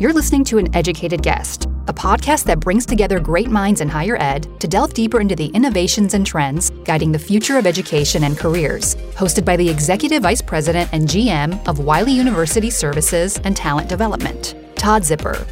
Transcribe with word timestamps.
You're 0.00 0.12
listening 0.12 0.44
to 0.44 0.58
An 0.58 0.74
Educated 0.74 1.22
Guest, 1.22 1.66
a 1.86 1.94
podcast 1.94 2.44
that 2.44 2.60
brings 2.60 2.84
together 2.84 3.20
great 3.20 3.48
minds 3.48 3.80
in 3.80 3.88
higher 3.88 4.20
ed 4.20 4.48
to 4.60 4.66
delve 4.66 4.94
deeper 4.94 5.20
into 5.20 5.36
the 5.36 5.46
innovations 5.46 6.14
and 6.14 6.26
trends 6.26 6.70
guiding 6.84 7.12
the 7.12 7.18
future 7.18 7.56
of 7.56 7.66
education 7.66 8.24
and 8.24 8.36
careers. 8.36 8.96
Hosted 9.14 9.44
by 9.44 9.56
the 9.56 9.68
Executive 9.68 10.22
Vice 10.22 10.42
President 10.42 10.90
and 10.92 11.04
GM 11.04 11.66
of 11.68 11.78
Wiley 11.78 12.12
University 12.12 12.70
Services 12.70 13.38
and 13.44 13.56
Talent 13.56 13.88
Development, 13.88 14.54
Todd 14.74 15.04
Zipper. 15.04 15.46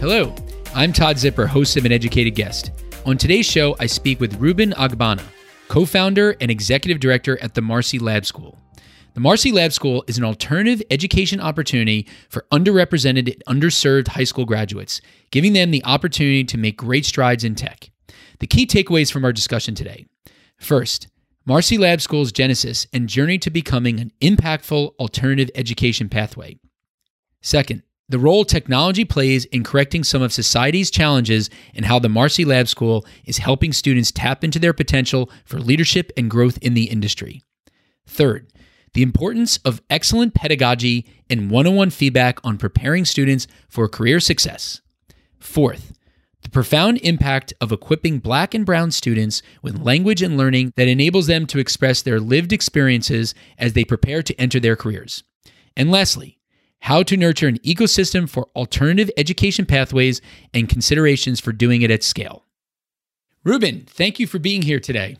Hello, 0.00 0.34
I'm 0.74 0.92
Todd 0.92 1.18
Zipper, 1.18 1.46
host 1.46 1.76
of 1.76 1.84
An 1.84 1.92
Educated 1.92 2.34
Guest. 2.34 2.70
On 3.04 3.18
today's 3.18 3.46
show, 3.46 3.76
I 3.78 3.86
speak 3.86 4.18
with 4.18 4.40
Reuben 4.40 4.72
Ogbonna, 4.72 5.22
co 5.70 5.86
founder 5.86 6.36
and 6.40 6.50
executive 6.50 6.98
director 6.98 7.40
at 7.40 7.54
the 7.54 7.62
Marcy 7.62 8.00
Lab 8.00 8.26
School. 8.26 8.58
The 9.14 9.20
Marcy 9.20 9.52
Lab 9.52 9.72
School 9.72 10.04
is 10.08 10.18
an 10.18 10.24
alternative 10.24 10.82
education 10.90 11.40
opportunity 11.40 12.08
for 12.28 12.44
underrepresented 12.52 13.32
and 13.32 13.62
underserved 13.62 14.08
high 14.08 14.24
school 14.24 14.44
graduates, 14.44 15.00
giving 15.30 15.52
them 15.52 15.70
the 15.70 15.84
opportunity 15.84 16.42
to 16.42 16.58
make 16.58 16.76
great 16.76 17.06
strides 17.06 17.44
in 17.44 17.54
tech. 17.54 17.90
The 18.40 18.48
key 18.48 18.66
takeaways 18.66 19.12
from 19.12 19.24
our 19.24 19.32
discussion 19.32 19.76
today. 19.76 20.06
First, 20.58 21.06
Marcy 21.46 21.78
Lab 21.78 22.00
School's 22.00 22.32
genesis 22.32 22.88
and 22.92 23.08
journey 23.08 23.38
to 23.38 23.50
becoming 23.50 24.00
an 24.00 24.10
impactful 24.20 24.94
alternative 24.98 25.50
education 25.54 26.08
pathway. 26.08 26.56
Second, 27.42 27.84
the 28.10 28.18
role 28.18 28.44
technology 28.44 29.04
plays 29.04 29.44
in 29.46 29.62
correcting 29.62 30.02
some 30.02 30.20
of 30.20 30.32
society's 30.32 30.90
challenges 30.90 31.48
and 31.74 31.84
how 31.84 32.00
the 32.00 32.08
Marcy 32.08 32.44
Lab 32.44 32.66
School 32.66 33.06
is 33.24 33.38
helping 33.38 33.72
students 33.72 34.10
tap 34.10 34.42
into 34.42 34.58
their 34.58 34.72
potential 34.72 35.30
for 35.44 35.60
leadership 35.60 36.10
and 36.16 36.28
growth 36.28 36.58
in 36.60 36.74
the 36.74 36.90
industry. 36.90 37.40
Third, 38.08 38.52
the 38.94 39.02
importance 39.02 39.58
of 39.58 39.80
excellent 39.88 40.34
pedagogy 40.34 41.06
and 41.30 41.52
one 41.52 41.68
on 41.68 41.76
one 41.76 41.90
feedback 41.90 42.40
on 42.42 42.58
preparing 42.58 43.04
students 43.04 43.46
for 43.68 43.86
career 43.88 44.18
success. 44.18 44.80
Fourth, 45.38 45.92
the 46.42 46.50
profound 46.50 46.98
impact 47.02 47.52
of 47.60 47.70
equipping 47.70 48.18
black 48.18 48.54
and 48.54 48.66
brown 48.66 48.90
students 48.90 49.40
with 49.62 49.78
language 49.78 50.20
and 50.20 50.36
learning 50.36 50.72
that 50.74 50.88
enables 50.88 51.28
them 51.28 51.46
to 51.46 51.60
express 51.60 52.02
their 52.02 52.18
lived 52.18 52.52
experiences 52.52 53.36
as 53.56 53.74
they 53.74 53.84
prepare 53.84 54.20
to 54.24 54.40
enter 54.40 54.58
their 54.58 54.74
careers. 54.74 55.22
And 55.76 55.92
lastly, 55.92 56.39
how 56.80 57.02
to 57.02 57.16
nurture 57.16 57.48
an 57.48 57.58
ecosystem 57.58 58.28
for 58.28 58.48
alternative 58.56 59.10
education 59.16 59.66
pathways 59.66 60.20
and 60.52 60.68
considerations 60.68 61.40
for 61.40 61.52
doing 61.52 61.82
it 61.82 61.90
at 61.90 62.02
scale. 62.02 62.44
Reuben, 63.44 63.86
thank 63.88 64.18
you 64.18 64.26
for 64.26 64.38
being 64.38 64.62
here 64.62 64.80
today. 64.80 65.16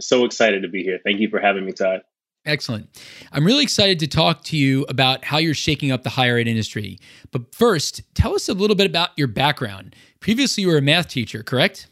So 0.00 0.24
excited 0.24 0.62
to 0.62 0.68
be 0.68 0.82
here. 0.82 0.98
Thank 1.04 1.20
you 1.20 1.28
for 1.28 1.40
having 1.40 1.64
me, 1.64 1.72
Todd. 1.72 2.02
Excellent. 2.44 2.88
I'm 3.32 3.44
really 3.44 3.64
excited 3.64 3.98
to 4.00 4.06
talk 4.06 4.44
to 4.44 4.56
you 4.56 4.86
about 4.88 5.24
how 5.24 5.38
you're 5.38 5.54
shaking 5.54 5.90
up 5.90 6.04
the 6.04 6.10
higher 6.10 6.38
ed 6.38 6.46
industry. 6.46 6.98
But 7.32 7.52
first, 7.52 8.02
tell 8.14 8.34
us 8.34 8.48
a 8.48 8.54
little 8.54 8.76
bit 8.76 8.86
about 8.86 9.10
your 9.16 9.26
background. 9.26 9.96
Previously, 10.20 10.62
you 10.62 10.68
were 10.68 10.78
a 10.78 10.82
math 10.82 11.08
teacher, 11.08 11.42
correct? 11.42 11.88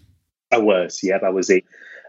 I 0.53 0.59
was. 0.59 1.00
Yep. 1.03 1.22
I 1.25 1.31
was 1.31 1.50
a 1.50 1.61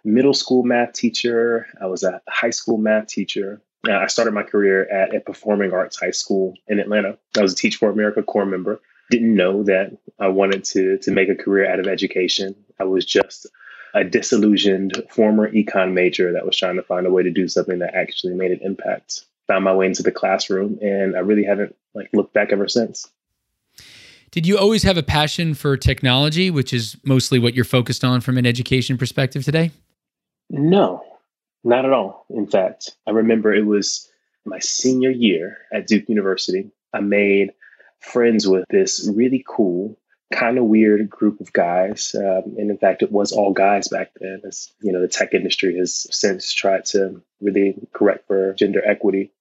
middle 0.03 0.35
school 0.35 0.63
math 0.63 0.93
teacher. 0.93 1.67
I 1.81 1.87
was 1.87 2.03
a 2.03 2.21
high 2.29 2.51
school 2.51 2.77
math 2.77 3.07
teacher. 3.07 3.61
Uh, 3.87 3.93
I 3.93 4.07
started 4.07 4.33
my 4.33 4.43
career 4.43 4.89
at 4.91 5.13
a 5.13 5.19
performing 5.19 5.71
arts 5.71 5.99
high 5.99 6.11
school 6.11 6.53
in 6.67 6.79
Atlanta. 6.79 7.17
I 7.37 7.41
was 7.41 7.53
a 7.53 7.55
Teach 7.55 7.75
for 7.77 7.89
America 7.89 8.23
Corps 8.23 8.45
member. 8.45 8.81
Didn't 9.11 9.35
know 9.35 9.63
that 9.63 9.97
I 10.19 10.29
wanted 10.29 10.63
to 10.65 10.97
to 10.99 11.11
make 11.11 11.29
a 11.29 11.35
career 11.35 11.71
out 11.71 11.79
of 11.79 11.87
education. 11.87 12.55
I 12.79 12.85
was 12.85 13.05
just 13.05 13.47
a 13.93 14.03
disillusioned 14.03 15.03
former 15.09 15.49
econ 15.51 15.93
major 15.93 16.33
that 16.33 16.45
was 16.45 16.57
trying 16.57 16.75
to 16.75 16.83
find 16.83 17.05
a 17.05 17.11
way 17.11 17.23
to 17.23 17.31
do 17.31 17.47
something 17.47 17.79
that 17.79 17.93
actually 17.93 18.33
made 18.33 18.51
an 18.51 18.59
impact. 18.61 19.25
Found 19.47 19.63
my 19.63 19.73
way 19.73 19.85
into 19.85 20.01
the 20.01 20.11
classroom, 20.11 20.79
and 20.81 21.15
I 21.15 21.19
really 21.19 21.43
haven't 21.43 21.75
like 21.93 22.09
looked 22.13 22.33
back 22.33 22.51
ever 22.51 22.67
since. 22.67 23.07
Did 24.31 24.47
you 24.47 24.57
always 24.57 24.83
have 24.83 24.97
a 24.97 25.03
passion 25.03 25.53
for 25.53 25.77
technology, 25.77 26.51
which 26.51 26.73
is 26.73 26.97
mostly 27.05 27.39
what 27.39 27.53
you're 27.53 27.63
focused 27.63 28.03
on 28.03 28.19
from 28.21 28.37
an 28.37 28.45
education 28.45 28.97
perspective 28.97 29.45
today? 29.45 29.71
No, 30.49 31.03
not 31.65 31.85
at 31.85 31.93
all. 31.93 32.25
In 32.29 32.47
fact, 32.47 32.95
I 33.07 33.11
remember 33.11 33.53
it 33.53 33.65
was 33.65 34.09
my 34.45 34.59
senior 34.59 35.09
year 35.09 35.57
at 35.73 35.87
Duke 35.87 36.07
University. 36.07 36.71
I 36.93 36.99
made 36.99 37.53
friends 37.99 38.47
with 38.47 38.65
this 38.69 39.09
really 39.13 39.43
cool 39.47 39.97
kind 40.31 40.57
of 40.57 40.65
weird 40.65 41.09
group 41.09 41.39
of 41.39 41.53
guys. 41.53 42.15
Um, 42.15 42.55
and 42.57 42.69
in 42.69 42.77
fact, 42.77 43.03
it 43.03 43.11
was 43.11 43.31
all 43.31 43.53
guys 43.53 43.87
back 43.87 44.11
then. 44.19 44.41
As 44.45 44.71
you 44.81 44.91
know, 44.91 45.01
the 45.01 45.07
tech 45.07 45.33
industry 45.33 45.77
has 45.77 46.07
since 46.11 46.51
tried 46.53 46.85
to 46.85 47.21
really 47.41 47.75
correct 47.93 48.27
for 48.27 48.53
gender 48.53 48.81
equity. 48.85 49.31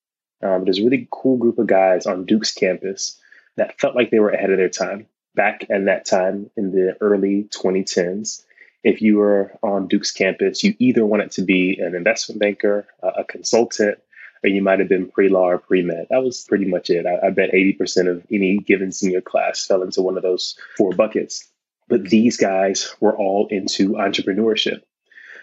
Um, 0.43 0.65
there's 0.65 0.79
a 0.79 0.85
really 0.85 1.09
cool 1.11 1.37
group 1.37 1.59
of 1.59 1.67
guys 1.67 2.07
on 2.07 2.27
Duke's 2.27 2.53
campus 2.53 3.19
that 3.57 3.79
felt 3.81 3.97
like 3.97 4.11
they 4.11 4.19
were 4.19 4.31
ahead 4.31 4.51
of 4.51 4.59
their 4.59 4.69
time. 4.69 5.07
Back 5.35 5.67
in 5.69 5.87
that 5.87 6.05
time 6.05 6.51
in 6.57 6.71
the 6.71 6.97
early 7.01 7.49
2010s, 7.51 8.45
if 8.85 9.01
you 9.01 9.17
were 9.17 9.51
on 9.63 9.89
Duke's 9.89 10.13
campus, 10.13 10.63
you 10.63 10.75
either 10.79 11.05
wanted 11.05 11.31
to 11.33 11.43
be 11.43 11.79
an 11.81 11.95
investment 11.95 12.39
banker, 12.39 12.87
a 13.03 13.25
consultant, 13.25 13.99
or 14.45 14.51
you 14.51 14.63
might 14.63 14.79
have 14.79 14.91
been 14.91 15.11
pre-law 15.11 15.49
or 15.49 15.59
pre-med. 15.59 16.07
That 16.11 16.23
was 16.23 16.45
pretty 16.45 16.67
much 16.67 16.91
it. 16.91 17.07
I, 17.07 17.29
I 17.29 17.31
bet 17.31 17.53
80% 17.53 18.09
of 18.09 18.23
any 18.31 18.59
given 18.59 18.93
senior 18.93 19.23
class 19.23 19.67
fell 19.67 19.83
into 19.83 20.03
one 20.03 20.19
of 20.19 20.23
those 20.23 20.57
four 20.77 20.93
buckets. 20.93 21.49
But 21.89 22.05
these 22.05 22.37
guys 22.37 22.95
were 23.01 23.17
all 23.17 23.47
into 23.51 23.93
entrepreneurship. 23.93 24.83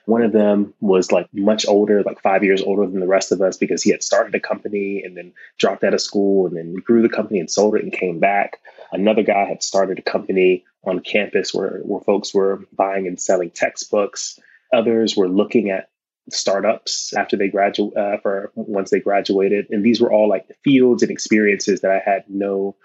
One 0.06 0.24
of 0.24 0.32
them 0.32 0.74
was 0.80 1.12
like 1.12 1.28
much 1.34 1.68
older, 1.68 2.04
like 2.04 2.22
five 2.22 2.44
years 2.44 2.62
older 2.62 2.86
than 2.88 3.00
the 3.00 3.08
rest 3.08 3.32
of 3.32 3.42
us 3.42 3.58
because 3.58 3.84
he 3.84 3.92
had 3.92 4.04
started 4.04 4.34
a 4.34 4.40
company 4.40 5.04
and 5.04 5.16
then 5.16 5.34
dropped 5.58 5.84
out 5.84 5.94
of 5.94 6.02
school 6.02 6.48
and 6.48 6.58
then 6.58 6.76
grew 6.76 7.02
the 7.02 7.10
company 7.10 7.40
and 7.40 7.50
sold 7.50 7.76
it 7.76 7.84
and 7.84 7.94
came 7.94 8.20
back. 8.20 8.60
Another 8.92 9.24
guy 9.24 9.46
had 9.46 9.64
started 9.64 10.00
a 10.00 10.04
company 10.04 10.64
on 10.84 11.00
campus 11.00 11.54
where, 11.54 11.80
where 11.80 12.02
folks 12.02 12.34
were 12.34 12.66
buying 12.74 13.08
and 13.08 13.20
selling 13.20 13.52
textbooks. 13.52 14.40
Others 14.74 15.16
were 15.16 15.28
looking 15.28 15.70
at 15.70 15.90
startups 16.30 17.14
after 17.14 17.36
they 17.36 17.48
graduate 17.48 17.96
uh, 17.96 18.18
for 18.18 18.52
once 18.56 18.90
they 18.90 19.00
graduated. 19.00 19.68
And 19.70 19.84
these 19.84 20.02
were 20.02 20.12
all 20.12 20.30
like 20.30 20.48
fields 20.64 21.04
and 21.04 21.12
experiences 21.12 21.82
that 21.82 21.92
i 21.92 22.00
had 22.04 22.24
no 22.30 22.76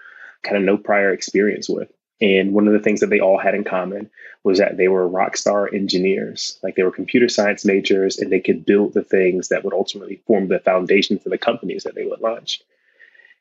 kind 0.43 0.57
of 0.57 0.63
no 0.63 0.77
prior 0.77 1.11
experience 1.11 1.69
with. 1.69 1.91
And 2.19 2.53
one 2.53 2.67
of 2.67 2.73
the 2.73 2.79
things 2.79 3.01
that 3.01 3.11
they 3.11 3.19
all 3.19 3.37
had 3.37 3.53
in 3.53 3.63
common 3.63 4.09
was 4.43 4.57
that 4.57 4.77
they 4.77 4.87
were 4.87 5.07
rock 5.07 5.37
star 5.37 5.71
engineers. 5.71 6.57
Like 6.63 6.75
they 6.75 6.83
were 6.83 6.91
computer 6.91 7.29
science 7.29 7.63
majors 7.63 8.17
and 8.17 8.31
they 8.31 8.39
could 8.39 8.65
build 8.65 8.93
the 8.93 9.03
things 9.03 9.49
that 9.49 9.63
would 9.63 9.73
ultimately 9.73 10.21
form 10.25 10.47
the 10.47 10.59
foundation 10.59 11.19
for 11.19 11.29
the 11.29 11.37
companies 11.37 11.83
that 11.83 11.95
they 11.95 12.05
would 12.05 12.21
launch 12.21 12.61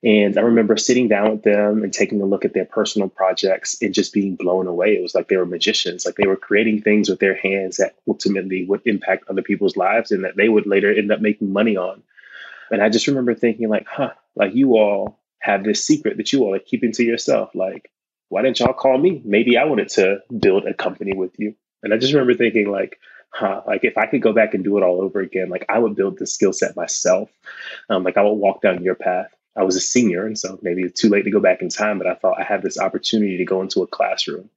and 0.07 0.39
I 0.39 0.43
remember 0.43 0.77
sitting 0.77 1.09
down 1.09 1.33
with 1.33 1.43
them 1.43 1.83
and 1.83 1.93
taking 1.93 2.23
a 2.23 2.27
look 2.27 2.45
at 2.45 2.55
their 2.55 2.65
personal 2.65 3.09
projects 3.09 3.77
and 3.83 3.93
just 3.93 4.13
being 4.13 4.37
blown 4.37 4.69
away. 4.69 4.95
It 4.95 5.03
was 5.03 5.17
like 5.17 5.27
they 5.27 5.37
were 5.37 5.45
magicians, 5.45 6.07
like 6.07 6.15
they 6.15 6.29
were 6.29 6.37
creating 6.37 6.83
things 6.83 7.09
with 7.09 7.19
their 7.19 7.35
hands 7.35 7.79
that 7.79 7.97
ultimately 8.07 8.65
would 8.67 8.83
impact 8.85 9.25
other 9.29 9.43
people's 9.43 9.77
lives 9.77 10.13
and 10.13 10.23
that 10.23 10.37
they 10.37 10.49
would 10.49 10.65
later 10.65 10.95
end 10.95 11.11
up 11.11 11.21
making 11.21 11.53
money 11.53 11.77
on. 11.77 12.05
And 12.71 12.81
I 12.81 12.89
just 12.89 13.09
remember 13.09 13.35
thinking, 13.35 13.69
like, 13.69 13.89
huh, 13.89 14.13
like 14.37 14.55
you 14.55 14.77
all 14.77 15.19
have 15.41 15.65
this 15.65 15.85
secret 15.85 16.19
that 16.19 16.33
you 16.33 16.45
all 16.45 16.55
are 16.55 16.61
keeping 16.61 16.93
to 16.93 17.03
yourself. 17.03 17.53
Like, 17.57 17.91
why 18.29 18.43
didn't 18.43 18.61
y'all 18.61 18.75
call 18.75 18.97
me? 18.99 19.21
Maybe 19.25 19.59
I 19.59 19.65
wanted 19.65 19.89
to 19.91 20.19
build 20.39 20.67
a 20.67 20.75
company 20.75 21.15
with 21.15 21.33
you. 21.37 21.57
And 21.83 21.93
I 21.93 21.99
just 21.99 22.13
remember 22.13 22.35
thinking, 22.35 22.71
like, 22.71 23.01
huh, 23.31 23.63
like 23.67 23.83
if 23.83 23.99
I 23.99 24.07
could 24.07 24.23
go 24.23 24.33
back 24.33 24.55
and 24.55 24.63
do 24.63 24.79
it 24.79 24.85
all 24.85 25.01
over 25.01 25.19
again, 25.19 25.49
like 25.49 25.67
I 25.69 25.81
would 25.81 25.97
build 25.97 26.19
the 26.19 26.29
skill 26.29 26.53
set 26.53 26.77
myself. 26.77 27.29
Um, 27.91 28.05
like 28.05 28.17
I 28.17 28.23
would 28.23 28.35
walk 28.35 28.63
down 28.63 28.85
your 28.85 28.95
path. 28.95 29.36
I 29.57 29.65
was 29.65 29.77
a 29.77 29.81
senior, 29.81 30.27
and 30.27 30.39
so 30.39 30.59
maybe 30.63 30.83
it's 30.83 31.01
too 31.01 31.09
late 31.09 31.25
to 31.25 31.31
go 31.31 31.41
back 31.41 31.63
in 31.63 31.69
time, 31.69 31.99
but 31.99 32.07
I 32.07 32.15
thought 32.15 32.41
I 32.41 32.45
had 32.45 32.63
this 32.63 32.79
opportunity 32.79 33.39
to 33.39 33.45
go 33.45 33.63
into 33.63 33.83
a 33.83 33.87
classroom. 33.87 34.51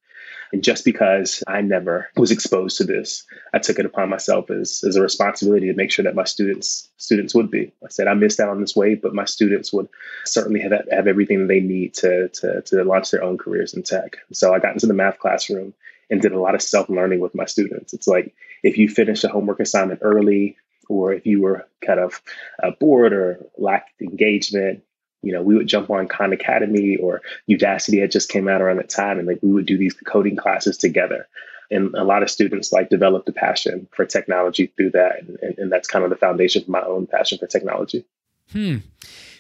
And 0.52 0.64
just 0.64 0.84
because 0.84 1.44
I 1.48 1.62
never 1.62 2.10
was 2.18 2.32
exposed 2.32 2.78
to 2.78 2.84
this, 2.84 3.24
I 3.54 3.60
took 3.60 3.78
it 3.78 3.86
upon 3.86 4.10
myself 4.10 4.50
as, 4.50 4.84
as 4.88 4.96
a 4.96 5.02
responsibility 5.02 5.68
to 5.68 5.76
make 5.76 5.92
sure 5.92 6.04
that 6.04 6.16
my 6.16 6.24
students 6.24 6.90
students 6.98 7.36
would 7.36 7.52
be. 7.52 7.72
I 7.84 7.90
said 7.90 8.08
I 8.08 8.16
missed 8.16 8.40
out 8.40 8.50
on 8.50 8.60
this 8.60 8.76
wave, 8.76 9.02
but 9.02 9.14
my 9.14 9.26
students 9.26 9.72
would 9.72 9.90
certainly 10.26 10.60
have 10.62 10.72
have 10.92 11.08
everything 11.08 11.42
that 11.42 11.48
they 11.48 11.60
need 11.60 11.94
to 11.96 12.30
to, 12.30 12.62
to 12.62 12.84
launch 12.84 13.12
their 13.12 13.24
own 13.24 13.38
careers 13.38 13.76
in 13.76 13.84
tech. 13.84 14.18
So 14.34 14.54
I 14.54 14.60
got 14.60 14.74
into 14.74 14.88
the 14.88 14.94
math 14.94 15.20
classroom 15.20 15.74
and 16.10 16.22
did 16.22 16.32
a 16.32 16.40
lot 16.40 16.56
of 16.56 16.62
self 16.64 16.90
learning 16.90 17.20
with 17.20 17.36
my 17.36 17.46
students. 17.46 17.94
It's 17.94 18.08
like 18.08 18.34
if 18.64 18.78
you 18.78 18.90
finish 18.90 19.24
a 19.24 19.30
homework 19.30 19.60
assignment 19.60 20.00
early, 20.02 20.58
or 20.88 21.14
if 21.14 21.26
you 21.28 21.42
were 21.42 21.68
kind 21.86 22.00
of 22.00 22.22
uh, 22.62 22.72
bored 22.80 23.14
or 23.14 23.46
lacked 23.58 24.02
engagement, 24.02 24.84
you 25.22 25.34
know, 25.34 25.42
we 25.42 25.56
would 25.56 25.68
jump 25.68 25.90
on 25.90 26.08
Khan 26.08 26.34
Academy 26.34 26.98
or 26.98 27.22
Udacity 27.50 28.00
had 28.00 28.12
just 28.12 28.30
came 28.30 28.48
out 28.48 28.62
around 28.62 28.78
that 28.78 28.90
time, 28.90 29.20
and 29.20 29.28
like 29.28 29.40
we 29.42 29.52
would 29.52 29.66
do 29.66 29.78
these 29.78 29.94
coding 30.06 30.36
classes 30.36 30.78
together. 30.78 31.28
And 31.72 31.94
a 31.94 32.04
lot 32.04 32.24
of 32.24 32.32
students 32.32 32.72
like 32.72 32.90
developed 32.90 33.30
a 33.30 33.34
passion 33.34 33.88
for 33.92 34.06
technology 34.06 34.72
through 34.76 34.92
that, 34.92 35.20
and, 35.20 35.38
and, 35.42 35.58
and 35.58 35.72
that's 35.72 35.88
kind 35.88 36.04
of 36.04 36.10
the 36.10 36.16
foundation 36.16 36.64
for 36.64 36.72
my 36.72 36.82
own 36.82 37.06
passion 37.06 37.38
for 37.38 37.48
technology. 37.48 38.06
Hmm. 38.52 38.78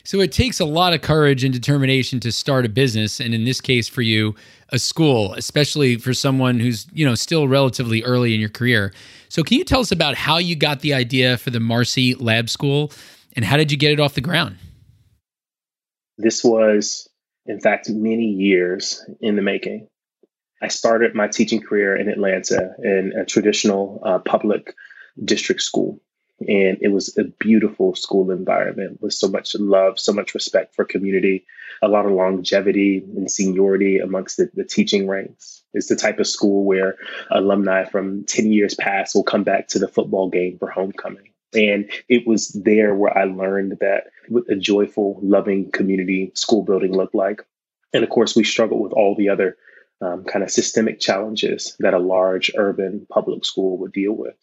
So 0.03 0.19
it 0.21 0.31
takes 0.31 0.59
a 0.59 0.65
lot 0.65 0.93
of 0.93 1.01
courage 1.01 1.43
and 1.43 1.53
determination 1.53 2.19
to 2.21 2.31
start 2.31 2.65
a 2.65 2.69
business, 2.69 3.19
and 3.19 3.33
in 3.33 3.45
this 3.45 3.61
case, 3.61 3.87
for 3.87 4.01
you, 4.01 4.35
a 4.69 4.79
school, 4.79 5.33
especially 5.33 5.97
for 5.97 6.13
someone 6.13 6.59
who's 6.59 6.87
you 6.93 7.05
know 7.05 7.15
still 7.15 7.47
relatively 7.47 8.03
early 8.03 8.33
in 8.33 8.39
your 8.39 8.49
career. 8.49 8.93
So, 9.29 9.43
can 9.43 9.57
you 9.57 9.63
tell 9.63 9.79
us 9.79 9.91
about 9.91 10.15
how 10.15 10.37
you 10.37 10.55
got 10.55 10.81
the 10.81 10.93
idea 10.93 11.37
for 11.37 11.49
the 11.51 11.59
Marcy 11.59 12.15
Lab 12.15 12.49
School 12.49 12.91
and 13.35 13.45
how 13.45 13.57
did 13.57 13.71
you 13.71 13.77
get 13.77 13.91
it 13.91 13.99
off 13.99 14.15
the 14.15 14.21
ground? 14.21 14.57
This 16.19 16.43
was, 16.43 17.07
in 17.45 17.61
fact, 17.61 17.89
many 17.89 18.25
years 18.25 19.01
in 19.21 19.37
the 19.37 19.41
making. 19.41 19.87
I 20.61 20.67
started 20.67 21.15
my 21.15 21.29
teaching 21.29 21.61
career 21.61 21.95
in 21.95 22.09
Atlanta 22.09 22.75
in 22.83 23.13
a 23.17 23.23
traditional 23.23 24.01
uh, 24.03 24.19
public 24.19 24.75
district 25.23 25.61
school. 25.61 26.01
And 26.41 26.77
it 26.81 26.91
was 26.91 27.17
a 27.17 27.23
beautiful 27.23 27.95
school 27.95 28.31
environment 28.31 28.99
with 29.01 29.13
so 29.13 29.29
much 29.29 29.55
love, 29.55 29.97
so 29.97 30.11
much 30.11 30.33
respect 30.33 30.75
for 30.75 30.83
community, 30.83 31.45
a 31.81 31.87
lot 31.87 32.05
of 32.05 32.11
longevity 32.11 32.97
and 32.97 33.31
seniority 33.31 33.99
amongst 33.99 34.35
the, 34.35 34.49
the 34.53 34.65
teaching 34.65 35.07
ranks. 35.07 35.63
It's 35.73 35.87
the 35.87 35.95
type 35.95 36.19
of 36.19 36.27
school 36.27 36.65
where 36.65 36.97
alumni 37.31 37.85
from 37.85 38.25
10 38.25 38.51
years 38.51 38.75
past 38.75 39.15
will 39.15 39.23
come 39.23 39.45
back 39.45 39.69
to 39.69 39.79
the 39.79 39.87
football 39.87 40.29
game 40.29 40.57
for 40.59 40.69
homecoming. 40.69 41.28
And 41.53 41.89
it 42.07 42.27
was 42.27 42.49
there 42.49 42.93
where 42.93 43.17
I 43.17 43.23
learned 43.23 43.77
that 43.81 44.11
what 44.27 44.49
a 44.49 44.55
joyful, 44.55 45.19
loving 45.23 45.71
community 45.71 46.31
school 46.35 46.63
building 46.63 46.95
looked 46.95 47.15
like. 47.15 47.45
And 47.93 48.03
of 48.03 48.09
course, 48.09 48.35
we 48.35 48.43
struggled 48.43 48.81
with 48.81 48.93
all 48.93 49.15
the 49.15 49.29
other 49.29 49.57
um, 50.01 50.23
kind 50.23 50.43
of 50.43 50.51
systemic 50.51 50.99
challenges 50.99 51.75
that 51.79 51.93
a 51.93 51.99
large 51.99 52.51
urban 52.55 53.07
public 53.09 53.45
school 53.45 53.77
would 53.79 53.91
deal 53.91 54.13
with. 54.13 54.35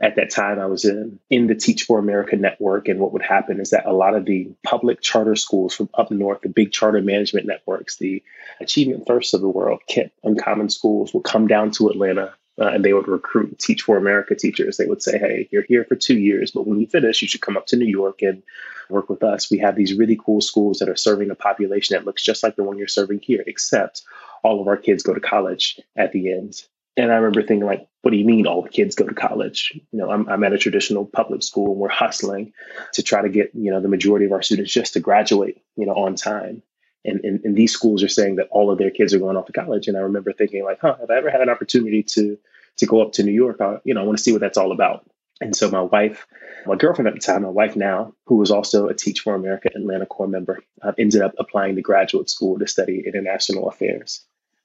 At 0.00 0.16
that 0.16 0.30
time, 0.30 0.58
I 0.58 0.66
was 0.66 0.84
in, 0.84 1.20
in 1.30 1.46
the 1.46 1.54
Teach 1.54 1.84
for 1.84 2.00
America 2.00 2.34
network. 2.34 2.88
And 2.88 2.98
what 2.98 3.12
would 3.12 3.22
happen 3.22 3.60
is 3.60 3.70
that 3.70 3.86
a 3.86 3.92
lot 3.92 4.16
of 4.16 4.24
the 4.24 4.50
public 4.64 5.00
charter 5.00 5.36
schools 5.36 5.74
from 5.76 5.88
up 5.94 6.10
north, 6.10 6.40
the 6.40 6.48
big 6.48 6.72
charter 6.72 7.00
management 7.00 7.46
networks, 7.46 7.96
the 7.96 8.24
Achievement 8.60 9.06
First 9.06 9.34
of 9.34 9.40
the 9.40 9.48
world, 9.48 9.82
KIPP, 9.88 10.10
Uncommon 10.24 10.68
Schools, 10.68 11.14
would 11.14 11.22
come 11.22 11.46
down 11.46 11.70
to 11.72 11.88
Atlanta 11.90 12.34
uh, 12.60 12.68
and 12.68 12.84
they 12.84 12.92
would 12.92 13.08
recruit 13.08 13.58
Teach 13.58 13.82
for 13.82 13.96
America 13.96 14.34
teachers. 14.34 14.76
They 14.76 14.86
would 14.86 15.02
say, 15.02 15.18
hey, 15.18 15.48
you're 15.50 15.64
here 15.68 15.84
for 15.84 15.96
two 15.96 16.18
years, 16.18 16.50
but 16.52 16.66
when 16.66 16.80
you 16.80 16.86
finish, 16.86 17.22
you 17.22 17.28
should 17.28 17.40
come 17.40 17.56
up 17.56 17.66
to 17.66 17.76
New 17.76 17.86
York 17.86 18.22
and 18.22 18.42
work 18.88 19.08
with 19.08 19.22
us. 19.22 19.50
We 19.50 19.58
have 19.58 19.76
these 19.76 19.94
really 19.94 20.18
cool 20.22 20.40
schools 20.40 20.78
that 20.78 20.88
are 20.88 20.96
serving 20.96 21.30
a 21.30 21.34
population 21.34 21.94
that 21.94 22.04
looks 22.04 22.22
just 22.22 22.42
like 22.42 22.56
the 22.56 22.64
one 22.64 22.78
you're 22.78 22.88
serving 22.88 23.20
here, 23.20 23.42
except 23.46 24.02
all 24.42 24.60
of 24.60 24.68
our 24.68 24.76
kids 24.76 25.02
go 25.02 25.14
to 25.14 25.20
college 25.20 25.80
at 25.96 26.12
the 26.12 26.32
end. 26.32 26.62
And 26.96 27.10
I 27.10 27.16
remember 27.16 27.42
thinking, 27.42 27.66
like, 27.66 27.88
what 28.02 28.12
do 28.12 28.16
you 28.16 28.24
mean 28.24 28.46
all 28.46 28.62
the 28.62 28.68
kids 28.68 28.94
go 28.94 29.06
to 29.06 29.14
college? 29.14 29.72
You 29.90 29.98
know, 29.98 30.10
I'm, 30.10 30.28
I'm 30.28 30.44
at 30.44 30.52
a 30.52 30.58
traditional 30.58 31.04
public 31.04 31.42
school 31.42 31.72
and 31.72 31.80
we're 31.80 31.88
hustling 31.88 32.52
to 32.92 33.02
try 33.02 33.22
to 33.22 33.28
get, 33.28 33.50
you 33.54 33.72
know, 33.72 33.80
the 33.80 33.88
majority 33.88 34.26
of 34.26 34.32
our 34.32 34.42
students 34.42 34.72
just 34.72 34.92
to 34.92 35.00
graduate, 35.00 35.60
you 35.76 35.86
know, 35.86 35.94
on 35.94 36.14
time. 36.14 36.62
And, 37.04 37.20
and, 37.22 37.44
and, 37.44 37.54
these 37.54 37.72
schools 37.72 38.02
are 38.02 38.08
saying 38.08 38.36
that 38.36 38.48
all 38.50 38.70
of 38.70 38.78
their 38.78 38.90
kids 38.90 39.12
are 39.12 39.18
going 39.18 39.36
off 39.36 39.44
to 39.46 39.52
college. 39.52 39.88
And 39.88 39.96
I 39.96 40.00
remember 40.00 40.32
thinking, 40.32 40.64
like, 40.64 40.80
huh, 40.80 40.96
have 40.98 41.10
I 41.10 41.18
ever 41.18 41.30
had 41.30 41.42
an 41.42 41.50
opportunity 41.50 42.02
to 42.02 42.38
to 42.78 42.86
go 42.86 43.02
up 43.02 43.12
to 43.12 43.22
New 43.22 43.32
York? 43.32 43.60
I, 43.60 43.78
you 43.84 43.94
know, 43.94 44.00
I 44.00 44.04
want 44.04 44.18
to 44.18 44.24
see 44.24 44.32
what 44.32 44.40
that's 44.40 44.58
all 44.58 44.72
about. 44.72 45.08
And 45.40 45.54
so 45.54 45.70
my 45.70 45.82
wife, 45.82 46.26
my 46.64 46.76
girlfriend 46.76 47.08
at 47.08 47.14
the 47.14 47.20
time, 47.20 47.42
my 47.42 47.48
wife 47.48 47.76
now, 47.76 48.14
who 48.26 48.36
was 48.36 48.50
also 48.50 48.88
a 48.88 48.94
Teach 48.94 49.20
for 49.20 49.34
America 49.34 49.68
Atlanta 49.74 50.06
Corps 50.06 50.28
member, 50.28 50.60
uh, 50.80 50.92
ended 50.96 51.20
up 51.20 51.34
applying 51.38 51.76
to 51.76 51.82
graduate 51.82 52.30
school 52.30 52.58
to 52.58 52.66
study 52.66 53.02
international 53.06 53.68
affairs 53.68 54.24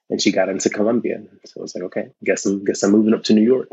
and 0.09 0.21
she 0.21 0.31
got 0.31 0.49
into 0.49 0.69
Columbia. 0.69 1.21
So 1.45 1.59
I 1.59 1.61
was 1.61 1.75
like, 1.75 1.83
okay, 1.85 2.09
guess 2.23 2.45
I'm 2.45 2.65
guess 2.65 2.83
I'm 2.83 2.91
moving 2.91 3.13
up 3.13 3.23
to 3.25 3.33
New 3.33 3.43
York. 3.43 3.69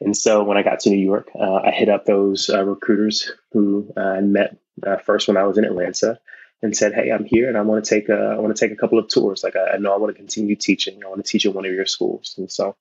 And 0.00 0.16
so 0.16 0.42
when 0.42 0.56
I 0.56 0.62
got 0.62 0.80
to 0.80 0.90
New 0.90 1.04
York, 1.04 1.30
uh, 1.38 1.60
I 1.64 1.70
hit 1.70 1.88
up 1.88 2.04
those 2.04 2.50
uh, 2.50 2.64
recruiters 2.64 3.30
who 3.52 3.92
uh, 3.96 4.00
I 4.00 4.20
met 4.20 4.58
uh, 4.84 4.96
first 4.96 5.28
when 5.28 5.36
I 5.36 5.44
was 5.44 5.56
in 5.56 5.64
Atlanta, 5.64 6.18
and 6.62 6.76
said, 6.76 6.94
"Hey, 6.94 7.10
I'm 7.10 7.24
here, 7.24 7.48
and 7.48 7.56
I 7.56 7.62
want 7.62 7.84
to 7.84 7.88
take 7.88 8.08
a 8.08 8.34
I 8.36 8.38
want 8.38 8.56
to 8.56 8.60
take 8.60 8.72
a 8.72 8.80
couple 8.80 8.98
of 8.98 9.08
tours. 9.08 9.42
Like 9.44 9.56
I, 9.56 9.74
I 9.74 9.78
know 9.78 9.92
I 9.92 9.98
want 9.98 10.14
to 10.14 10.18
continue 10.18 10.56
teaching. 10.56 11.02
I 11.04 11.08
want 11.08 11.24
to 11.24 11.30
teach 11.30 11.46
at 11.46 11.54
one 11.54 11.66
of 11.66 11.72
your 11.72 11.86
schools." 11.86 12.34
And 12.38 12.50
so 12.50 12.76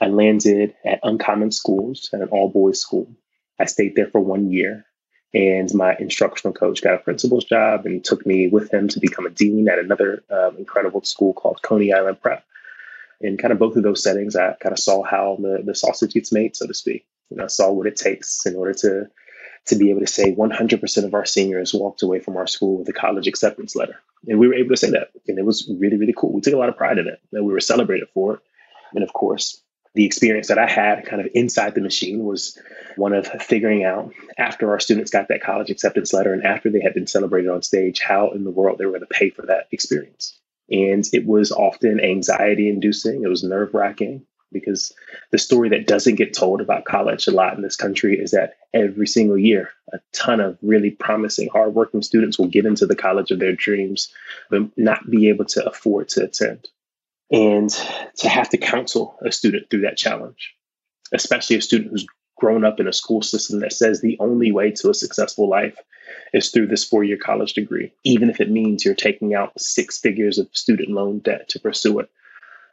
I 0.00 0.08
landed 0.08 0.74
at 0.84 1.00
Uncommon 1.02 1.52
Schools, 1.52 2.10
at 2.12 2.20
an 2.20 2.28
all 2.28 2.48
boys 2.48 2.80
school. 2.80 3.10
I 3.58 3.64
stayed 3.64 3.96
there 3.96 4.06
for 4.06 4.20
one 4.20 4.50
year, 4.50 4.86
and 5.34 5.72
my 5.74 5.96
instructional 5.98 6.54
coach 6.54 6.82
got 6.82 6.94
a 6.94 6.98
principal's 6.98 7.44
job 7.44 7.86
and 7.86 8.04
took 8.04 8.24
me 8.24 8.48
with 8.48 8.72
him 8.72 8.88
to 8.88 9.00
become 9.00 9.26
a 9.26 9.30
dean 9.30 9.68
at 9.68 9.78
another 9.78 10.22
um, 10.30 10.56
incredible 10.56 11.02
school 11.02 11.32
called 11.32 11.60
Coney 11.62 11.92
Island 11.92 12.20
Prep. 12.20 12.44
In 13.20 13.36
kind 13.36 13.52
of 13.52 13.58
both 13.58 13.76
of 13.76 13.82
those 13.82 14.02
settings, 14.02 14.36
I 14.36 14.54
kind 14.60 14.72
of 14.72 14.78
saw 14.78 15.02
how 15.02 15.38
the, 15.40 15.62
the 15.64 15.74
sausage 15.74 16.14
gets 16.14 16.30
made, 16.30 16.54
so 16.54 16.68
to 16.68 16.74
speak. 16.74 17.04
You 17.30 17.36
know, 17.36 17.44
I 17.44 17.48
saw 17.48 17.72
what 17.72 17.88
it 17.88 17.96
takes 17.96 18.46
in 18.46 18.54
order 18.54 18.74
to 18.74 19.10
to 19.66 19.76
be 19.76 19.90
able 19.90 20.00
to 20.00 20.06
say 20.06 20.34
100% 20.34 21.04
of 21.04 21.14
our 21.14 21.24
seniors 21.24 21.74
walked 21.74 22.02
away 22.02 22.20
from 22.20 22.36
our 22.36 22.46
school 22.46 22.78
with 22.78 22.88
a 22.88 22.92
college 22.92 23.26
acceptance 23.26 23.76
letter. 23.76 24.00
And 24.26 24.38
we 24.38 24.48
were 24.48 24.54
able 24.54 24.70
to 24.70 24.76
say 24.76 24.90
that. 24.90 25.10
And 25.26 25.38
it 25.38 25.44
was 25.44 25.70
really, 25.78 25.96
really 25.96 26.14
cool. 26.16 26.32
We 26.32 26.40
took 26.40 26.54
a 26.54 26.58
lot 26.58 26.68
of 26.68 26.76
pride 26.76 26.98
in 26.98 27.08
it 27.08 27.20
and 27.32 27.44
we 27.44 27.52
were 27.52 27.60
celebrated 27.60 28.08
for 28.14 28.34
it. 28.34 28.40
And 28.94 29.04
of 29.04 29.12
course, 29.12 29.62
the 29.94 30.04
experience 30.04 30.48
that 30.48 30.58
I 30.58 30.68
had 30.68 31.06
kind 31.06 31.20
of 31.20 31.28
inside 31.34 31.74
the 31.74 31.80
machine 31.80 32.24
was 32.24 32.58
one 32.96 33.12
of 33.12 33.26
figuring 33.26 33.84
out 33.84 34.12
after 34.36 34.70
our 34.70 34.80
students 34.80 35.10
got 35.10 35.28
that 35.28 35.42
college 35.42 35.70
acceptance 35.70 36.12
letter 36.12 36.32
and 36.32 36.44
after 36.44 36.70
they 36.70 36.80
had 36.80 36.94
been 36.94 37.06
celebrated 37.06 37.50
on 37.50 37.62
stage, 37.62 38.00
how 38.00 38.30
in 38.30 38.44
the 38.44 38.50
world 38.50 38.78
they 38.78 38.86
were 38.86 38.92
going 38.92 39.00
to 39.00 39.06
pay 39.06 39.30
for 39.30 39.46
that 39.46 39.68
experience. 39.72 40.38
And 40.70 41.04
it 41.12 41.26
was 41.26 41.50
often 41.50 42.00
anxiety 42.00 42.68
inducing, 42.68 43.22
it 43.24 43.28
was 43.28 43.42
nerve 43.42 43.72
wracking 43.72 44.26
because 44.52 44.92
the 45.30 45.38
story 45.38 45.68
that 45.70 45.86
doesn't 45.86 46.16
get 46.16 46.34
told 46.34 46.60
about 46.60 46.84
college 46.84 47.26
a 47.26 47.30
lot 47.30 47.54
in 47.56 47.62
this 47.62 47.76
country 47.76 48.18
is 48.18 48.30
that 48.30 48.56
every 48.72 49.06
single 49.06 49.38
year, 49.38 49.70
a 49.92 49.98
ton 50.12 50.40
of 50.40 50.58
really 50.62 50.90
promising, 50.90 51.48
hardworking 51.48 52.02
students 52.02 52.38
will 52.38 52.46
get 52.48 52.66
into 52.66 52.86
the 52.86 52.96
college 52.96 53.30
of 53.30 53.38
their 53.38 53.52
dreams, 53.52 54.12
but 54.50 54.62
not 54.76 55.08
be 55.10 55.28
able 55.28 55.44
to 55.44 55.66
afford 55.66 56.08
to 56.10 56.24
attend 56.24 56.68
and 57.30 57.70
to 58.16 58.28
have 58.28 58.48
to 58.50 58.58
counsel 58.58 59.18
a 59.24 59.30
student 59.30 59.68
through 59.68 59.82
that 59.82 59.98
challenge, 59.98 60.54
especially 61.12 61.56
a 61.56 61.62
student 61.62 61.90
who's 61.90 62.06
grown 62.36 62.64
up 62.64 62.80
in 62.80 62.88
a 62.88 62.92
school 62.92 63.20
system 63.20 63.60
that 63.60 63.72
says 63.72 64.00
the 64.00 64.16
only 64.20 64.52
way 64.52 64.70
to 64.70 64.90
a 64.90 64.94
successful 64.94 65.48
life 65.48 65.76
is 66.32 66.50
through 66.50 66.68
this 66.68 66.84
four 66.84 67.04
year 67.04 67.16
college 67.16 67.52
degree, 67.52 67.92
even 68.04 68.30
if 68.30 68.40
it 68.40 68.50
means 68.50 68.84
you're 68.84 68.94
taking 68.94 69.34
out 69.34 69.60
six 69.60 69.98
figures 69.98 70.38
of 70.38 70.48
student 70.52 70.90
loan 70.90 71.18
debt 71.18 71.48
to 71.48 71.60
pursue 71.60 71.98
it. 71.98 72.08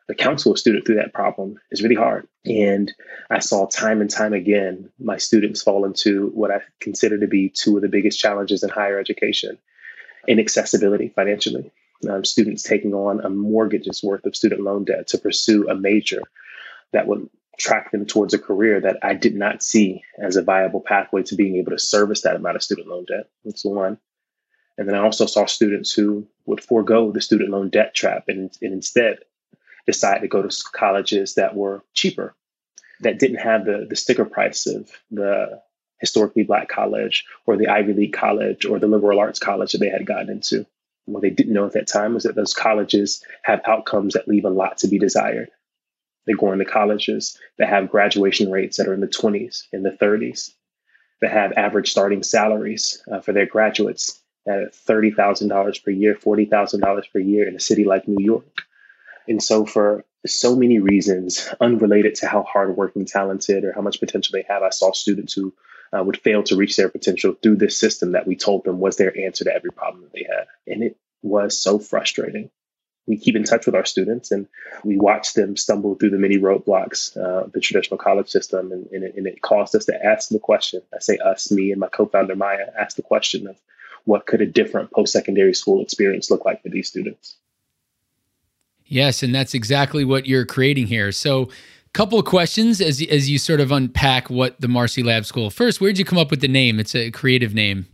The 0.08 0.16
counsel 0.16 0.54
a 0.54 0.58
student 0.58 0.86
through 0.86 0.96
that 0.96 1.14
problem 1.14 1.60
is 1.72 1.82
really 1.82 1.96
hard. 1.96 2.28
And 2.46 2.94
I 3.30 3.40
saw 3.40 3.66
time 3.66 4.02
and 4.02 4.10
time 4.10 4.34
again 4.34 4.92
my 5.00 5.18
students 5.18 5.64
fall 5.64 5.86
into 5.86 6.30
what 6.30 6.52
I 6.52 6.62
consider 6.80 7.20
to 7.20 7.28
be 7.28 7.50
two 7.50 7.76
of 7.76 7.82
the 7.82 7.90
biggest 7.90 8.20
challenges 8.20 8.64
in 8.64 8.70
higher 8.70 9.00
education 9.00 9.58
inaccessibility 10.28 11.10
financially 11.10 11.72
um, 12.10 12.26
students 12.26 12.64
taking 12.64 12.94
on 12.94 13.24
a 13.24 13.30
mortgage's 13.30 14.04
worth 14.04 14.26
of 14.26 14.36
student 14.36 14.62
loan 14.62 14.84
debt 14.84 15.08
to 15.08 15.18
pursue 15.18 15.68
a 15.70 15.76
major 15.76 16.22
that 16.94 17.08
would 17.08 17.30
track 17.58 17.92
them 17.92 18.06
towards 18.06 18.34
a 18.34 18.40
career 18.40 18.82
that 18.82 18.98
I 19.02 19.14
did 19.14 19.36
not 19.36 19.64
see 19.64 20.04
as 20.22 20.36
a 20.36 20.44
viable 20.44 20.82
pathway 20.82 21.24
to 21.24 21.36
being 21.36 21.56
able 21.56 21.72
to 21.72 21.80
service 21.80 22.22
that 22.22 22.36
amount 22.36 22.58
of 22.58 22.64
student 22.64 22.88
loan 22.88 23.06
debt. 23.06 23.30
That's 23.44 23.64
one. 23.64 23.98
And 24.78 24.88
then 24.88 24.96
I 24.96 25.04
also 25.04 25.26
saw 25.26 25.46
students 25.46 25.94
who 25.94 26.28
would 26.46 26.62
forego 26.62 27.12
the 27.12 27.22
student 27.22 27.50
loan 27.50 27.70
debt 27.70 27.94
trap 27.94 28.26
and, 28.28 28.52
and 28.62 28.74
instead 28.74 29.20
decide 29.86 30.20
to 30.20 30.28
go 30.28 30.42
to 30.42 30.64
colleges 30.74 31.36
that 31.36 31.56
were 31.56 31.84
cheaper, 31.94 32.36
that 33.02 33.20
didn't 33.20 33.38
have 33.38 33.66
the, 33.66 33.86
the 33.90 33.96
sticker 33.96 34.26
price 34.26 34.66
of 34.68 34.90
the 35.12 35.62
historically 36.00 36.44
black 36.44 36.70
college 36.70 37.26
or 37.46 37.58
the 37.58 37.68
Ivy 37.68 37.94
League 37.94 38.14
college 38.14 38.66
or 38.66 38.80
the 38.80 38.88
liberal 38.88 39.20
arts 39.20 39.40
college 39.40 39.72
that 39.72 39.80
they 39.80 39.90
had 39.90 40.06
gotten 40.06 40.30
into. 40.30 40.66
What 41.06 41.22
they 41.22 41.30
didn't 41.30 41.54
know 41.54 41.66
at 41.66 41.74
that 41.74 41.88
time 41.88 42.14
was 42.16 42.24
that 42.24 42.36
those 42.36 42.54
colleges 42.54 43.24
have 43.44 43.62
outcomes 43.68 44.14
that 44.14 44.28
leave 44.28 44.46
a 44.46 44.50
lot 44.50 44.80
to 44.80 44.88
be 44.88 44.98
desired. 44.98 45.50
They 46.26 46.34
go 46.34 46.52
into 46.52 46.66
colleges 46.66 47.38
that 47.60 47.70
have 47.70 47.92
graduation 47.92 48.52
rates 48.52 48.78
that 48.78 48.88
are 48.88 48.94
in 48.94 49.02
the 49.02 49.08
20s, 49.08 49.64
in 49.72 49.84
the 49.84 49.92
30s, 49.92 50.52
that 51.22 51.32
have 51.32 51.54
average 51.54 51.92
starting 51.92 52.24
salaries 52.24 53.02
uh, 53.12 53.20
for 53.20 53.34
their 53.34 53.46
graduates 53.46 54.20
at 54.48 54.74
$30,000 54.74 55.84
per 55.84 55.92
year, 55.92 56.16
$40,000 56.16 57.12
per 57.12 57.20
year 57.20 57.48
in 57.48 57.56
a 57.56 57.60
city 57.60 57.84
like 57.84 58.08
New 58.08 58.24
York. 58.24 58.64
And 59.28 59.42
so, 59.42 59.66
for 59.66 60.06
so 60.26 60.56
many 60.56 60.80
reasons, 60.80 61.50
unrelated 61.60 62.16
to 62.16 62.28
how 62.28 62.44
hardworking, 62.44 63.06
talented, 63.06 63.64
or 63.64 63.74
how 63.74 63.82
much 63.82 64.00
potential 64.00 64.32
they 64.34 64.46
have, 64.48 64.64
I 64.64 64.70
saw 64.70 64.92
students 64.92 65.34
who 65.34 65.54
uh, 65.96 66.04
would 66.04 66.22
fail 66.22 66.44
to 66.44 66.56
reach 66.56 66.76
their 66.76 66.90
potential 66.90 67.36
through 67.42 67.58
this 67.58 67.78
system 67.78 68.14
that 68.14 68.28
we 68.28 68.36
told 68.36 68.64
them 68.64 68.80
was 68.80 68.98
their 68.98 69.18
answer 69.18 69.44
to 69.44 69.54
every 69.54 69.72
problem 69.72 70.04
that 70.04 70.14
they 70.14 70.28
had. 70.28 70.48
And 70.68 70.84
it 70.84 70.98
was 71.22 71.60
so 71.60 71.80
frustrating. 71.80 72.50
We 73.08 73.18
keep 73.18 73.36
in 73.36 73.44
touch 73.44 73.68
with 73.68 73.76
our 73.76 73.86
students 73.86 74.32
and 74.32 74.48
we 74.84 74.98
watch 74.98 75.34
them 75.34 75.56
stumble 75.56 75.94
through 75.94 76.10
the 76.10 76.18
many 76.18 76.40
roadblocks, 76.40 77.16
uh, 77.16 77.48
the 77.54 77.60
traditional 77.60 78.00
college 78.00 78.30
system, 78.30 78.72
and, 78.72 78.88
and, 78.88 79.04
it, 79.04 79.16
and 79.16 79.28
it 79.28 79.44
caused 79.44 79.76
us 79.76 79.86
to 79.86 80.06
ask 80.06 80.30
the 80.30 80.40
question. 80.40 80.82
I 80.94 81.00
say 81.00 81.18
us, 81.20 81.52
me, 81.52 81.72
and 81.72 81.80
my 81.80 81.88
co 81.88 82.08
founder 82.08 82.36
Maya 82.36 82.66
asked 82.78 82.96
the 82.96 83.04
question 83.04 83.48
of 83.48 83.58
what 84.06 84.26
could 84.26 84.42
a 84.42 84.48
different 84.48 84.92
post 84.92 85.14
secondary 85.14 85.54
school 85.54 85.84
experience 85.84 86.32
look 86.32 86.46
like 86.46 86.64
for 86.64 86.70
these 86.70 86.88
students? 86.88 87.38
Yes, 88.86 89.24
and 89.24 89.34
that's 89.34 89.54
exactly 89.54 90.06
what 90.06 90.28
you're 90.28 90.46
creating 90.46 90.88
here. 90.88 91.12
So, 91.12 91.50
couple 91.94 92.20
of 92.20 92.26
questions 92.26 92.82
as 92.82 93.02
as 93.10 93.30
you 93.30 93.38
sort 93.38 93.62
of 93.62 93.72
unpack 93.72 94.30
what 94.30 94.60
the 94.60 94.68
Marcy 94.68 95.02
Lab 95.02 95.26
School. 95.26 95.50
First, 95.50 95.80
where 95.80 95.90
did 95.90 95.98
you 95.98 96.06
come 96.06 96.18
up 96.18 96.30
with 96.30 96.42
the 96.42 96.48
name? 96.48 96.80
It's 96.80 96.94
a 96.94 97.10
creative 97.12 97.54
name. 97.54 97.88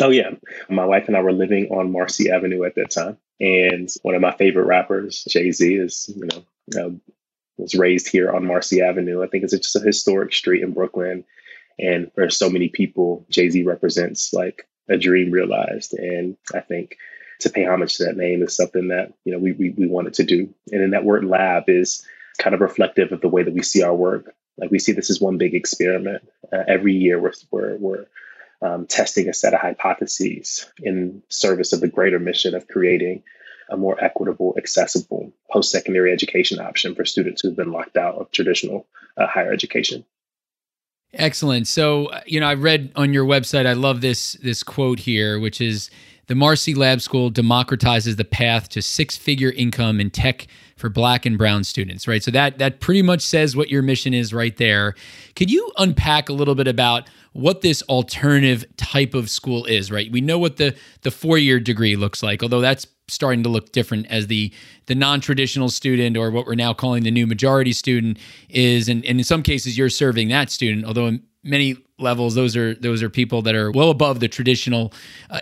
Oh 0.00 0.10
yeah, 0.10 0.30
my 0.68 0.84
wife 0.84 1.06
and 1.06 1.16
I 1.16 1.20
were 1.20 1.32
living 1.32 1.68
on 1.68 1.92
Marcy 1.92 2.30
Avenue 2.30 2.64
at 2.64 2.74
that 2.74 2.90
time, 2.90 3.16
and 3.40 3.88
one 4.02 4.14
of 4.14 4.20
my 4.20 4.32
favorite 4.36 4.66
rappers, 4.66 5.24
Jay 5.28 5.52
Z, 5.52 5.74
is 5.76 6.12
you 6.14 6.44
know 6.74 7.00
was 7.56 7.74
raised 7.74 8.08
here 8.08 8.30
on 8.30 8.46
Marcy 8.46 8.82
Avenue. 8.82 9.22
I 9.22 9.26
think 9.26 9.44
it's 9.44 9.56
just 9.56 9.76
a 9.76 9.80
historic 9.80 10.32
street 10.32 10.62
in 10.62 10.72
Brooklyn. 10.72 11.24
And 11.78 12.10
for 12.14 12.28
so 12.30 12.48
many 12.48 12.68
people, 12.68 13.26
Jay 13.30 13.48
Z 13.50 13.62
represents 13.64 14.32
like 14.32 14.66
a 14.88 14.96
dream 14.96 15.30
realized. 15.30 15.94
And 15.94 16.36
I 16.54 16.60
think 16.60 16.96
to 17.40 17.50
pay 17.50 17.64
homage 17.64 17.96
to 17.96 18.04
that 18.04 18.16
name 18.16 18.42
is 18.42 18.56
something 18.56 18.88
that, 18.88 19.12
you 19.24 19.32
know, 19.32 19.38
we, 19.38 19.52
we, 19.52 19.70
we 19.70 19.86
wanted 19.86 20.14
to 20.14 20.24
do. 20.24 20.48
And 20.72 20.80
then 20.80 20.90
that 20.90 21.04
word 21.04 21.24
lab 21.24 21.64
is 21.68 22.06
kind 22.38 22.54
of 22.54 22.60
reflective 22.60 23.12
of 23.12 23.20
the 23.20 23.28
way 23.28 23.42
that 23.42 23.54
we 23.54 23.62
see 23.62 23.82
our 23.82 23.94
work. 23.94 24.34
Like 24.58 24.70
we 24.70 24.78
see 24.78 24.92
this 24.92 25.10
as 25.10 25.20
one 25.20 25.38
big 25.38 25.54
experiment. 25.54 26.26
Uh, 26.52 26.62
every 26.66 26.94
year 26.94 27.20
we're, 27.20 27.32
we're, 27.50 27.76
we're 27.76 28.06
um, 28.62 28.86
testing 28.86 29.28
a 29.28 29.34
set 29.34 29.54
of 29.54 29.60
hypotheses 29.60 30.70
in 30.82 31.22
service 31.28 31.72
of 31.72 31.80
the 31.80 31.88
greater 31.88 32.18
mission 32.18 32.54
of 32.54 32.68
creating 32.68 33.22
a 33.68 33.76
more 33.76 34.02
equitable, 34.02 34.54
accessible 34.56 35.32
post 35.50 35.70
secondary 35.70 36.12
education 36.12 36.60
option 36.60 36.94
for 36.94 37.04
students 37.04 37.42
who've 37.42 37.56
been 37.56 37.72
locked 37.72 37.96
out 37.96 38.14
of 38.14 38.30
traditional 38.30 38.86
uh, 39.16 39.26
higher 39.26 39.52
education. 39.52 40.04
Excellent. 41.12 41.66
So, 41.66 42.06
uh, 42.06 42.20
you 42.26 42.40
know, 42.40 42.46
I 42.46 42.54
read 42.54 42.92
on 42.96 43.12
your 43.12 43.24
website, 43.24 43.66
I 43.66 43.72
love 43.72 44.00
this 44.00 44.34
this 44.34 44.62
quote 44.62 45.00
here, 45.00 45.38
which 45.38 45.60
is 45.60 45.90
the 46.26 46.34
Marcy 46.34 46.74
Lab 46.74 47.00
School 47.00 47.30
democratizes 47.30 48.16
the 48.16 48.24
path 48.24 48.68
to 48.70 48.82
six-figure 48.82 49.50
income 49.50 50.00
in 50.00 50.10
tech 50.10 50.46
for 50.76 50.88
black 50.88 51.24
and 51.24 51.38
brown 51.38 51.64
students, 51.64 52.06
right? 52.06 52.22
So 52.22 52.30
that 52.32 52.58
that 52.58 52.80
pretty 52.80 53.02
much 53.02 53.22
says 53.22 53.56
what 53.56 53.70
your 53.70 53.82
mission 53.82 54.12
is 54.12 54.34
right 54.34 54.56
there. 54.56 54.94
Could 55.34 55.50
you 55.50 55.72
unpack 55.78 56.28
a 56.28 56.32
little 56.32 56.54
bit 56.54 56.68
about 56.68 57.08
what 57.32 57.60
this 57.60 57.82
alternative 57.82 58.64
type 58.76 59.14
of 59.14 59.30
school 59.30 59.64
is, 59.66 59.90
right? 59.90 60.10
We 60.10 60.20
know 60.20 60.38
what 60.38 60.56
the 60.56 60.74
the 61.02 61.10
four-year 61.10 61.60
degree 61.60 61.96
looks 61.96 62.22
like, 62.22 62.42
although 62.42 62.60
that's 62.60 62.86
starting 63.08 63.42
to 63.44 63.48
look 63.48 63.72
different 63.72 64.06
as 64.08 64.26
the 64.26 64.52
the 64.86 64.94
non-traditional 64.94 65.68
student 65.68 66.16
or 66.16 66.30
what 66.30 66.46
we're 66.46 66.54
now 66.54 66.74
calling 66.74 67.04
the 67.04 67.10
new 67.10 67.26
majority 67.26 67.72
student 67.72 68.18
is 68.48 68.88
and, 68.88 69.04
and 69.04 69.18
in 69.18 69.24
some 69.24 69.42
cases 69.42 69.78
you're 69.78 69.88
serving 69.88 70.28
that 70.28 70.50
student 70.50 70.84
although 70.84 71.06
in 71.06 71.22
many 71.44 71.76
levels 71.98 72.34
those 72.34 72.54
are 72.56 72.74
those 72.74 73.02
are 73.02 73.08
people 73.08 73.40
that 73.40 73.54
are 73.54 73.70
well 73.70 73.90
above 73.90 74.20
the 74.20 74.28
traditional 74.28 74.92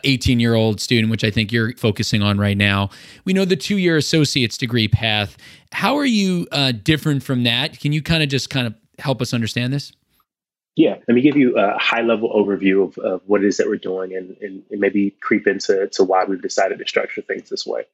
18 0.04 0.38
uh, 0.38 0.40
year 0.40 0.54
old 0.54 0.80
student 0.80 1.10
which 1.10 1.24
i 1.24 1.30
think 1.30 1.50
you're 1.50 1.74
focusing 1.76 2.22
on 2.22 2.38
right 2.38 2.56
now. 2.56 2.90
We 3.24 3.32
know 3.32 3.44
the 3.44 3.56
two 3.56 3.78
year 3.78 3.96
associate's 3.96 4.56
degree 4.56 4.88
path. 4.88 5.36
How 5.72 5.96
are 5.96 6.04
you 6.04 6.46
uh, 6.52 6.72
different 6.72 7.22
from 7.22 7.44
that? 7.44 7.78
Can 7.78 7.92
you 7.92 8.02
kind 8.02 8.22
of 8.22 8.28
just 8.28 8.50
kind 8.50 8.66
of 8.66 8.74
help 8.98 9.20
us 9.22 9.32
understand 9.32 9.72
this? 9.72 9.92
Yeah, 10.76 10.96
let 11.06 11.14
me 11.14 11.20
give 11.20 11.36
you 11.36 11.56
a 11.56 11.78
high 11.78 12.02
level 12.02 12.32
overview 12.32 12.88
of, 12.88 12.98
of 12.98 13.20
what 13.26 13.44
it 13.44 13.46
is 13.46 13.58
that 13.58 13.68
we're 13.68 13.76
doing 13.76 14.14
and, 14.16 14.36
and, 14.40 14.62
and, 14.70 14.80
maybe 14.80 15.10
creep 15.20 15.46
into 15.46 15.86
to 15.92 16.02
why 16.02 16.24
we've 16.24 16.42
decided 16.42 16.80
to 16.80 16.88
structure 16.88 17.22
things 17.22 17.48
this 17.48 17.64
way. 17.64 17.84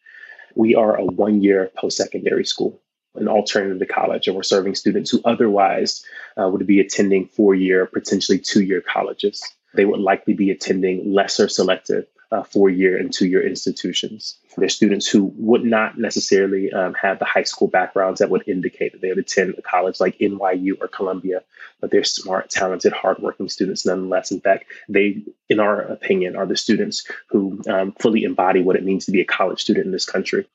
We 0.54 0.74
are 0.74 0.96
a 0.96 1.04
one 1.04 1.42
year 1.42 1.70
post 1.76 1.98
secondary 1.98 2.46
school, 2.46 2.80
an 3.14 3.28
alternative 3.28 3.78
to 3.78 3.86
college, 3.86 4.26
and 4.26 4.36
we're 4.36 4.42
serving 4.42 4.74
students 4.74 5.10
who 5.10 5.20
otherwise 5.24 6.04
uh, 6.40 6.48
would 6.48 6.66
be 6.66 6.80
attending 6.80 7.26
four 7.26 7.54
year, 7.54 7.86
potentially 7.86 8.38
two 8.38 8.62
year 8.62 8.80
colleges. 8.80 9.42
They 9.74 9.84
would 9.84 10.00
likely 10.00 10.34
be 10.34 10.50
attending 10.50 11.12
lesser 11.12 11.48
selective 11.48 12.06
uh, 12.32 12.44
four 12.44 12.70
year 12.70 12.96
and 12.96 13.12
two 13.12 13.26
year 13.26 13.44
institutions. 13.44 14.38
There's 14.56 14.74
students 14.74 15.08
who 15.08 15.32
would 15.36 15.64
not 15.64 15.98
necessarily 15.98 16.72
um, 16.72 16.94
have 16.94 17.18
the 17.18 17.24
high 17.24 17.42
school 17.42 17.68
backgrounds 17.68 18.20
that 18.20 18.30
would 18.30 18.48
indicate 18.48 18.92
that 18.92 19.00
they 19.00 19.08
would 19.08 19.18
attend 19.18 19.54
a 19.58 19.62
college 19.62 20.00
like 20.00 20.18
NYU 20.18 20.80
or 20.80 20.88
Columbia, 20.88 21.42
but 21.80 21.90
they're 21.90 22.04
smart, 22.04 22.50
talented, 22.50 22.92
hardworking 22.92 23.48
students 23.48 23.84
nonetheless. 23.84 24.30
In 24.30 24.40
fact, 24.40 24.66
they, 24.88 25.22
in 25.48 25.58
our 25.58 25.80
opinion, 25.80 26.36
are 26.36 26.46
the 26.46 26.56
students 26.56 27.04
who 27.28 27.60
um, 27.68 27.92
fully 27.98 28.22
embody 28.22 28.62
what 28.62 28.76
it 28.76 28.84
means 28.84 29.06
to 29.06 29.12
be 29.12 29.20
a 29.20 29.24
college 29.24 29.60
student 29.60 29.86
in 29.86 29.92
this 29.92 30.06
country. 30.06 30.46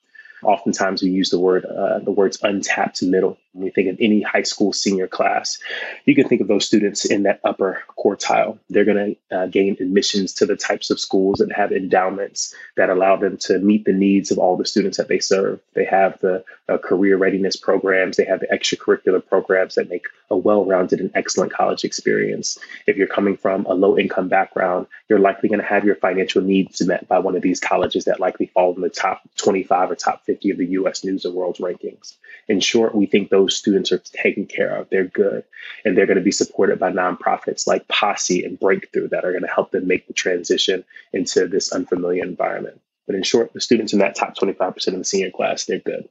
Oftentimes, 0.46 1.02
we 1.02 1.10
use 1.10 1.30
the 1.30 1.40
word 1.40 1.64
uh, 1.64 1.98
the 1.98 2.12
words 2.12 2.38
untapped 2.42 3.02
middle. 3.02 3.36
When 3.52 3.64
we 3.64 3.70
think 3.70 3.88
of 3.88 3.96
any 4.00 4.22
high 4.22 4.42
school 4.42 4.72
senior 4.72 5.08
class, 5.08 5.58
you 6.04 6.14
can 6.14 6.28
think 6.28 6.40
of 6.40 6.46
those 6.46 6.64
students 6.64 7.04
in 7.04 7.24
that 7.24 7.40
upper 7.42 7.82
quartile. 7.98 8.58
They're 8.70 8.84
going 8.84 9.16
to 9.30 9.36
uh, 9.36 9.46
gain 9.46 9.76
admissions 9.80 10.34
to 10.34 10.46
the 10.46 10.54
types 10.54 10.90
of 10.90 11.00
schools 11.00 11.38
that 11.38 11.50
have 11.50 11.72
endowments 11.72 12.54
that 12.76 12.90
allow 12.90 13.16
them 13.16 13.38
to 13.38 13.58
meet 13.58 13.86
the 13.86 13.92
needs 13.92 14.30
of 14.30 14.38
all 14.38 14.56
the 14.56 14.64
students 14.64 14.98
that 14.98 15.08
they 15.08 15.18
serve. 15.18 15.58
They 15.74 15.84
have 15.84 16.20
the 16.20 16.44
uh, 16.68 16.78
career 16.78 17.16
readiness 17.16 17.56
programs. 17.56 18.16
They 18.16 18.24
have 18.24 18.40
the 18.40 18.46
extracurricular 18.46 19.26
programs 19.26 19.74
that 19.74 19.88
make 19.88 20.06
a 20.30 20.36
well-rounded 20.36 21.00
and 21.00 21.10
excellent 21.14 21.52
college 21.52 21.84
experience. 21.84 22.58
If 22.86 22.96
you're 22.96 23.06
coming 23.06 23.36
from 23.36 23.66
a 23.66 23.74
low-income 23.74 24.28
background, 24.28 24.86
you're 25.08 25.18
likely 25.18 25.48
going 25.48 25.60
to 25.60 25.66
have 25.66 25.84
your 25.84 25.96
financial 25.96 26.42
needs 26.42 26.84
met 26.86 27.08
by 27.08 27.18
one 27.18 27.36
of 27.36 27.42
these 27.42 27.60
colleges 27.60 28.04
that 28.04 28.20
likely 28.20 28.46
fall 28.46 28.74
in 28.74 28.80
the 28.80 28.88
top 28.88 29.22
25 29.36 29.90
or 29.90 29.94
top 29.94 30.24
50 30.24 30.35
of 30.44 30.58
the 30.58 30.66
US 30.66 31.04
News 31.04 31.24
and 31.24 31.34
World 31.34 31.56
rankings. 31.58 32.16
In 32.48 32.60
short, 32.60 32.94
we 32.94 33.06
think 33.06 33.28
those 33.28 33.56
students 33.56 33.92
are 33.92 33.98
taken 33.98 34.46
care 34.46 34.76
of. 34.76 34.88
They're 34.90 35.04
good. 35.04 35.44
And 35.84 35.96
they're 35.96 36.06
going 36.06 36.18
to 36.18 36.22
be 36.22 36.32
supported 36.32 36.78
by 36.78 36.92
nonprofits 36.92 37.66
like 37.66 37.88
Posse 37.88 38.44
and 38.44 38.58
Breakthrough 38.58 39.08
that 39.08 39.24
are 39.24 39.32
going 39.32 39.42
to 39.42 39.48
help 39.48 39.70
them 39.70 39.86
make 39.86 40.06
the 40.06 40.12
transition 40.12 40.84
into 41.12 41.48
this 41.48 41.72
unfamiliar 41.72 42.24
environment. 42.24 42.80
But 43.06 43.16
in 43.16 43.22
short, 43.22 43.52
the 43.52 43.60
students 43.60 43.92
in 43.92 44.00
that 44.00 44.16
top 44.16 44.36
25% 44.36 44.86
of 44.88 44.98
the 44.98 45.04
senior 45.04 45.30
class, 45.30 45.64
they're 45.64 45.78
good. 45.78 46.08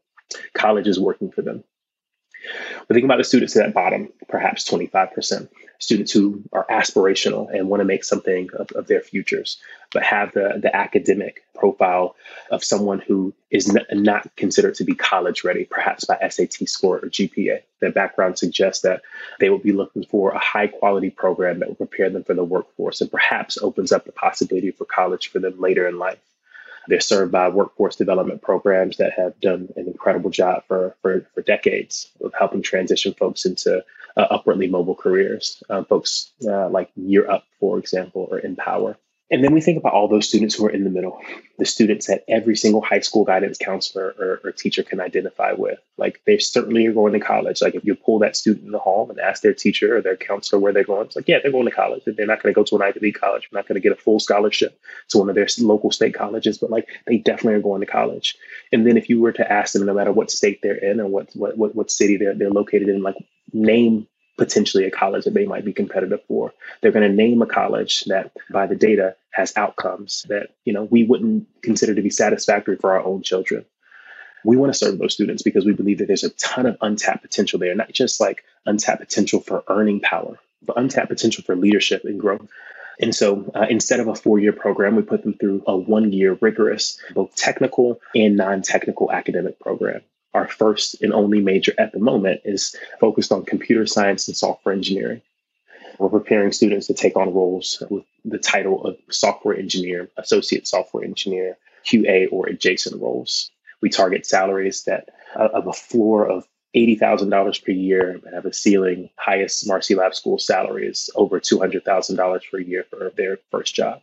College 0.54 0.88
is 0.88 1.00
working 1.00 1.32
for 1.32 1.42
them. 1.42 1.64
But 2.88 2.94
think 2.94 3.06
about 3.06 3.18
the 3.18 3.24
students 3.24 3.56
at 3.56 3.66
that 3.66 3.74
bottom, 3.74 4.10
perhaps 4.28 4.70
25% 4.70 5.50
students 5.80 6.12
who 6.12 6.44
are 6.54 6.66
aspirational 6.70 7.54
and 7.54 7.70
want 7.70 7.82
to 7.82 7.86
make 7.86 8.04
something 8.04 8.50
of, 8.58 8.72
of 8.72 8.88
their 8.88 9.02
futures, 9.02 9.58
but 9.92 10.04
have 10.04 10.32
the, 10.34 10.60
the 10.62 10.76
academic 10.76 11.44
profile 11.54 12.16
of 12.52 12.64
someone 12.64 13.00
who 13.00 13.34
is 13.52 13.76
n- 13.76 14.04
not 14.04 14.34
considered 14.36 14.76
to 14.76 14.84
be 14.84 14.96
college 14.96 15.44
ready, 15.44 15.66
perhaps 15.66 16.06
by 16.06 16.18
SAT 16.30 16.68
score 16.68 16.98
or 16.98 17.10
GPA. 17.10 17.62
Their 17.82 17.92
background 17.92 18.38
suggests 18.38 18.84
that 18.84 19.02
they 19.40 19.50
will 19.50 19.58
be 19.58 19.74
looking 19.74 20.06
for 20.06 20.32
a 20.32 20.40
high 20.40 20.68
quality 20.68 21.10
program 21.10 21.60
that 21.60 21.68
will 21.68 21.76
prepare 21.76 22.10
them 22.10 22.24
for 22.24 22.34
the 22.34 22.44
workforce 22.44 23.02
and 23.02 23.12
perhaps 23.12 23.58
opens 23.62 23.92
up 23.92 24.06
the 24.06 24.12
possibility 24.12 24.72
for 24.72 24.86
college 24.86 25.28
for 25.28 25.40
them 25.40 25.60
later 25.60 25.88
in 25.88 26.00
life. 26.00 26.20
They're 26.88 27.00
served 27.00 27.32
by 27.32 27.50
workforce 27.50 27.96
development 27.96 28.42
programs 28.42 28.98
that 28.98 29.14
have 29.14 29.40
done 29.40 29.70
an 29.76 29.88
incredible 29.88 30.30
job 30.30 30.64
for, 30.68 30.96
for, 31.02 31.28
for 31.34 31.42
decades 31.42 32.12
of 32.22 32.34
helping 32.38 32.62
transition 32.62 33.14
folks 33.14 33.46
into 33.46 33.84
uh, 34.18 34.28
upwardly 34.30 34.68
mobile 34.68 34.96
careers. 34.96 35.62
Uh, 35.70 35.84
folks 35.84 36.32
uh, 36.48 36.70
like 36.70 36.90
Year 36.96 37.30
Up, 37.30 37.46
for 37.60 37.80
example, 37.80 38.28
or 38.30 38.40
Empower. 38.40 38.98
And 39.32 39.44
then 39.44 39.54
we 39.54 39.62
think 39.62 39.80
about 39.80 39.94
all 39.94 40.08
those 40.08 40.28
students 40.28 40.54
who 40.54 40.68
are 40.68 40.70
in 40.70 40.84
the 40.84 40.90
middle, 40.92 41.20
the 41.58 41.66
students 41.66 42.06
that 42.08 42.24
every 42.28 42.56
single 42.56 42.82
high 42.82 43.00
school 43.00 43.24
guidance 43.24 43.58
counselor 43.58 44.14
or, 44.20 44.42
or, 44.44 44.52
teacher 44.52 44.84
can 44.84 45.00
identify 45.00 45.54
with. 45.54 45.80
Like 45.98 46.22
they 46.28 46.38
certainly 46.38 46.86
are 46.86 46.94
going 46.94 47.14
to 47.14 47.20
college. 47.20 47.60
Like 47.60 47.74
if 47.74 47.84
you 47.86 47.96
pull 47.96 48.20
that 48.20 48.36
student 48.36 48.66
in 48.66 48.72
the 48.72 48.78
hall 48.78 49.10
and 49.10 49.20
ask 49.20 49.42
their 49.42 49.54
teacher 49.54 49.98
or 49.98 50.02
their 50.02 50.16
counselor 50.16 50.60
where 50.60 50.74
they're 50.74 50.84
going, 50.84 51.08
it's 51.08 51.16
like, 51.16 51.28
yeah, 51.28 51.40
they're 51.42 51.52
going 51.52 51.66
to 51.66 51.72
college. 51.72 52.04
They're 52.06 52.28
not 52.28 52.44
going 52.44 52.54
to 52.54 52.56
go 52.56 52.64
to 52.66 52.76
an 52.76 52.84
Ivy 52.84 53.00
League 53.00 53.20
college. 53.20 53.50
They're 53.50 53.60
not 53.60 53.68
going 53.68 53.82
to 53.82 53.82
get 53.82 53.98
a 53.98 54.02
full 54.02 54.20
scholarship 54.20 54.80
to 55.10 55.18
one 55.18 55.30
of 55.30 55.36
their 55.36 55.48
local 55.60 55.92
state 55.92 56.14
colleges, 56.14 56.60
but 56.60 56.70
like 56.70 56.88
they 57.08 57.18
definitely 57.18 57.56
are 57.56 57.62
going 57.62 57.82
to 57.82 57.88
college. 57.88 58.38
And 58.72 58.86
then 58.86 58.96
if 58.96 59.10
you 59.10 59.20
were 59.20 59.34
to 59.34 59.52
ask 59.52 59.74
them, 59.74 59.88
no 59.88 59.94
matter 59.96 60.12
what 60.12 60.30
state 60.30 60.62
they're 60.62 60.76
in 60.76 61.00
or 61.00 61.08
what 61.08 61.30
what 61.34 61.58
what, 61.58 61.74
what 61.74 61.90
city 61.90 62.18
they're, 62.18 62.36
they're 62.36 62.52
located 62.52 62.90
in, 62.90 63.02
like 63.02 63.16
name 63.54 64.08
potentially 64.38 64.86
a 64.86 64.92
college 64.92 65.26
that 65.26 65.34
they 65.34 65.46
might 65.46 65.66
be 65.66 65.74
competitive 65.74 66.22
for. 66.28 66.54
They're 66.82 66.92
going 66.92 67.10
to 67.10 67.16
name 67.16 67.42
a 67.42 67.46
college 67.46 68.04
that 68.06 68.32
by 68.50 68.68
the 68.68 68.76
data 68.76 69.16
has 69.32 69.54
outcomes 69.56 70.26
that, 70.30 70.50
you 70.66 70.74
know, 70.74 70.84
we 70.84 71.04
wouldn't 71.04 71.48
consider 71.62 71.96
to 71.96 72.02
be 72.02 72.10
satisfactory 72.10 72.78
for 72.78 72.92
our 72.94 73.04
own 73.04 73.22
children. 73.22 73.66
We 74.44 74.58
want 74.58 74.74
to 74.74 74.78
serve 74.78 75.00
those 75.00 75.14
students 75.14 75.42
because 75.42 75.66
we 75.66 75.74
believe 75.74 76.00
that 76.00 76.08
there's 76.08 76.24
a 76.24 76.30
ton 76.32 76.66
of 76.66 76.78
untapped 76.82 77.24
potential 77.24 77.60
there, 77.60 77.74
not 77.74 77.92
just 77.92 78.20
like 78.20 78.44
untapped 78.66 79.02
potential 79.02 79.40
for 79.40 79.64
earning 79.68 80.02
power, 80.02 80.38
but 80.62 80.78
untapped 80.78 81.10
potential 81.10 81.44
for 81.44 81.56
leadership 81.56 82.04
and 82.06 82.20
growth. 82.20 82.48
And 83.00 83.14
so 83.14 83.52
uh, 83.56 83.66
instead 83.70 84.00
of 84.00 84.08
a 84.08 84.16
four 84.16 84.40
year 84.40 84.54
program, 84.54 84.96
we 84.96 85.02
put 85.02 85.24
them 85.24 85.34
through 85.34 85.64
a 85.66 85.76
one 85.76 86.14
year 86.14 86.38
rigorous, 86.40 87.00
both 87.14 87.36
technical 87.36 88.00
and 88.14 88.38
non 88.38 88.62
technical 88.62 89.12
academic 89.12 89.60
program 89.60 90.02
our 90.36 90.48
first 90.48 91.02
and 91.02 91.14
only 91.14 91.40
major 91.40 91.74
at 91.78 91.94
the 91.94 92.00
moment 92.00 92.42
is 92.44 92.76
focused 93.00 93.32
on 93.32 93.46
computer 93.46 93.86
science 93.86 94.28
and 94.28 94.36
software 94.36 94.76
engineering. 94.76 95.22
We're 95.98 96.10
preparing 96.10 96.52
students 96.52 96.88
to 96.88 96.94
take 96.94 97.16
on 97.16 97.34
roles 97.34 97.82
with 97.90 98.04
the 98.26 98.38
title 98.38 98.86
of 98.86 98.98
software 99.10 99.58
engineer, 99.58 100.10
associate 100.18 100.68
software 100.68 101.06
engineer, 101.06 101.58
QA, 101.86 102.28
or 102.32 102.48
adjacent 102.48 103.02
roles. 103.02 103.50
We 103.82 103.90
target 103.90 104.26
salaries 104.26 104.84
that 104.84 105.10
uh, 105.40 105.48
of 105.54 105.68
a 105.68 105.74
floor 105.74 106.28
of 106.28 106.46
$80,000 106.76 107.64
per 107.64 107.72
year 107.72 108.20
and 108.26 108.34
have 108.34 108.46
a 108.46 108.52
ceiling. 108.52 109.10
Highest 109.16 109.66
Marcy 109.66 109.96
Lab 109.96 110.14
School 110.14 110.38
salary 110.38 110.88
is 110.88 111.10
over 111.16 111.40
$200,000 111.40 112.42
per 112.52 112.60
year 112.60 112.86
for 112.90 113.12
their 113.16 113.40
first 113.52 113.74
job. 113.74 114.02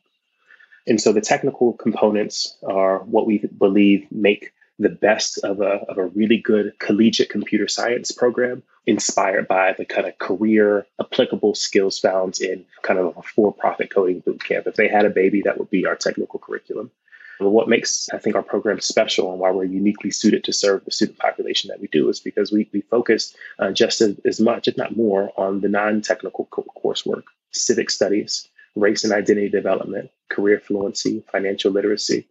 And 0.87 0.99
so 0.99 1.12
the 1.12 1.21
technical 1.21 1.75
components 1.75 2.57
are 2.67 3.01
what 3.01 3.27
we 3.27 3.39
believe 3.39 4.07
make 4.11 4.53
the 4.83 4.89
best 4.89 5.39
of 5.45 5.61
a, 5.61 5.81
of 5.89 5.99
a 5.99 6.07
really 6.07 6.39
good 6.39 6.79
collegiate 6.79 7.31
computer 7.31 7.69
science 7.69 8.11
program 8.12 8.62
inspired 8.87 9.47
by 9.47 9.73
the 9.73 9.85
kind 9.85 10.07
of 10.09 10.19
career 10.19 10.87
applicable 11.01 11.55
skills 11.55 11.99
found 11.99 12.41
in 12.41 12.65
kind 12.83 12.99
of 12.99 13.17
a 13.17 13.23
for-profit 13.23 13.93
coding 13.93 14.21
boot 14.21 14.43
camp. 14.43 14.67
If 14.67 14.75
they 14.75 14.89
had 14.89 15.05
a 15.05 15.11
baby, 15.11 15.43
that 15.43 15.59
would 15.59 15.71
be 15.71 15.87
our 15.87 15.97
technical 15.97 16.39
curriculum. 16.39 16.91
what 17.39 17.69
makes, 17.69 18.09
I 18.12 18.19
think, 18.19 18.37
our 18.37 18.43
program 18.43 18.81
special 18.81 19.31
and 19.31 19.41
why 19.41 19.51
we're 19.51 19.65
uniquely 19.65 20.11
suited 20.11 20.45
to 20.45 20.53
serve 20.53 20.85
the 20.85 20.91
student 20.91 21.19
population 21.19 21.69
that 21.69 21.81
we 21.81 21.89
do 21.89 22.09
is 22.09 22.21
because 22.21 22.53
we, 22.53 22.69
we 22.73 22.83
focus 22.83 23.35
uh, 23.59 23.73
just 23.73 24.01
as, 24.01 24.19
as, 24.25 24.41
much, 24.41 24.69
if 24.69 24.77
not 24.77 24.97
more, 24.97 25.33
on 25.37 25.61
the 25.61 25.69
non 25.69 26.03
technical 26.03 26.47
co- 26.47 26.67
coursework, 26.77 27.25
civic 27.51 27.91
studies, 27.91 28.49
race 28.77 29.05
and 29.05 29.12
identity 29.12 29.49
development, 29.49 30.11
career 30.29 30.61
fluency, 30.61 31.25
financial 31.31 31.73
literacy. 31.73 32.27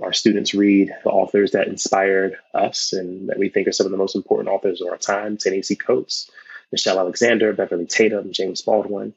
Our 0.00 0.12
students 0.12 0.54
read 0.54 0.90
the 1.04 1.10
authors 1.10 1.52
that 1.52 1.68
inspired 1.68 2.36
us 2.54 2.92
and 2.92 3.28
that 3.28 3.38
we 3.38 3.48
think 3.48 3.68
are 3.68 3.72
some 3.72 3.86
of 3.86 3.92
the 3.92 3.98
most 3.98 4.16
important 4.16 4.48
authors 4.48 4.80
of 4.80 4.88
our 4.88 4.96
time 4.96 5.36
Ta-Nehisi 5.36 5.78
Coates, 5.78 6.30
Michelle 6.70 6.98
Alexander, 6.98 7.52
Beverly 7.52 7.86
Tatum, 7.86 8.32
James 8.32 8.62
Baldwin. 8.62 9.14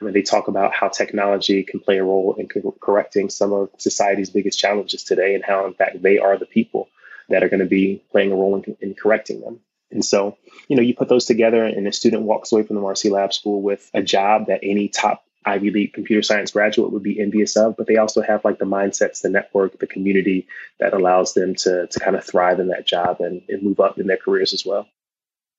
And 0.00 0.14
they 0.14 0.22
talk 0.22 0.48
about 0.48 0.74
how 0.74 0.88
technology 0.88 1.62
can 1.62 1.80
play 1.80 1.98
a 1.98 2.04
role 2.04 2.34
in 2.38 2.48
co- 2.48 2.76
correcting 2.80 3.30
some 3.30 3.52
of 3.52 3.70
society's 3.78 4.30
biggest 4.30 4.58
challenges 4.58 5.04
today 5.04 5.34
and 5.34 5.44
how, 5.44 5.66
in 5.66 5.74
fact, 5.74 6.02
they 6.02 6.18
are 6.18 6.38
the 6.38 6.46
people 6.46 6.88
that 7.28 7.42
are 7.42 7.48
going 7.48 7.60
to 7.60 7.66
be 7.66 8.02
playing 8.10 8.32
a 8.32 8.36
role 8.36 8.56
in, 8.56 8.76
in 8.80 8.94
correcting 8.94 9.40
them. 9.40 9.60
And 9.90 10.04
so, 10.04 10.36
you 10.68 10.76
know, 10.76 10.82
you 10.82 10.94
put 10.94 11.08
those 11.08 11.24
together 11.24 11.64
and 11.64 11.86
a 11.86 11.92
student 11.92 12.22
walks 12.22 12.52
away 12.52 12.64
from 12.64 12.76
the 12.76 12.82
Marcy 12.82 13.10
Lab 13.10 13.32
School 13.32 13.62
with 13.62 13.88
a 13.94 14.02
job 14.02 14.46
that 14.48 14.60
any 14.62 14.88
top 14.88 15.24
Ivy 15.46 15.70
League 15.70 15.92
computer 15.92 16.22
science 16.22 16.50
graduate 16.50 16.92
would 16.92 17.02
be 17.02 17.20
envious 17.20 17.56
of, 17.56 17.76
but 17.76 17.86
they 17.86 17.96
also 17.96 18.22
have 18.22 18.44
like 18.44 18.58
the 18.58 18.64
mindsets, 18.64 19.20
the 19.20 19.28
network, 19.28 19.78
the 19.78 19.86
community 19.86 20.46
that 20.80 20.94
allows 20.94 21.34
them 21.34 21.54
to, 21.56 21.86
to 21.86 22.00
kind 22.00 22.16
of 22.16 22.24
thrive 22.24 22.60
in 22.60 22.68
that 22.68 22.86
job 22.86 23.20
and, 23.20 23.42
and 23.48 23.62
move 23.62 23.80
up 23.80 23.98
in 23.98 24.06
their 24.06 24.16
careers 24.16 24.54
as 24.54 24.64
well. 24.64 24.88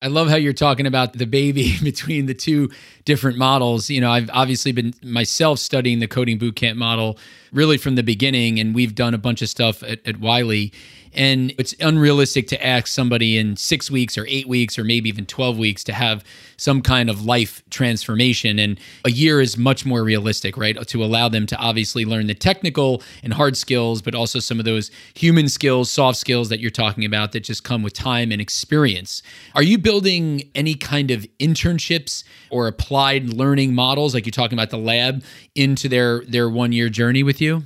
I 0.05 0.07
love 0.07 0.29
how 0.29 0.35
you're 0.35 0.53
talking 0.53 0.85
about 0.85 1.13
the 1.13 1.25
baby 1.25 1.79
between 1.83 2.27
the 2.27 2.35
two 2.35 2.69
different 3.05 3.39
models. 3.39 3.89
You 3.89 4.01
know, 4.01 4.11
I've 4.11 4.29
obviously 4.31 4.71
been 4.71 4.93
myself 5.01 5.57
studying 5.57 5.97
the 5.97 6.07
coding 6.07 6.37
bootcamp 6.37 6.75
model 6.75 7.17
really 7.51 7.77
from 7.77 7.95
the 7.95 8.03
beginning, 8.03 8.59
and 8.59 8.75
we've 8.75 8.93
done 8.93 9.15
a 9.15 9.17
bunch 9.17 9.41
of 9.41 9.49
stuff 9.49 9.81
at, 9.81 10.05
at 10.05 10.19
Wiley. 10.19 10.71
And 11.15 11.53
it's 11.57 11.73
unrealistic 11.79 12.47
to 12.49 12.65
ask 12.65 12.87
somebody 12.87 13.37
in 13.37 13.55
six 13.55 13.89
weeks 13.89 14.17
or 14.17 14.25
eight 14.27 14.49
weeks 14.49 14.77
or 14.77 14.83
maybe 14.83 15.07
even 15.07 15.25
12 15.25 15.57
weeks 15.57 15.81
to 15.85 15.93
have 15.93 16.25
some 16.57 16.81
kind 16.81 17.09
of 17.09 17.25
life 17.25 17.63
transformation. 17.69 18.59
And 18.59 18.77
a 19.05 19.11
year 19.11 19.39
is 19.39 19.57
much 19.57 19.85
more 19.85 20.03
realistic, 20.03 20.57
right? 20.57 20.85
To 20.85 21.03
allow 21.03 21.29
them 21.29 21.45
to 21.47 21.57
obviously 21.57 22.03
learn 22.03 22.27
the 22.27 22.33
technical 22.33 23.01
and 23.23 23.33
hard 23.33 23.55
skills, 23.55 24.01
but 24.01 24.13
also 24.13 24.39
some 24.39 24.59
of 24.59 24.65
those 24.65 24.91
human 25.13 25.47
skills, 25.47 25.89
soft 25.89 26.17
skills 26.17 26.49
that 26.49 26.59
you're 26.59 26.69
talking 26.69 27.05
about 27.05 27.31
that 27.31 27.41
just 27.41 27.63
come 27.63 27.81
with 27.81 27.93
time 27.93 28.33
and 28.33 28.41
experience. 28.41 29.23
Are 29.53 29.63
you 29.63 29.77
building 29.77 29.94
any 30.01 30.75
kind 30.75 31.11
of 31.11 31.25
internships 31.39 32.23
or 32.49 32.67
applied 32.67 33.29
learning 33.29 33.73
models, 33.73 34.13
like 34.13 34.25
you're 34.25 34.31
talking 34.31 34.57
about 34.57 34.69
the 34.69 34.77
lab, 34.77 35.23
into 35.55 35.87
their, 35.89 36.23
their 36.25 36.49
one 36.49 36.71
year 36.71 36.89
journey 36.89 37.23
with 37.23 37.41
you? 37.41 37.63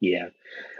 Yeah. 0.00 0.28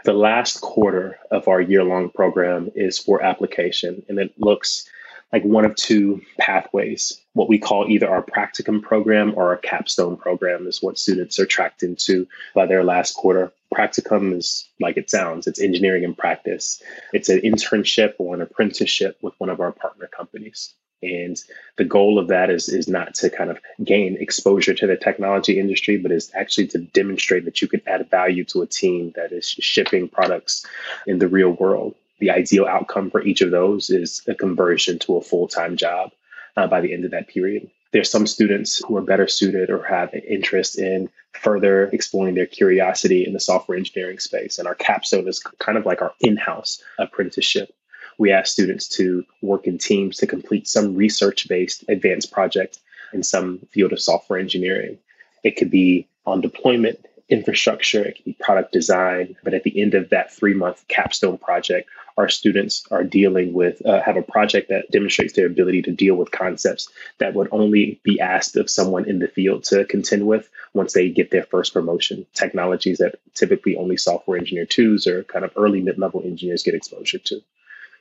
The 0.03 0.13
last 0.13 0.61
quarter 0.61 1.19
of 1.29 1.47
our 1.47 1.61
year 1.61 1.83
long 1.83 2.09
program 2.09 2.71
is 2.75 2.97
for 2.97 3.21
application, 3.23 4.03
and 4.09 4.17
it 4.17 4.33
looks 4.37 4.89
like 5.31 5.43
one 5.43 5.65
of 5.65 5.75
two 5.75 6.21
pathways. 6.39 7.19
What 7.33 7.47
we 7.47 7.59
call 7.59 7.89
either 7.89 8.09
our 8.09 8.23
practicum 8.23 8.81
program 8.81 9.33
or 9.35 9.49
our 9.49 9.57
capstone 9.57 10.17
program 10.17 10.67
is 10.67 10.81
what 10.81 10.97
students 10.97 11.39
are 11.39 11.45
tracked 11.45 11.83
into 11.83 12.27
by 12.53 12.65
their 12.65 12.83
last 12.83 13.13
quarter. 13.13 13.51
Practicum 13.73 14.35
is 14.35 14.67
like 14.79 14.97
it 14.97 15.09
sounds, 15.09 15.47
it's 15.47 15.61
engineering 15.61 16.03
in 16.03 16.13
practice. 16.13 16.81
It's 17.13 17.29
an 17.29 17.39
internship 17.39 18.15
or 18.17 18.35
an 18.35 18.41
apprenticeship 18.41 19.17
with 19.21 19.33
one 19.37 19.49
of 19.49 19.61
our 19.61 19.71
partner 19.71 20.07
companies. 20.07 20.73
And 21.03 21.39
the 21.77 21.85
goal 21.85 22.19
of 22.19 22.27
that 22.27 22.49
is, 22.49 22.69
is 22.69 22.87
not 22.87 23.15
to 23.15 23.29
kind 23.29 23.49
of 23.49 23.59
gain 23.83 24.17
exposure 24.19 24.73
to 24.75 24.85
the 24.85 24.97
technology 24.97 25.59
industry, 25.59 25.97
but 25.97 26.11
is 26.11 26.31
actually 26.35 26.67
to 26.67 26.79
demonstrate 26.79 27.45
that 27.45 27.61
you 27.61 27.67
can 27.67 27.81
add 27.87 28.09
value 28.11 28.43
to 28.45 28.61
a 28.61 28.67
team 28.67 29.13
that 29.15 29.31
is 29.31 29.47
shipping 29.47 30.07
products 30.07 30.65
in 31.07 31.17
the 31.17 31.27
real 31.27 31.51
world. 31.51 31.95
The 32.21 32.31
ideal 32.31 32.65
outcome 32.65 33.11
for 33.11 33.21
each 33.21 33.41
of 33.41 33.51
those 33.51 33.89
is 33.89 34.21
a 34.27 34.33
conversion 34.33 34.99
to 34.99 35.17
a 35.17 35.21
full 35.21 35.49
time 35.49 35.75
job 35.75 36.11
uh, 36.55 36.67
by 36.67 36.79
the 36.79 36.93
end 36.93 37.03
of 37.03 37.11
that 37.11 37.27
period. 37.27 37.69
There's 37.91 38.09
some 38.09 38.25
students 38.25 38.81
who 38.87 38.95
are 38.95 39.01
better 39.01 39.27
suited 39.27 39.69
or 39.69 39.83
have 39.83 40.13
an 40.13 40.21
interest 40.21 40.79
in 40.79 41.09
further 41.33 41.87
exploring 41.87 42.35
their 42.35 42.45
curiosity 42.45 43.25
in 43.25 43.33
the 43.33 43.39
software 43.41 43.77
engineering 43.77 44.19
space. 44.19 44.57
And 44.57 44.67
our 44.67 44.75
capstone 44.75 45.27
is 45.27 45.39
kind 45.59 45.77
of 45.77 45.85
like 45.85 46.01
our 46.01 46.13
in 46.21 46.37
house 46.37 46.81
apprenticeship 46.97 47.73
we 48.21 48.31
ask 48.31 48.51
students 48.51 48.87
to 48.87 49.25
work 49.41 49.65
in 49.65 49.79
teams 49.79 50.17
to 50.17 50.27
complete 50.27 50.67
some 50.67 50.95
research 50.95 51.47
based 51.47 51.83
advanced 51.89 52.31
project 52.31 52.77
in 53.13 53.23
some 53.23 53.57
field 53.71 53.93
of 53.93 53.99
software 53.99 54.37
engineering. 54.39 54.99
It 55.43 55.57
could 55.57 55.71
be 55.71 56.07
on 56.25 56.39
deployment, 56.39 57.03
infrastructure, 57.31 58.03
it 58.03 58.15
can 58.15 58.23
be 58.25 58.33
product 58.33 58.71
design. 58.71 59.35
But 59.43 59.53
at 59.53 59.63
the 59.63 59.81
end 59.81 59.95
of 59.95 60.09
that 60.09 60.31
three 60.31 60.53
month 60.53 60.85
capstone 60.87 61.37
project, 61.37 61.89
our 62.17 62.29
students 62.29 62.85
are 62.91 63.03
dealing 63.03 63.53
with, 63.53 63.83
uh, 63.85 64.01
have 64.01 64.17
a 64.17 64.21
project 64.21 64.69
that 64.69 64.91
demonstrates 64.91 65.33
their 65.33 65.47
ability 65.47 65.81
to 65.83 65.91
deal 65.91 66.15
with 66.15 66.29
concepts 66.29 66.89
that 67.19 67.33
would 67.33 67.47
only 67.51 67.99
be 68.03 68.19
asked 68.19 68.57
of 68.57 68.69
someone 68.69 69.09
in 69.09 69.19
the 69.19 69.27
field 69.27 69.63
to 69.63 69.85
contend 69.85 70.27
with 70.27 70.49
once 70.73 70.93
they 70.93 71.09
get 71.09 71.31
their 71.31 71.43
first 71.43 71.73
promotion. 71.73 72.25
Technologies 72.33 72.97
that 72.97 73.15
typically 73.33 73.77
only 73.77 73.97
software 73.97 74.37
engineer 74.37 74.65
twos 74.65 75.07
or 75.07 75.23
kind 75.23 75.45
of 75.45 75.51
early 75.55 75.81
mid 75.81 75.97
level 75.97 76.21
engineers 76.23 76.63
get 76.63 76.75
exposure 76.75 77.19
to. 77.19 77.41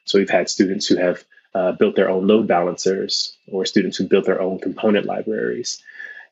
So 0.04 0.18
we've 0.18 0.28
had 0.28 0.50
students 0.50 0.86
who 0.86 0.96
have 0.96 1.24
uh, 1.54 1.72
built 1.72 1.96
their 1.96 2.10
own 2.10 2.26
load 2.26 2.46
balancers 2.46 3.36
or 3.50 3.64
students 3.64 3.96
who 3.96 4.08
built 4.08 4.26
their 4.26 4.40
own 4.40 4.58
component 4.58 5.06
libraries. 5.06 5.82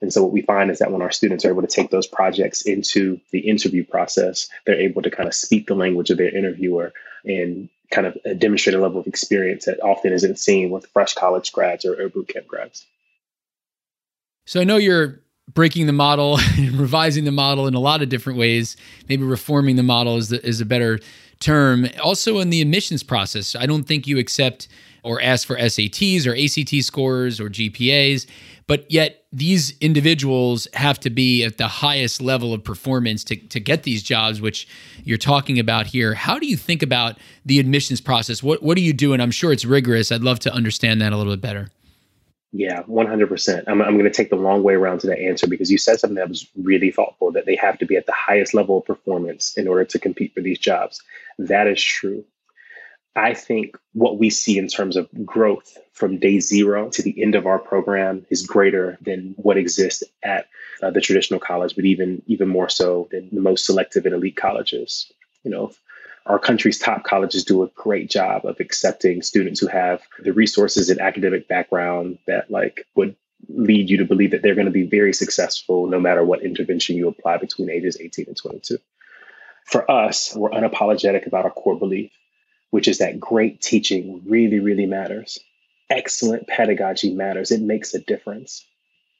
And 0.00 0.12
so 0.12 0.22
what 0.22 0.32
we 0.32 0.42
find 0.42 0.70
is 0.70 0.78
that 0.78 0.92
when 0.92 1.02
our 1.02 1.10
students 1.10 1.44
are 1.44 1.50
able 1.50 1.62
to 1.62 1.68
take 1.68 1.90
those 1.90 2.06
projects 2.06 2.62
into 2.62 3.20
the 3.32 3.40
interview 3.40 3.84
process, 3.84 4.48
they're 4.64 4.80
able 4.80 5.02
to 5.02 5.10
kind 5.10 5.28
of 5.28 5.34
speak 5.34 5.66
the 5.66 5.74
language 5.74 6.10
of 6.10 6.18
their 6.18 6.34
interviewer 6.34 6.92
and 7.24 7.68
kind 7.90 8.06
of 8.06 8.16
demonstrate 8.38 8.76
a 8.76 8.80
level 8.80 9.00
of 9.00 9.06
experience 9.06 9.64
that 9.64 9.82
often 9.82 10.12
isn't 10.12 10.38
seen 10.38 10.70
with 10.70 10.86
fresh 10.86 11.14
college 11.14 11.52
grads 11.52 11.84
or, 11.84 12.00
or 12.00 12.08
boot 12.08 12.28
camp 12.28 12.46
grads. 12.46 12.86
So 14.46 14.60
I 14.60 14.64
know 14.64 14.76
you're 14.76 15.20
breaking 15.52 15.86
the 15.86 15.92
model 15.92 16.38
and 16.38 16.72
revising 16.80 17.24
the 17.24 17.32
model 17.32 17.66
in 17.66 17.74
a 17.74 17.80
lot 17.80 18.02
of 18.02 18.08
different 18.08 18.38
ways. 18.38 18.76
Maybe 19.08 19.24
reforming 19.24 19.76
the 19.76 19.82
model 19.82 20.16
is 20.16 20.28
the, 20.28 20.46
is 20.46 20.60
a 20.60 20.66
better 20.66 21.00
term. 21.40 21.86
Also, 22.02 22.38
in 22.38 22.50
the 22.50 22.60
admissions 22.60 23.02
process, 23.02 23.54
I 23.54 23.66
don't 23.66 23.84
think 23.84 24.06
you 24.06 24.18
accept 24.18 24.68
or 25.02 25.20
ask 25.22 25.46
for 25.46 25.56
SATs 25.56 26.26
or 26.26 26.34
ACT 26.34 26.84
scores 26.84 27.40
or 27.40 27.48
GPAs, 27.48 28.26
but 28.66 28.90
yet 28.90 29.24
these 29.32 29.76
individuals 29.78 30.66
have 30.74 30.98
to 31.00 31.10
be 31.10 31.44
at 31.44 31.56
the 31.56 31.68
highest 31.68 32.20
level 32.20 32.52
of 32.52 32.64
performance 32.64 33.24
to, 33.24 33.36
to 33.36 33.60
get 33.60 33.84
these 33.84 34.02
jobs, 34.02 34.40
which 34.40 34.66
you're 35.04 35.18
talking 35.18 35.58
about 35.58 35.86
here. 35.86 36.14
How 36.14 36.38
do 36.38 36.46
you 36.46 36.56
think 36.56 36.82
about 36.82 37.18
the 37.46 37.58
admissions 37.58 38.00
process? 38.00 38.42
What, 38.42 38.62
what 38.62 38.76
do 38.76 38.82
you 38.82 38.92
do? 38.92 39.12
And 39.12 39.22
I'm 39.22 39.30
sure 39.30 39.52
it's 39.52 39.64
rigorous. 39.64 40.10
I'd 40.10 40.22
love 40.22 40.40
to 40.40 40.52
understand 40.52 41.00
that 41.00 41.12
a 41.12 41.16
little 41.16 41.32
bit 41.32 41.40
better. 41.40 41.70
Yeah, 42.52 42.82
100%. 42.84 43.64
I'm, 43.66 43.82
I'm 43.82 43.98
going 43.98 44.04
to 44.04 44.10
take 44.10 44.30
the 44.30 44.36
long 44.36 44.62
way 44.62 44.74
around 44.74 45.00
to 45.00 45.06
that 45.08 45.18
answer 45.18 45.46
because 45.46 45.70
you 45.70 45.76
said 45.76 46.00
something 46.00 46.16
that 46.16 46.30
was 46.30 46.48
really 46.56 46.90
thoughtful 46.90 47.30
that 47.32 47.44
they 47.44 47.56
have 47.56 47.78
to 47.78 47.86
be 47.86 47.96
at 47.96 48.06
the 48.06 48.12
highest 48.12 48.54
level 48.54 48.78
of 48.78 48.86
performance 48.86 49.56
in 49.58 49.68
order 49.68 49.84
to 49.84 49.98
compete 49.98 50.32
for 50.34 50.40
these 50.40 50.58
jobs. 50.58 51.02
That 51.38 51.66
is 51.66 51.82
true. 51.82 52.24
I 53.18 53.34
think 53.34 53.76
what 53.94 54.18
we 54.18 54.30
see 54.30 54.58
in 54.58 54.68
terms 54.68 54.96
of 54.96 55.08
growth 55.24 55.76
from 55.92 56.18
day 56.18 56.38
zero 56.38 56.88
to 56.90 57.02
the 57.02 57.20
end 57.22 57.34
of 57.34 57.46
our 57.46 57.58
program 57.58 58.24
is 58.30 58.46
greater 58.46 58.96
than 59.00 59.34
what 59.36 59.56
exists 59.56 60.04
at 60.22 60.46
uh, 60.82 60.90
the 60.90 61.00
traditional 61.00 61.40
college, 61.40 61.74
but 61.74 61.84
even 61.84 62.22
even 62.26 62.48
more 62.48 62.68
so 62.68 63.08
than 63.10 63.28
the 63.32 63.40
most 63.40 63.66
selective 63.66 64.06
and 64.06 64.14
elite 64.14 64.36
colleges. 64.36 65.10
You 65.42 65.50
know, 65.50 65.72
our 66.26 66.38
country's 66.38 66.78
top 66.78 67.02
colleges 67.04 67.44
do 67.44 67.62
a 67.62 67.68
great 67.68 68.08
job 68.08 68.44
of 68.44 68.60
accepting 68.60 69.22
students 69.22 69.58
who 69.58 69.66
have 69.66 70.02
the 70.20 70.32
resources 70.32 70.90
and 70.90 71.00
academic 71.00 71.48
background 71.48 72.18
that 72.26 72.50
like 72.50 72.86
would 72.94 73.16
lead 73.48 73.88
you 73.88 73.96
to 73.96 74.04
believe 74.04 74.32
that 74.32 74.42
they're 74.42 74.54
going 74.54 74.66
to 74.66 74.70
be 74.70 74.86
very 74.86 75.12
successful 75.12 75.86
no 75.86 75.98
matter 75.98 76.24
what 76.24 76.42
intervention 76.42 76.96
you 76.96 77.08
apply 77.08 77.38
between 77.38 77.70
ages 77.70 77.96
18 78.00 78.26
and 78.28 78.36
22. 78.36 78.78
For 79.68 79.90
us, 79.90 80.34
we're 80.34 80.48
unapologetic 80.48 81.26
about 81.26 81.44
our 81.44 81.50
core 81.50 81.78
belief, 81.78 82.10
which 82.70 82.88
is 82.88 82.98
that 82.98 83.20
great 83.20 83.60
teaching 83.60 84.22
really, 84.26 84.60
really 84.60 84.86
matters. 84.86 85.38
Excellent 85.90 86.46
pedagogy 86.46 87.14
matters. 87.14 87.50
It 87.50 87.60
makes 87.60 87.92
a 87.92 87.98
difference. 87.98 88.66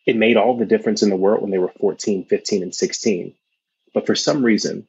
It 0.06 0.16
made 0.16 0.38
all 0.38 0.56
the 0.56 0.64
difference 0.64 1.02
in 1.02 1.11
the 1.11 1.16
world 1.16 1.42
when 1.42 1.50
they 1.50 1.58
were 1.58 1.68
14, 1.78 2.24
15, 2.24 2.62
and 2.62 2.74
16. 2.74 3.34
But 3.92 4.06
for 4.06 4.14
some 4.14 4.42
reason, 4.42 4.88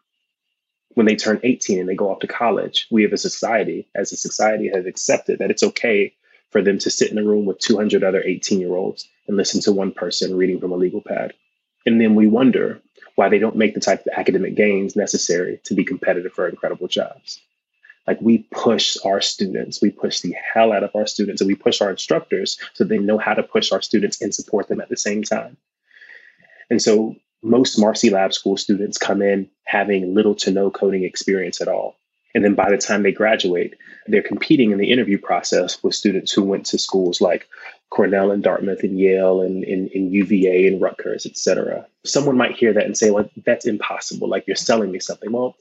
when 0.93 1.05
they 1.05 1.17
turn 1.17 1.41
18 1.43 1.77
and 1.77 1.89
they 1.89 1.95
go 1.95 2.09
off 2.09 2.19
to 2.19 2.27
college, 2.27 2.87
we 2.89 3.03
have 3.03 3.11
a 3.11 3.17
society, 3.17 3.89
as 3.93 4.13
a 4.13 4.17
society, 4.17 4.71
have 4.73 4.85
accepted 4.85 5.39
that 5.39 5.51
it's 5.51 5.63
okay 5.63 6.13
for 6.51 6.61
them 6.61 6.77
to 6.79 6.89
sit 6.89 7.11
in 7.11 7.17
a 7.17 7.23
room 7.23 7.45
with 7.45 7.59
200 7.59 8.01
other 8.05 8.23
18 8.23 8.61
year 8.61 8.77
olds 8.77 9.09
and 9.27 9.35
listen 9.35 9.59
to 9.63 9.73
one 9.73 9.91
person 9.91 10.37
reading 10.37 10.61
from 10.61 10.71
a 10.71 10.77
legal 10.77 11.01
pad. 11.01 11.33
And 11.85 11.99
then 11.99 12.15
we 12.15 12.27
wonder 12.27 12.81
why 13.19 13.27
they 13.27 13.37
don't 13.37 13.57
make 13.57 13.73
the 13.73 13.81
type 13.81 13.99
of 13.99 14.13
academic 14.15 14.55
gains 14.55 14.95
necessary 14.95 15.59
to 15.65 15.73
be 15.73 15.83
competitive 15.83 16.31
for 16.31 16.47
incredible 16.47 16.87
jobs. 16.87 17.41
Like 18.07 18.21
we 18.21 18.47
push 18.49 18.95
our 19.03 19.19
students, 19.19 19.81
we 19.81 19.91
push 19.91 20.21
the 20.21 20.33
hell 20.53 20.71
out 20.71 20.85
of 20.85 20.95
our 20.95 21.05
students, 21.05 21.41
and 21.41 21.49
we 21.49 21.55
push 21.55 21.81
our 21.81 21.89
instructors 21.89 22.57
so 22.75 22.85
they 22.85 22.97
know 22.97 23.17
how 23.17 23.33
to 23.33 23.43
push 23.43 23.73
our 23.73 23.81
students 23.81 24.21
and 24.21 24.33
support 24.33 24.69
them 24.69 24.79
at 24.79 24.87
the 24.87 24.95
same 24.95 25.23
time. 25.23 25.57
And 26.69 26.81
so 26.81 27.17
most 27.43 27.77
Marcy 27.77 28.09
Lab 28.09 28.33
School 28.33 28.55
students 28.55 28.97
come 28.97 29.21
in 29.21 29.49
having 29.65 30.15
little 30.15 30.35
to 30.35 30.51
no 30.51 30.71
coding 30.71 31.03
experience 31.03 31.59
at 31.59 31.67
all. 31.67 31.97
And 32.33 32.45
then 32.45 32.55
by 32.55 32.69
the 32.69 32.77
time 32.77 33.03
they 33.03 33.11
graduate, 33.11 33.75
they're 34.07 34.21
competing 34.21 34.71
in 34.71 34.77
the 34.77 34.91
interview 34.91 35.17
process 35.17 35.83
with 35.83 35.93
students 35.93 36.31
who 36.31 36.43
went 36.43 36.67
to 36.67 36.77
schools 36.77 37.19
like 37.19 37.49
Cornell 37.89 38.31
and 38.31 38.43
Dartmouth 38.43 38.83
and 38.83 38.99
Yale 38.99 39.41
and, 39.41 39.63
and 39.63 40.13
UVA 40.13 40.67
and 40.67 40.81
Rutgers, 40.81 41.25
et 41.25 41.37
cetera. 41.37 41.87
Someone 42.05 42.37
might 42.37 42.55
hear 42.55 42.71
that 42.73 42.85
and 42.85 42.97
say, 42.97 43.09
well, 43.09 43.29
that's 43.45 43.65
impossible. 43.65 44.27
Like 44.27 44.45
you're 44.45 44.55
selling 44.55 44.91
me 44.91 44.99
something. 44.99 45.31
Well, 45.31 45.55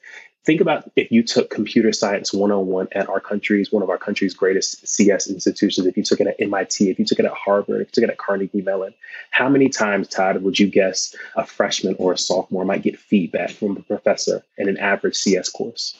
think 0.45 0.61
about 0.61 0.91
if 0.95 1.11
you 1.11 1.23
took 1.23 1.51
computer 1.51 1.93
science 1.93 2.33
101 2.33 2.89
at 2.93 3.09
our 3.09 3.21
country's, 3.21 3.73
one 3.73 3.83
of 3.83 3.91
our 3.91 3.99
country's 3.99 4.35
greatest 4.35 4.87
CS 4.87 5.29
institutions, 5.29 5.87
if 5.87 5.97
you 5.97 6.03
took 6.03 6.21
it 6.21 6.27
at 6.27 6.41
MIT, 6.41 6.91
if 6.91 6.99
you 6.99 7.05
took 7.05 7.19
it 7.19 7.25
at 7.25 7.33
Harvard, 7.33 7.81
if 7.81 7.89
you 7.89 7.93
took 7.93 8.05
it 8.05 8.11
at 8.11 8.19
Carnegie 8.19 8.63
Mellon, 8.63 8.95
how 9.31 9.49
many 9.49 9.69
times, 9.69 10.09
Todd, 10.09 10.43
would 10.43 10.59
you 10.59 10.69
guess 10.69 11.15
a 11.37 11.47
freshman 11.47 11.97
or 11.99 12.13
a 12.13 12.19
sophomore 12.19 12.65
might 12.65 12.83
get 12.83 12.99
feedback 12.99 13.51
from 13.51 13.77
a 13.77 13.83
professor 13.83 14.43
in 14.59 14.69
an 14.69 14.77
average 14.77 15.17
CS 15.17 15.49
course? 15.49 15.97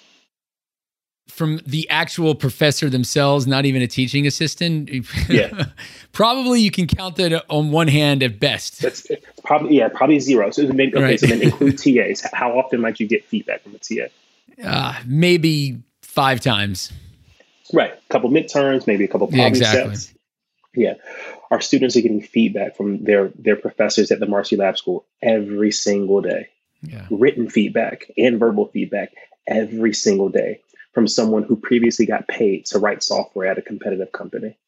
From 1.29 1.61
the 1.67 1.89
actual 1.91 2.35
professor 2.35 2.91
themselves, 2.91 3.47
not 3.47 3.65
even 3.65 3.83
a 3.83 3.87
teaching 3.87 4.27
assistant. 4.27 4.91
Yeah. 5.29 5.67
probably 6.13 6.61
you 6.61 6.71
can 6.71 6.87
count 6.87 7.17
that 7.17 7.45
on 7.51 7.71
one 7.71 7.89
hand 7.89 8.23
at 8.23 8.41
best. 8.41 8.81
That's 8.81 9.07
probably 9.45 9.77
yeah, 9.77 9.89
probably 9.89 10.21
zero. 10.21 10.51
So 10.51 10.67
maybe, 10.69 10.95
okay, 10.95 11.03
right. 11.03 11.21
so 11.21 11.27
then 11.27 11.43
include 11.43 11.79
TAs. 11.79 12.25
How 12.33 12.59
often 12.59 12.81
might 12.81 12.99
you 12.99 13.07
get 13.07 13.25
feedback 13.25 13.63
from 13.63 13.75
a 13.75 13.79
TA? 13.79 14.07
Uh, 14.65 14.95
maybe 15.07 15.83
five 16.03 16.41
times. 16.41 16.93
Right. 17.73 17.93
A 17.93 18.13
couple 18.13 18.31
midterms, 18.31 18.87
maybe 18.87 19.05
a 19.05 19.09
couple 19.09 19.27
problem 19.27 19.41
yeah, 19.41 19.49
exactly. 19.49 19.95
sets. 19.97 20.15
Yeah. 20.75 20.95
Our 21.51 21.61
students 21.61 21.97
are 21.97 22.01
getting 22.01 22.23
feedback 22.23 22.77
from 22.77 23.05
their 23.05 23.29
their 23.35 23.57
professors 23.57 24.11
at 24.11 24.21
the 24.21 24.27
Marcy 24.27 24.57
Lab 24.57 24.79
School 24.79 25.05
every 25.23 25.73
single 25.73 26.23
day. 26.23 26.49
Yeah. 26.83 27.07
Written 27.11 27.51
feedback 27.51 28.11
and 28.17 28.39
verbal 28.39 28.67
feedback 28.67 29.13
every 29.47 29.93
single 29.95 30.29
day 30.29 30.61
from 30.99 31.07
someone 31.07 31.45
who 31.45 31.55
previously 31.55 32.05
got 32.05 32.27
paid 32.27 32.67
to 32.67 32.77
write 32.77 33.05
software 33.05 33.47
at 33.47 33.57
a 33.57 33.63
competitive 33.63 34.11
company. 34.11 34.59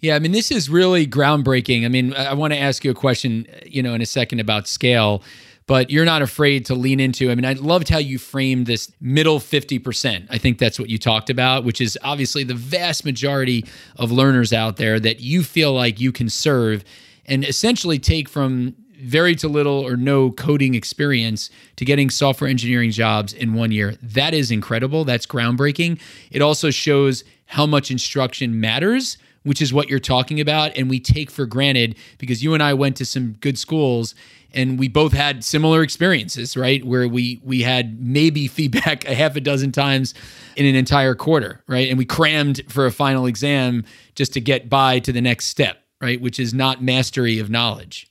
Yeah, 0.00 0.16
I 0.16 0.18
mean, 0.18 0.32
this 0.32 0.50
is 0.50 0.68
really 0.68 1.06
groundbreaking. 1.06 1.84
I 1.84 1.88
mean, 1.88 2.14
I 2.14 2.34
want 2.34 2.52
to 2.52 2.58
ask 2.58 2.84
you 2.84 2.90
a 2.90 2.94
question, 2.94 3.46
uh, 3.48 3.58
you 3.64 3.80
know, 3.80 3.94
in 3.94 4.02
a 4.02 4.06
second 4.06 4.40
about 4.40 4.66
scale, 4.66 5.22
but 5.68 5.88
you're 5.88 6.04
not 6.04 6.20
afraid 6.20 6.66
to 6.66 6.74
lean 6.74 6.98
into. 6.98 7.30
I 7.30 7.36
mean, 7.36 7.44
I 7.44 7.52
loved 7.52 7.88
how 7.88 7.98
you 7.98 8.18
framed 8.18 8.66
this 8.66 8.90
middle 9.00 9.38
50%. 9.38 10.26
I 10.30 10.36
think 10.36 10.58
that's 10.58 10.80
what 10.80 10.90
you 10.90 10.98
talked 10.98 11.30
about, 11.30 11.62
which 11.62 11.80
is 11.80 11.96
obviously 12.02 12.42
the 12.42 12.54
vast 12.54 13.04
majority 13.04 13.64
of 13.98 14.10
learners 14.10 14.52
out 14.52 14.78
there 14.78 14.98
that 14.98 15.20
you 15.20 15.44
feel 15.44 15.72
like 15.72 16.00
you 16.00 16.10
can 16.10 16.28
serve 16.28 16.82
and 17.24 17.44
essentially 17.44 18.00
take 18.00 18.28
from 18.28 18.74
very 18.98 19.34
to 19.36 19.48
little 19.48 19.80
or 19.80 19.96
no 19.96 20.30
coding 20.30 20.74
experience 20.74 21.50
to 21.76 21.84
getting 21.84 22.10
software 22.10 22.50
engineering 22.50 22.90
jobs 22.90 23.32
in 23.32 23.54
one 23.54 23.72
year. 23.72 23.94
That 24.02 24.34
is 24.34 24.50
incredible. 24.50 25.04
That's 25.04 25.26
groundbreaking. 25.26 26.00
It 26.30 26.42
also 26.42 26.70
shows 26.70 27.24
how 27.46 27.66
much 27.66 27.90
instruction 27.90 28.60
matters, 28.60 29.18
which 29.44 29.62
is 29.62 29.72
what 29.72 29.88
you're 29.88 29.98
talking 29.98 30.40
about. 30.40 30.76
And 30.76 30.90
we 30.90 31.00
take 31.00 31.30
for 31.30 31.46
granted 31.46 31.96
because 32.18 32.42
you 32.42 32.54
and 32.54 32.62
I 32.62 32.74
went 32.74 32.96
to 32.96 33.04
some 33.04 33.32
good 33.40 33.58
schools 33.58 34.14
and 34.52 34.78
we 34.78 34.88
both 34.88 35.12
had 35.12 35.44
similar 35.44 35.82
experiences, 35.82 36.56
right? 36.56 36.84
Where 36.84 37.06
we 37.06 37.40
we 37.44 37.62
had 37.62 38.00
maybe 38.02 38.46
feedback 38.46 39.04
a 39.08 39.14
half 39.14 39.36
a 39.36 39.40
dozen 39.40 39.72
times 39.72 40.14
in 40.56 40.66
an 40.66 40.74
entire 40.74 41.14
quarter, 41.14 41.62
right? 41.66 41.88
And 41.88 41.98
we 41.98 42.04
crammed 42.04 42.62
for 42.68 42.86
a 42.86 42.92
final 42.92 43.26
exam 43.26 43.84
just 44.14 44.32
to 44.34 44.40
get 44.40 44.68
by 44.68 44.98
to 45.00 45.12
the 45.12 45.20
next 45.20 45.46
step, 45.46 45.82
right? 46.00 46.20
Which 46.20 46.40
is 46.40 46.54
not 46.54 46.82
mastery 46.82 47.38
of 47.38 47.50
knowledge. 47.50 48.07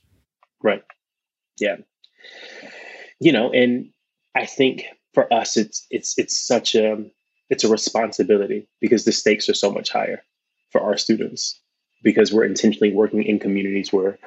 Right. 0.62 0.82
Yeah. 1.58 1.76
You 3.20 3.32
know, 3.32 3.50
and 3.50 3.90
I 4.34 4.46
think 4.46 4.84
for 5.14 5.32
us, 5.32 5.56
it's 5.56 5.86
it's 5.90 6.18
it's 6.18 6.36
such 6.36 6.74
a 6.74 7.04
it's 7.50 7.64
a 7.64 7.68
responsibility 7.68 8.68
because 8.80 9.04
the 9.04 9.12
stakes 9.12 9.48
are 9.48 9.54
so 9.54 9.70
much 9.72 9.90
higher 9.90 10.22
for 10.70 10.80
our 10.80 10.96
students 10.96 11.60
because 12.02 12.32
we're 12.32 12.44
intentionally 12.44 12.92
working 12.92 13.24
in 13.24 13.38
communities 13.38 13.92
where 13.92 14.18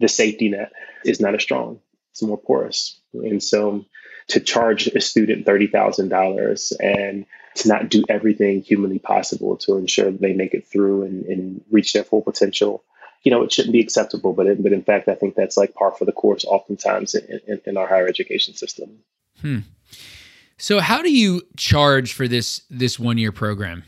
the 0.00 0.08
safety 0.08 0.48
net 0.48 0.72
is 1.04 1.20
not 1.20 1.34
as 1.34 1.42
strong 1.42 1.80
it's 2.10 2.22
more 2.22 2.38
porous 2.38 3.00
and 3.12 3.42
so 3.42 3.84
to 4.28 4.40
charge 4.40 4.86
a 4.88 5.00
student 5.00 5.46
$30000 5.46 6.72
and 6.80 7.26
to 7.56 7.68
not 7.68 7.88
do 7.88 8.04
everything 8.08 8.62
humanly 8.62 8.98
possible 8.98 9.56
to 9.56 9.76
ensure 9.76 10.10
they 10.10 10.32
make 10.32 10.54
it 10.54 10.66
through 10.66 11.02
and, 11.02 11.24
and 11.26 11.64
reach 11.70 11.92
their 11.92 12.04
full 12.04 12.22
potential 12.22 12.84
you 13.22 13.30
know, 13.30 13.42
it 13.42 13.52
shouldn't 13.52 13.72
be 13.72 13.80
acceptable. 13.80 14.32
But 14.32 14.46
it, 14.46 14.62
but 14.62 14.72
in 14.72 14.82
fact, 14.82 15.08
I 15.08 15.14
think 15.14 15.34
that's 15.34 15.56
like 15.56 15.74
par 15.74 15.92
for 15.92 16.04
the 16.04 16.12
course 16.12 16.44
oftentimes 16.44 17.14
in, 17.14 17.40
in, 17.46 17.60
in 17.66 17.76
our 17.76 17.86
higher 17.86 18.06
education 18.06 18.54
system. 18.54 18.98
Hmm. 19.40 19.58
So, 20.58 20.80
how 20.80 21.02
do 21.02 21.12
you 21.12 21.42
charge 21.56 22.12
for 22.12 22.28
this 22.28 22.62
this 22.70 22.98
one 22.98 23.18
year 23.18 23.32
program? 23.32 23.84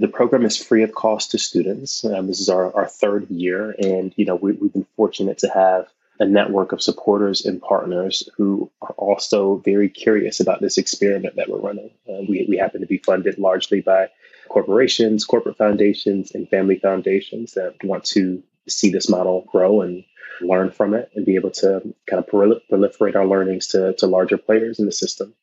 The 0.00 0.08
program 0.08 0.44
is 0.44 0.56
free 0.56 0.82
of 0.84 0.94
cost 0.94 1.32
to 1.32 1.38
students. 1.38 2.04
Um, 2.04 2.28
this 2.28 2.40
is 2.40 2.48
our, 2.48 2.74
our 2.74 2.86
third 2.86 3.28
year, 3.30 3.74
and 3.78 4.12
you 4.16 4.24
know 4.24 4.36
we, 4.36 4.52
we've 4.52 4.72
been 4.72 4.86
fortunate 4.96 5.38
to 5.38 5.48
have 5.48 5.88
a 6.20 6.24
network 6.24 6.72
of 6.72 6.82
supporters 6.82 7.44
and 7.44 7.60
partners 7.60 8.28
who 8.36 8.70
are 8.82 8.94
also 8.96 9.58
very 9.58 9.88
curious 9.88 10.40
about 10.40 10.60
this 10.60 10.78
experiment 10.78 11.36
that 11.36 11.48
we're 11.48 11.58
running. 11.58 11.90
Uh, 12.08 12.22
we, 12.28 12.44
we 12.48 12.56
happen 12.56 12.80
to 12.80 12.86
be 12.86 12.98
funded 12.98 13.38
largely 13.38 13.80
by 13.80 14.08
corporations, 14.48 15.24
corporate 15.24 15.56
foundations, 15.56 16.34
and 16.34 16.48
family 16.48 16.78
foundations 16.78 17.52
that 17.52 17.74
want 17.84 18.04
to 18.04 18.42
see 18.70 18.90
this 18.90 19.08
model 19.08 19.44
grow 19.50 19.82
and 19.82 20.04
learn 20.40 20.70
from 20.70 20.94
it 20.94 21.10
and 21.14 21.26
be 21.26 21.34
able 21.34 21.50
to 21.50 21.94
kind 22.06 22.22
of 22.22 22.26
proliferate 22.26 23.16
our 23.16 23.26
learnings 23.26 23.68
to, 23.68 23.94
to 23.94 24.06
larger 24.06 24.38
players 24.38 24.78
in 24.78 24.86
the 24.86 24.92
system. 24.92 25.34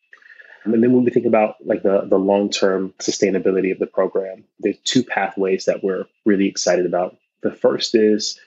And 0.63 0.81
then 0.81 0.93
when 0.93 1.03
we 1.03 1.11
think 1.11 1.27
about 1.27 1.55
like 1.63 1.83
the, 1.83 2.07
the 2.09 2.17
long-term 2.17 2.93
sustainability 2.99 3.71
of 3.71 3.79
the 3.79 3.85
program, 3.85 4.45
there's 4.59 4.79
two 4.83 5.03
pathways 5.03 5.65
that 5.65 5.83
we're 5.83 6.05
really 6.25 6.47
excited 6.47 6.85
about. 6.85 7.17
The 7.43 7.51
first 7.51 7.93
is 7.93 8.39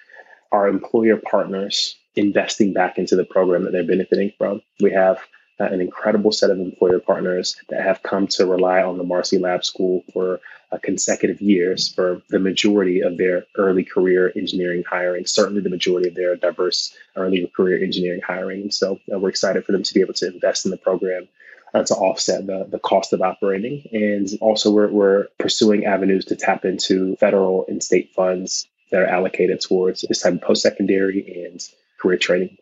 our 0.51 0.67
employer 0.67 1.17
partners 1.17 1.97
investing 2.17 2.73
back 2.73 2.99
into 2.99 3.15
the 3.15 3.25
program 3.25 3.65
that 3.65 3.73
they're 3.73 3.87
benefiting 3.87 4.33
from. 4.37 4.63
We 4.81 4.93
have 4.93 5.19
uh, 5.61 5.65
an 5.65 5.81
incredible 5.81 6.33
set 6.33 6.51
of 6.51 6.59
employer 6.59 6.99
partners 6.99 7.57
that 7.69 7.83
have 7.83 8.03
come 8.03 8.27
to 8.29 8.47
rely 8.47 8.83
on 8.83 8.99
the 8.99 9.05
Marcy 9.05 9.39
Lab 9.39 9.65
School 9.65 10.05
for 10.13 10.41
uh, 10.71 10.79
consecutive 10.83 11.41
years 11.41 11.89
for 11.89 12.23
the 12.29 12.39
majority 12.39 13.01
of 13.01 13.17
their 13.17 13.45
early 13.57 13.85
career 13.85 14.33
engineering 14.37 14.85
hiring, 14.89 15.27
certainly 15.27 15.63
the 15.63 15.71
majority 15.71 16.09
of 16.09 16.15
their 16.15 16.37
diverse 16.37 16.95
early 17.17 17.51
career 17.57 17.83
engineering 17.83 18.21
hiring. 18.25 18.71
so 18.71 18.99
uh, 19.13 19.19
we're 19.19 19.31
excited 19.31 19.65
for 19.65 19.73
them 19.73 19.83
to 19.83 19.95
be 19.95 20.01
able 20.01 20.15
to 20.15 20.27
invest 20.27 20.65
in 20.65 20.71
the 20.71 20.77
program. 20.77 21.29
Uh, 21.75 21.83
to 21.83 21.95
offset 21.97 22.47
the, 22.47 22.67
the 22.71 22.79
cost 22.79 23.13
of 23.13 23.21
operating. 23.21 23.87
And 23.93 24.27
also, 24.41 24.71
we're, 24.71 24.89
we're 24.89 25.27
pursuing 25.39 25.85
avenues 25.85 26.25
to 26.25 26.35
tap 26.35 26.65
into 26.65 27.15
federal 27.17 27.67
and 27.69 27.83
state 27.83 28.15
funds 28.15 28.67
that 28.91 29.03
are 29.03 29.07
allocated 29.07 29.61
towards 29.61 30.01
this 30.01 30.23
type 30.23 30.33
of 30.33 30.41
post 30.41 30.63
secondary 30.63 31.45
and 31.45 31.61
career 32.01 32.17
training. 32.17 32.57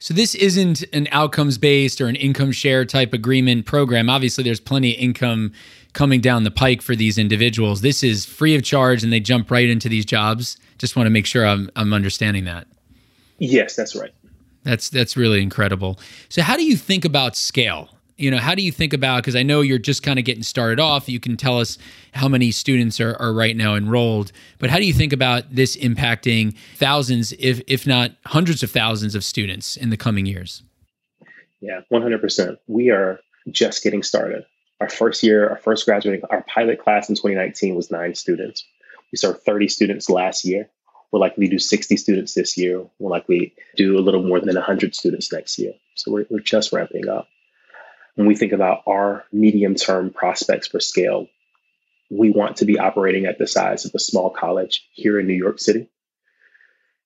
So 0.00 0.14
this 0.14 0.34
isn't 0.34 0.82
an 0.94 1.08
outcomes 1.12 1.58
based 1.58 2.00
or 2.00 2.06
an 2.06 2.16
income 2.16 2.52
share 2.52 2.86
type 2.86 3.12
agreement 3.12 3.66
program. 3.66 4.08
Obviously, 4.08 4.42
there's 4.42 4.58
plenty 4.58 4.94
of 4.94 5.00
income 5.00 5.52
coming 5.92 6.22
down 6.22 6.44
the 6.44 6.50
pike 6.50 6.80
for 6.80 6.96
these 6.96 7.18
individuals. 7.18 7.82
This 7.82 8.02
is 8.02 8.24
free 8.24 8.54
of 8.54 8.62
charge 8.62 9.04
and 9.04 9.12
they 9.12 9.20
jump 9.20 9.50
right 9.50 9.68
into 9.68 9.90
these 9.90 10.06
jobs. 10.06 10.56
Just 10.78 10.96
want 10.96 11.06
to 11.06 11.10
make 11.10 11.26
sure 11.26 11.46
I'm 11.46 11.70
I'm 11.76 11.92
understanding 11.92 12.46
that. 12.46 12.66
Yes, 13.38 13.76
that's 13.76 13.94
right. 13.94 14.12
That's 14.62 14.88
that's 14.88 15.18
really 15.18 15.42
incredible. 15.42 16.00
So 16.30 16.40
how 16.40 16.56
do 16.56 16.64
you 16.64 16.76
think 16.76 17.04
about 17.04 17.36
scale? 17.36 17.90
You 18.20 18.30
know 18.30 18.38
how 18.38 18.54
do 18.54 18.62
you 18.62 18.72
think 18.72 18.92
about 18.92 19.22
because 19.22 19.36
i 19.36 19.42
know 19.42 19.60
you're 19.60 19.78
just 19.78 20.02
kind 20.02 20.18
of 20.18 20.24
getting 20.24 20.42
started 20.42 20.78
off 20.78 21.08
you 21.08 21.18
can 21.18 21.36
tell 21.36 21.58
us 21.58 21.78
how 22.12 22.28
many 22.28 22.50
students 22.50 23.00
are, 23.00 23.16
are 23.20 23.32
right 23.32 23.56
now 23.56 23.74
enrolled 23.74 24.32
but 24.58 24.70
how 24.70 24.78
do 24.78 24.86
you 24.86 24.92
think 24.92 25.12
about 25.12 25.54
this 25.54 25.76
impacting 25.76 26.54
thousands 26.76 27.32
if 27.38 27.60
if 27.66 27.86
not 27.86 28.12
hundreds 28.26 28.62
of 28.62 28.70
thousands 28.70 29.14
of 29.14 29.24
students 29.24 29.76
in 29.76 29.90
the 29.90 29.96
coming 29.96 30.26
years? 30.26 30.62
Yeah 31.60 31.80
100% 31.92 32.58
we 32.68 32.90
are 32.90 33.20
just 33.50 33.82
getting 33.82 34.02
started. 34.02 34.44
Our 34.80 34.88
first 34.88 35.22
year 35.22 35.48
our 35.48 35.56
first 35.56 35.86
graduating 35.86 36.22
our 36.30 36.42
pilot 36.42 36.78
class 36.78 37.08
in 37.08 37.14
2019 37.16 37.74
was 37.74 37.90
nine 37.90 38.14
students. 38.14 38.64
We 39.12 39.16
served 39.16 39.42
30 39.42 39.68
students 39.68 40.08
last 40.08 40.44
year. 40.44 40.68
We'll 41.10 41.20
likely 41.20 41.48
do 41.48 41.58
60 41.58 41.96
students 41.96 42.34
this 42.34 42.56
year. 42.56 42.84
We'll 43.00 43.10
likely 43.10 43.54
do 43.76 43.98
a 43.98 44.00
little 44.00 44.22
more 44.22 44.38
than 44.38 44.54
100 44.54 44.94
students 44.94 45.32
next 45.32 45.58
year. 45.58 45.72
So 45.96 46.12
we're, 46.12 46.26
we're 46.30 46.38
just 46.38 46.72
ramping 46.72 47.08
up 47.08 47.26
when 48.20 48.28
we 48.28 48.34
think 48.34 48.52
about 48.52 48.82
our 48.86 49.24
medium 49.32 49.74
term 49.74 50.10
prospects 50.10 50.68
for 50.68 50.78
scale, 50.78 51.26
we 52.10 52.28
want 52.28 52.58
to 52.58 52.66
be 52.66 52.78
operating 52.78 53.24
at 53.24 53.38
the 53.38 53.46
size 53.46 53.86
of 53.86 53.94
a 53.94 53.98
small 53.98 54.28
college 54.28 54.86
here 54.92 55.18
in 55.18 55.26
New 55.26 55.32
York 55.32 55.58
City. 55.58 55.88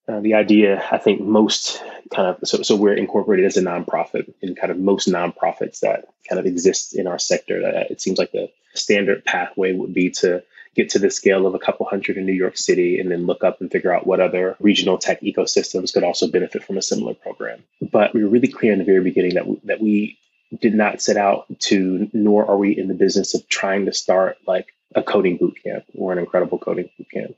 Uh, 0.08 0.18
the 0.18 0.34
idea, 0.34 0.84
I 0.90 0.98
think, 0.98 1.20
most 1.20 1.80
kind 2.12 2.26
of 2.26 2.48
so, 2.48 2.62
so 2.62 2.74
we're 2.74 2.94
incorporated 2.94 3.46
as 3.46 3.56
a 3.56 3.62
nonprofit 3.62 4.34
in 4.42 4.56
kind 4.56 4.72
of 4.72 4.78
most 4.78 5.08
nonprofits 5.08 5.80
that 5.80 6.06
kind 6.28 6.40
of 6.40 6.46
exist 6.46 6.96
in 6.96 7.06
our 7.06 7.20
sector. 7.20 7.62
Uh, 7.64 7.84
it 7.88 8.00
seems 8.00 8.18
like 8.18 8.32
the 8.32 8.50
standard 8.74 9.24
pathway 9.24 9.72
would 9.72 9.94
be 9.94 10.10
to 10.10 10.42
get 10.74 10.90
to 10.90 10.98
the 10.98 11.10
scale 11.10 11.46
of 11.46 11.54
a 11.54 11.60
couple 11.60 11.86
hundred 11.86 12.16
in 12.16 12.26
New 12.26 12.32
York 12.32 12.56
City 12.56 12.98
and 12.98 13.08
then 13.08 13.26
look 13.26 13.44
up 13.44 13.60
and 13.60 13.70
figure 13.70 13.94
out 13.94 14.04
what 14.04 14.18
other 14.18 14.56
regional 14.58 14.98
tech 14.98 15.20
ecosystems 15.20 15.94
could 15.94 16.02
also 16.02 16.26
benefit 16.26 16.64
from 16.64 16.76
a 16.76 16.82
similar 16.82 17.14
program. 17.14 17.62
But 17.80 18.14
we 18.14 18.24
were 18.24 18.30
really 18.30 18.48
clear 18.48 18.72
in 18.72 18.80
the 18.80 18.84
very 18.84 19.04
beginning 19.04 19.34
that 19.34 19.46
we, 19.46 19.60
that 19.62 19.80
we 19.80 20.18
did 20.60 20.74
not 20.74 21.00
set 21.00 21.16
out 21.16 21.46
to, 21.60 22.08
nor 22.12 22.46
are 22.46 22.56
we 22.56 22.76
in 22.76 22.88
the 22.88 22.94
business 22.94 23.34
of 23.34 23.48
trying 23.48 23.86
to 23.86 23.92
start 23.92 24.36
like 24.46 24.74
a 24.94 25.02
coding 25.02 25.36
boot 25.36 25.58
camp 25.62 25.84
or 25.94 26.12
an 26.12 26.18
incredible 26.18 26.58
coding 26.58 26.88
boot 26.96 27.10
camp. 27.10 27.34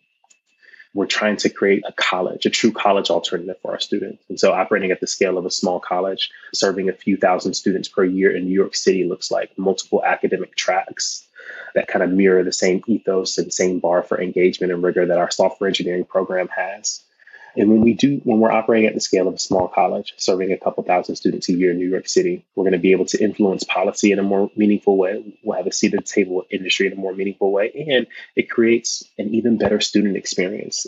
We're 0.95 1.07
trying 1.07 1.37
to 1.39 1.51
create 1.51 1.83
a 1.87 1.93
college, 1.93 2.47
a 2.47 2.51
true 2.51 2.73
college 2.73 3.11
alternative 3.11 3.57
for 3.61 3.73
our 3.73 3.81
students. 3.81 4.25
And 4.31 4.41
so, 4.41 4.53
operating 4.53 4.91
at 4.91 5.01
the 5.01 5.07
scale 5.07 5.37
of 5.37 5.45
a 5.45 5.51
small 5.51 5.79
college, 5.79 6.31
serving 6.55 6.89
a 6.89 6.95
few 6.95 7.19
thousand 7.19 7.53
students 7.55 7.89
per 7.89 8.05
year 8.05 8.35
in 8.35 8.45
New 8.45 8.55
York 8.55 8.75
City 8.75 9.05
looks 9.05 9.31
like 9.31 9.59
multiple 9.59 10.03
academic 10.03 10.57
tracks 10.57 11.27
that 11.75 11.87
kind 11.87 12.03
of 12.03 12.11
mirror 12.11 12.43
the 12.43 12.53
same 12.53 12.83
ethos 12.87 13.37
and 13.37 13.53
same 13.53 13.79
bar 13.79 14.03
for 14.03 14.21
engagement 14.21 14.73
and 14.73 14.83
rigor 14.83 15.07
that 15.07 15.19
our 15.19 15.31
software 15.31 15.69
engineering 15.69 16.05
program 16.05 16.49
has. 16.49 17.03
And 17.57 17.71
when 17.71 17.81
we 17.81 17.95
do, 17.95 18.21
when 18.25 18.38
we're 18.38 18.53
operating 18.53 18.87
at 18.87 18.95
the 18.95 19.01
scale 19.01 19.29
of 19.29 19.35
a 19.35 19.38
small 19.38 19.66
college, 19.66 20.12
serving 20.19 20.53
a 20.53 20.59
couple 20.59 20.85
thousand 20.85 21.16
students 21.16 21.49
a 21.49 21.55
year 21.55 21.71
in 21.71 21.79
New 21.79 21.88
York 21.88 22.07
City, 22.07 22.45
we're 22.55 22.64
going 22.64 22.73
to 22.73 22.79
be 22.79 22.92
able 22.92 23.07
to 23.07 23.23
influence 23.23 23.64
policy 23.64 24.12
in 24.12 24.19
a 24.19 24.23
more 24.23 24.51
meaningful 24.57 24.99
way. 24.99 25.38
We'll 25.42 25.57
have 25.57 25.66
a 25.66 25.73
seat 25.73 25.95
at 25.95 26.05
the 26.05 26.11
table 26.11 26.37
with 26.37 26.47
industry 26.51 26.87
in 26.87 26.92
a 26.92 26.97
more 26.97 27.14
meaningful 27.14 27.51
way. 27.51 27.73
And 27.88 28.07
it 28.35 28.51
creates 28.51 29.05
an 29.16 29.35
even 29.35 29.57
better 29.57 29.81
student 29.81 30.16
experience. 30.16 30.87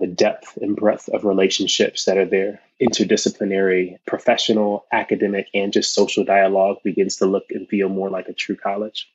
The 0.00 0.06
depth 0.06 0.56
and 0.56 0.76
breadth 0.76 1.08
of 1.08 1.24
relationships 1.24 2.04
that 2.04 2.16
are 2.16 2.24
there, 2.24 2.60
interdisciplinary, 2.80 3.98
professional, 4.06 4.86
academic, 4.92 5.48
and 5.52 5.72
just 5.72 5.92
social 5.92 6.24
dialogue 6.24 6.78
begins 6.84 7.16
to 7.16 7.26
look 7.26 7.46
and 7.50 7.68
feel 7.68 7.88
more 7.88 8.08
like 8.08 8.28
a 8.28 8.32
true 8.32 8.56
college. 8.56 9.10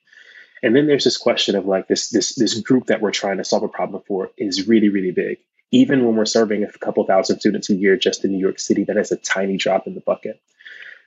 And 0.62 0.76
then 0.76 0.86
there's 0.86 1.06
this 1.06 1.18
question 1.18 1.56
of 1.56 1.66
like 1.66 1.88
this 1.88 2.10
this 2.10 2.36
this 2.36 2.60
group 2.60 2.88
that 2.88 3.02
we're 3.02 3.12
trying 3.12 3.38
to 3.38 3.44
solve 3.46 3.64
a 3.64 3.68
problem 3.68 4.04
for 4.06 4.32
is 4.38 4.68
really 4.68 4.90
really 4.90 5.12
big 5.12 5.40
even 5.74 6.06
when 6.06 6.16
we're 6.16 6.26
serving 6.26 6.64
a 6.64 6.72
couple 6.72 7.04
thousand 7.04 7.40
students 7.40 7.70
a 7.70 7.74
year 7.76 7.98
just 7.98 8.24
in 8.24 8.32
New 8.32 8.38
York 8.38 8.60
City, 8.60 8.84
that 8.84 8.96
is 8.96 9.12
a 9.12 9.18
tiny 9.18 9.58
drop 9.58 9.88
in 9.88 9.96
the 9.96 10.02
bucket. 10.02 10.40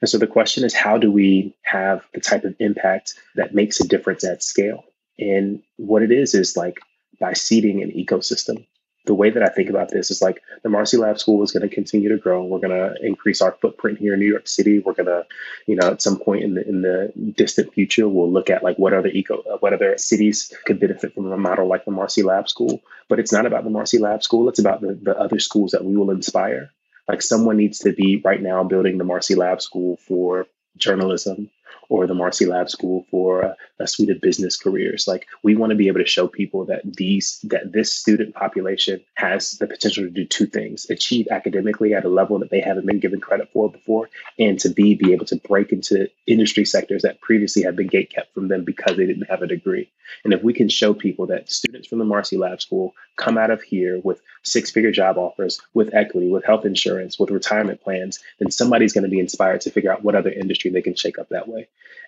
And 0.02 0.10
so 0.10 0.18
the 0.18 0.26
question 0.26 0.64
is, 0.64 0.74
how 0.74 0.98
do 0.98 1.10
we 1.10 1.54
have 1.62 2.04
the 2.12 2.20
type 2.20 2.42
of 2.44 2.56
impact 2.58 3.14
that 3.36 3.54
makes 3.54 3.80
a 3.80 3.86
difference 3.86 4.24
at 4.24 4.42
scale? 4.42 4.84
And 5.20 5.62
what 5.76 6.02
it 6.02 6.10
is 6.10 6.34
is 6.34 6.56
like 6.56 6.80
by 7.20 7.32
seeding 7.32 7.80
an 7.80 7.92
ecosystem 7.92 8.66
the 9.06 9.14
way 9.14 9.30
that 9.30 9.42
I 9.42 9.46
think 9.46 9.70
about 9.70 9.88
this 9.88 10.10
is 10.10 10.20
like 10.20 10.42
the 10.62 10.68
Marcy 10.68 10.96
Lab 10.96 11.18
School 11.18 11.42
is 11.42 11.52
going 11.52 11.66
to 11.66 11.74
continue 11.74 12.08
to 12.10 12.18
grow. 12.18 12.44
We're 12.44 12.58
going 12.58 12.76
to 12.76 12.94
increase 13.00 13.40
our 13.40 13.52
footprint 13.52 13.98
here 13.98 14.14
in 14.14 14.20
New 14.20 14.26
York 14.26 14.48
City. 14.48 14.80
We're 14.80 14.94
going 14.94 15.06
to, 15.06 15.24
you 15.66 15.76
know, 15.76 15.92
at 15.92 16.02
some 16.02 16.18
point 16.18 16.42
in 16.42 16.54
the 16.54 16.68
in 16.68 16.82
the 16.82 17.12
distant 17.36 17.72
future, 17.72 18.08
we'll 18.08 18.30
look 18.30 18.50
at 18.50 18.64
like 18.64 18.78
what 18.78 18.92
other 18.92 19.08
eco, 19.08 19.42
what 19.60 19.72
other 19.72 19.96
cities 19.96 20.52
could 20.66 20.80
benefit 20.80 21.14
from 21.14 21.30
a 21.30 21.36
model 21.36 21.68
like 21.68 21.84
the 21.84 21.92
Marcy 21.92 22.22
Lab 22.22 22.48
School. 22.48 22.82
But 23.08 23.20
it's 23.20 23.32
not 23.32 23.46
about 23.46 23.64
the 23.64 23.70
Marcy 23.70 23.98
Lab 23.98 24.22
School. 24.22 24.48
It's 24.48 24.58
about 24.58 24.80
the, 24.80 24.98
the 25.00 25.16
other 25.16 25.38
schools 25.38 25.70
that 25.70 25.84
we 25.84 25.96
will 25.96 26.10
inspire. 26.10 26.70
Like 27.08 27.22
someone 27.22 27.56
needs 27.56 27.78
to 27.80 27.92
be 27.92 28.20
right 28.24 28.42
now 28.42 28.64
building 28.64 28.98
the 28.98 29.04
Marcy 29.04 29.36
Lab 29.36 29.62
School 29.62 29.96
for 30.08 30.46
journalism 30.76 31.50
or 31.88 32.06
the 32.06 32.14
Marcy 32.14 32.46
Lab 32.46 32.68
School 32.70 33.06
for 33.10 33.54
a, 33.78 33.86
suite 33.86 34.10
of 34.10 34.20
business 34.20 34.56
careers. 34.56 35.06
Like 35.06 35.26
we 35.42 35.54
want 35.54 35.70
to 35.70 35.76
be 35.76 35.86
able 35.86 36.00
to 36.00 36.06
show 36.06 36.26
people 36.26 36.64
that 36.66 36.82
these 36.84 37.38
that 37.44 37.72
this 37.72 37.92
student 37.92 38.34
population 38.34 39.00
has 39.14 39.52
the 39.52 39.66
potential 39.66 40.04
to 40.04 40.10
do 40.10 40.24
two 40.24 40.46
things: 40.46 40.88
achieve 40.90 41.28
academically 41.30 41.94
at 41.94 42.04
a 42.04 42.08
level 42.08 42.38
that 42.40 42.50
they 42.50 42.60
haven't 42.60 42.86
been 42.86 43.00
given 43.00 43.20
credit 43.20 43.48
for 43.52 43.70
before, 43.70 44.08
and 44.38 44.58
to 44.60 44.68
be 44.68 44.94
be 44.94 45.12
able 45.12 45.26
to 45.26 45.36
break 45.36 45.72
into 45.72 46.08
industry 46.26 46.64
sectors 46.64 47.02
that 47.02 47.20
previously 47.20 47.62
had 47.62 47.76
been 47.76 47.86
gate 47.86 48.10
kept 48.10 48.34
from 48.34 48.48
them 48.48 48.64
because 48.64 48.96
they 48.96 49.06
didn't 49.06 49.30
have 49.30 49.42
a 49.42 49.46
degree. 49.46 49.88
And 50.24 50.32
if 50.32 50.42
we 50.42 50.52
can 50.52 50.68
show 50.68 50.94
people 50.94 51.26
that 51.26 51.50
students 51.50 51.88
from 51.88 51.98
the 51.98 52.04
Marcy 52.04 52.36
Lab 52.36 52.60
School 52.60 52.94
come 53.16 53.38
out 53.38 53.50
of 53.50 53.62
here 53.62 54.00
with 54.02 54.20
six 54.42 54.70
figure 54.70 54.92
job 54.92 55.18
offers, 55.18 55.60
with 55.74 55.94
equity, 55.94 56.28
with 56.28 56.44
health 56.44 56.64
insurance, 56.64 57.18
with 57.18 57.30
retirement 57.30 57.80
plans, 57.82 58.20
then 58.38 58.50
somebody's 58.50 58.92
going 58.92 59.04
to 59.04 59.10
be 59.10 59.20
inspired 59.20 59.60
to 59.62 59.70
figure 59.70 59.92
out 59.92 60.04
what 60.04 60.14
other 60.14 60.30
industry 60.30 60.70
they 60.70 60.82
can 60.82 60.94
shake 60.94 61.18
up 61.18 61.28
that 61.30 61.48
way. 61.48 61.55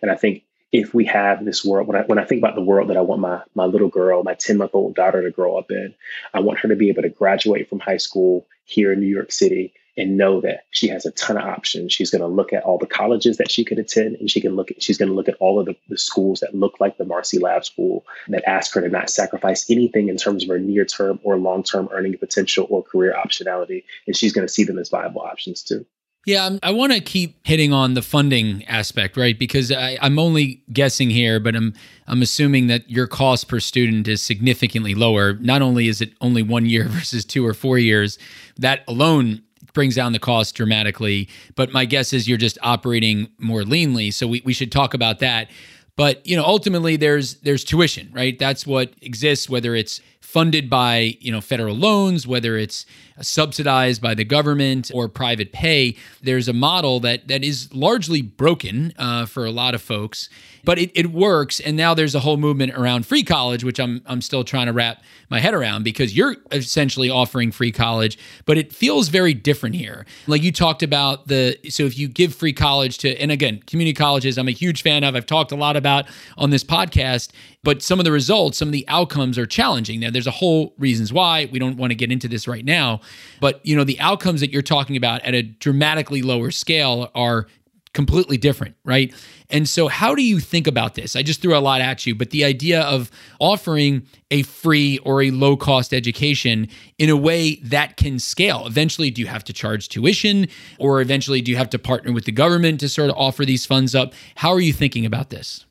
And 0.02 0.10
I 0.10 0.16
think 0.16 0.44
if 0.70 0.92
we 0.92 1.06
have 1.06 1.44
this 1.44 1.64
world, 1.64 1.86
when 1.86 1.96
I, 1.96 2.02
when 2.02 2.18
I 2.18 2.24
think 2.24 2.40
about 2.40 2.54
the 2.54 2.62
world 2.62 2.88
that 2.90 2.96
I 2.96 3.00
want 3.00 3.20
my, 3.20 3.42
my 3.54 3.64
little 3.64 3.88
girl, 3.88 4.22
my 4.22 4.34
10 4.34 4.58
month 4.58 4.74
old 4.74 4.94
daughter 4.94 5.22
to 5.22 5.30
grow 5.30 5.56
up 5.56 5.70
in, 5.70 5.94
I 6.34 6.40
want 6.40 6.58
her 6.60 6.68
to 6.68 6.76
be 6.76 6.90
able 6.90 7.02
to 7.02 7.08
graduate 7.08 7.68
from 7.68 7.80
high 7.80 7.96
school 7.96 8.46
here 8.64 8.92
in 8.92 9.00
New 9.00 9.06
York 9.06 9.32
City 9.32 9.72
and 9.98 10.16
know 10.16 10.40
that 10.40 10.64
she 10.70 10.88
has 10.88 11.04
a 11.04 11.10
ton 11.10 11.36
of 11.36 11.42
options. 11.42 11.92
She's 11.92 12.10
going 12.10 12.22
to 12.22 12.28
look 12.28 12.52
at 12.52 12.62
all 12.62 12.78
the 12.78 12.86
colleges 12.86 13.38
that 13.38 13.50
she 13.50 13.64
could 13.64 13.80
attend, 13.80 14.16
and 14.16 14.30
she 14.30 14.40
can 14.40 14.54
look 14.54 14.70
at 14.70 14.80
she's 14.80 14.96
going 14.96 15.08
to 15.08 15.14
look 15.14 15.28
at 15.28 15.34
all 15.40 15.58
of 15.58 15.66
the, 15.66 15.74
the 15.88 15.98
schools 15.98 16.40
that 16.40 16.54
look 16.54 16.78
like 16.78 16.96
the 16.96 17.04
Marcy 17.04 17.38
Lab 17.40 17.64
School 17.64 18.06
that 18.28 18.48
ask 18.48 18.72
her 18.74 18.80
to 18.80 18.88
not 18.88 19.10
sacrifice 19.10 19.68
anything 19.68 20.08
in 20.08 20.16
terms 20.16 20.44
of 20.44 20.50
her 20.50 20.58
near 20.58 20.84
term 20.84 21.18
or 21.24 21.36
long 21.36 21.64
term 21.64 21.88
earning 21.90 22.16
potential 22.16 22.66
or 22.70 22.82
career 22.82 23.12
optionality, 23.12 23.82
and 24.06 24.16
she's 24.16 24.32
going 24.32 24.46
to 24.46 24.52
see 24.52 24.62
them 24.62 24.78
as 24.78 24.88
viable 24.88 25.22
options 25.22 25.62
too. 25.62 25.84
Yeah, 26.26 26.58
I 26.62 26.72
want 26.72 26.92
to 26.92 27.00
keep 27.00 27.38
hitting 27.46 27.72
on 27.72 27.94
the 27.94 28.02
funding 28.02 28.64
aspect, 28.66 29.16
right? 29.16 29.38
Because 29.38 29.72
I, 29.72 29.96
am 30.02 30.18
only 30.18 30.62
guessing 30.72 31.08
here, 31.08 31.40
but 31.40 31.56
I'm 31.56 31.72
I'm 32.06 32.20
assuming 32.20 32.66
that 32.66 32.90
your 32.90 33.06
cost 33.06 33.48
per 33.48 33.60
student 33.60 34.08
is 34.08 34.22
significantly 34.22 34.94
lower. 34.94 35.34
Not 35.34 35.62
only 35.62 35.88
is 35.88 36.02
it 36.02 36.12
only 36.20 36.42
one 36.42 36.66
year 36.66 36.84
versus 36.88 37.24
two 37.24 37.46
or 37.46 37.54
four 37.54 37.78
years, 37.78 38.18
that 38.58 38.82
alone 38.86 39.42
brings 39.72 39.94
down 39.94 40.12
the 40.12 40.18
cost 40.18 40.54
dramatically. 40.54 41.28
But 41.54 41.72
my 41.72 41.84
guess 41.84 42.12
is 42.12 42.28
you're 42.28 42.36
just 42.36 42.58
operating 42.62 43.28
more 43.38 43.62
leanly. 43.62 44.12
So 44.12 44.26
we, 44.26 44.42
we 44.44 44.52
should 44.52 44.72
talk 44.72 44.92
about 44.92 45.20
that. 45.20 45.48
But 45.96 46.26
you 46.26 46.36
know, 46.36 46.44
ultimately 46.44 46.96
there's 46.96 47.34
there's 47.36 47.64
tuition, 47.64 48.10
right? 48.12 48.38
That's 48.38 48.66
what 48.66 48.92
exists, 49.02 49.48
whether 49.48 49.74
it's 49.74 50.00
funded 50.20 50.68
by 50.68 51.16
you 51.20 51.32
know 51.32 51.40
federal 51.40 51.74
loans, 51.74 52.26
whether 52.26 52.56
it's 52.56 52.84
subsidized 53.20 54.00
by 54.00 54.14
the 54.14 54.24
government 54.24 54.90
or 54.94 55.08
private 55.08 55.52
pay. 55.52 55.96
There's 56.22 56.48
a 56.48 56.52
model 56.52 57.00
that 57.00 57.28
that 57.28 57.42
is 57.42 57.72
largely 57.74 58.22
broken 58.22 58.92
uh, 58.98 59.26
for 59.26 59.44
a 59.44 59.50
lot 59.50 59.74
of 59.74 59.82
folks, 59.82 60.28
but 60.64 60.78
it, 60.78 60.90
it 60.94 61.12
works. 61.12 61.60
And 61.60 61.76
now 61.76 61.94
there's 61.94 62.14
a 62.14 62.20
whole 62.20 62.36
movement 62.36 62.74
around 62.74 63.06
free 63.06 63.22
college, 63.22 63.64
which 63.64 63.80
I'm 63.80 64.02
I'm 64.06 64.20
still 64.20 64.44
trying 64.44 64.66
to 64.66 64.72
wrap 64.72 65.02
my 65.30 65.40
head 65.40 65.54
around 65.54 65.82
because 65.82 66.16
you're 66.16 66.36
essentially 66.52 67.10
offering 67.10 67.50
free 67.50 67.72
college, 67.72 68.18
but 68.46 68.56
it 68.56 68.72
feels 68.72 69.08
very 69.08 69.34
different 69.34 69.76
here. 69.76 70.06
Like 70.26 70.42
you 70.42 70.52
talked 70.52 70.82
about 70.82 71.28
the 71.28 71.58
so 71.68 71.84
if 71.84 71.98
you 71.98 72.08
give 72.08 72.34
free 72.34 72.52
college 72.52 72.98
to 72.98 73.16
and 73.20 73.30
again 73.30 73.60
community 73.66 73.94
colleges, 73.94 74.38
I'm 74.38 74.48
a 74.48 74.52
huge 74.52 74.82
fan 74.82 75.04
of. 75.04 75.16
I've 75.16 75.26
talked 75.26 75.52
a 75.52 75.56
lot 75.56 75.76
about 75.76 76.06
on 76.36 76.50
this 76.50 76.64
podcast 76.64 77.30
but 77.64 77.82
some 77.82 77.98
of 77.98 78.04
the 78.04 78.12
results, 78.12 78.58
some 78.58 78.68
of 78.68 78.72
the 78.72 78.86
outcomes 78.88 79.36
are 79.36 79.46
challenging. 79.46 80.00
Now, 80.00 80.10
there's 80.10 80.26
a 80.26 80.32
whole 80.32 80.74
reasons 80.78 81.12
why. 81.12 81.48
We 81.50 81.58
don't 81.58 81.76
want 81.76 81.90
to 81.90 81.96
get 81.96 82.12
into 82.12 82.28
this 82.28 82.46
right 82.46 82.64
now, 82.64 83.00
but 83.40 83.64
you 83.64 83.76
know, 83.76 83.84
the 83.84 83.98
outcomes 84.00 84.40
that 84.40 84.52
you're 84.52 84.62
talking 84.62 84.96
about 84.96 85.22
at 85.22 85.34
a 85.34 85.42
dramatically 85.42 86.22
lower 86.22 86.50
scale 86.50 87.10
are 87.14 87.46
completely 87.94 88.36
different, 88.36 88.76
right? 88.84 89.12
And 89.50 89.68
so, 89.68 89.88
how 89.88 90.14
do 90.14 90.22
you 90.22 90.40
think 90.40 90.66
about 90.66 90.94
this? 90.94 91.16
I 91.16 91.22
just 91.22 91.42
threw 91.42 91.56
a 91.56 91.58
lot 91.58 91.80
at 91.80 92.06
you, 92.06 92.14
but 92.14 92.30
the 92.30 92.44
idea 92.44 92.82
of 92.82 93.10
offering 93.40 94.06
a 94.30 94.42
free 94.42 94.98
or 94.98 95.22
a 95.22 95.30
low 95.30 95.56
cost 95.56 95.92
education 95.92 96.68
in 96.98 97.10
a 97.10 97.16
way 97.16 97.56
that 97.56 97.96
can 97.96 98.18
scale. 98.18 98.66
Eventually, 98.66 99.10
do 99.10 99.20
you 99.20 99.26
have 99.26 99.42
to 99.44 99.52
charge 99.52 99.88
tuition, 99.88 100.48
or 100.78 101.00
eventually, 101.00 101.40
do 101.40 101.50
you 101.50 101.56
have 101.56 101.70
to 101.70 101.78
partner 101.78 102.12
with 102.12 102.24
the 102.24 102.32
government 102.32 102.80
to 102.80 102.88
sort 102.88 103.10
of 103.10 103.16
offer 103.16 103.44
these 103.44 103.66
funds 103.66 103.94
up? 103.94 104.12
How 104.36 104.50
are 104.50 104.60
you 104.60 104.72
thinking 104.72 105.04
about 105.04 105.30
this? 105.30 105.64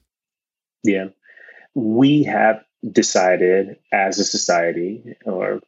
Yeah 0.84 1.08
we 1.78 2.24
have 2.24 2.64
decided 2.92 3.78
as 3.94 4.18
a 4.18 4.26
society, 4.26 5.16
or 5.26 5.62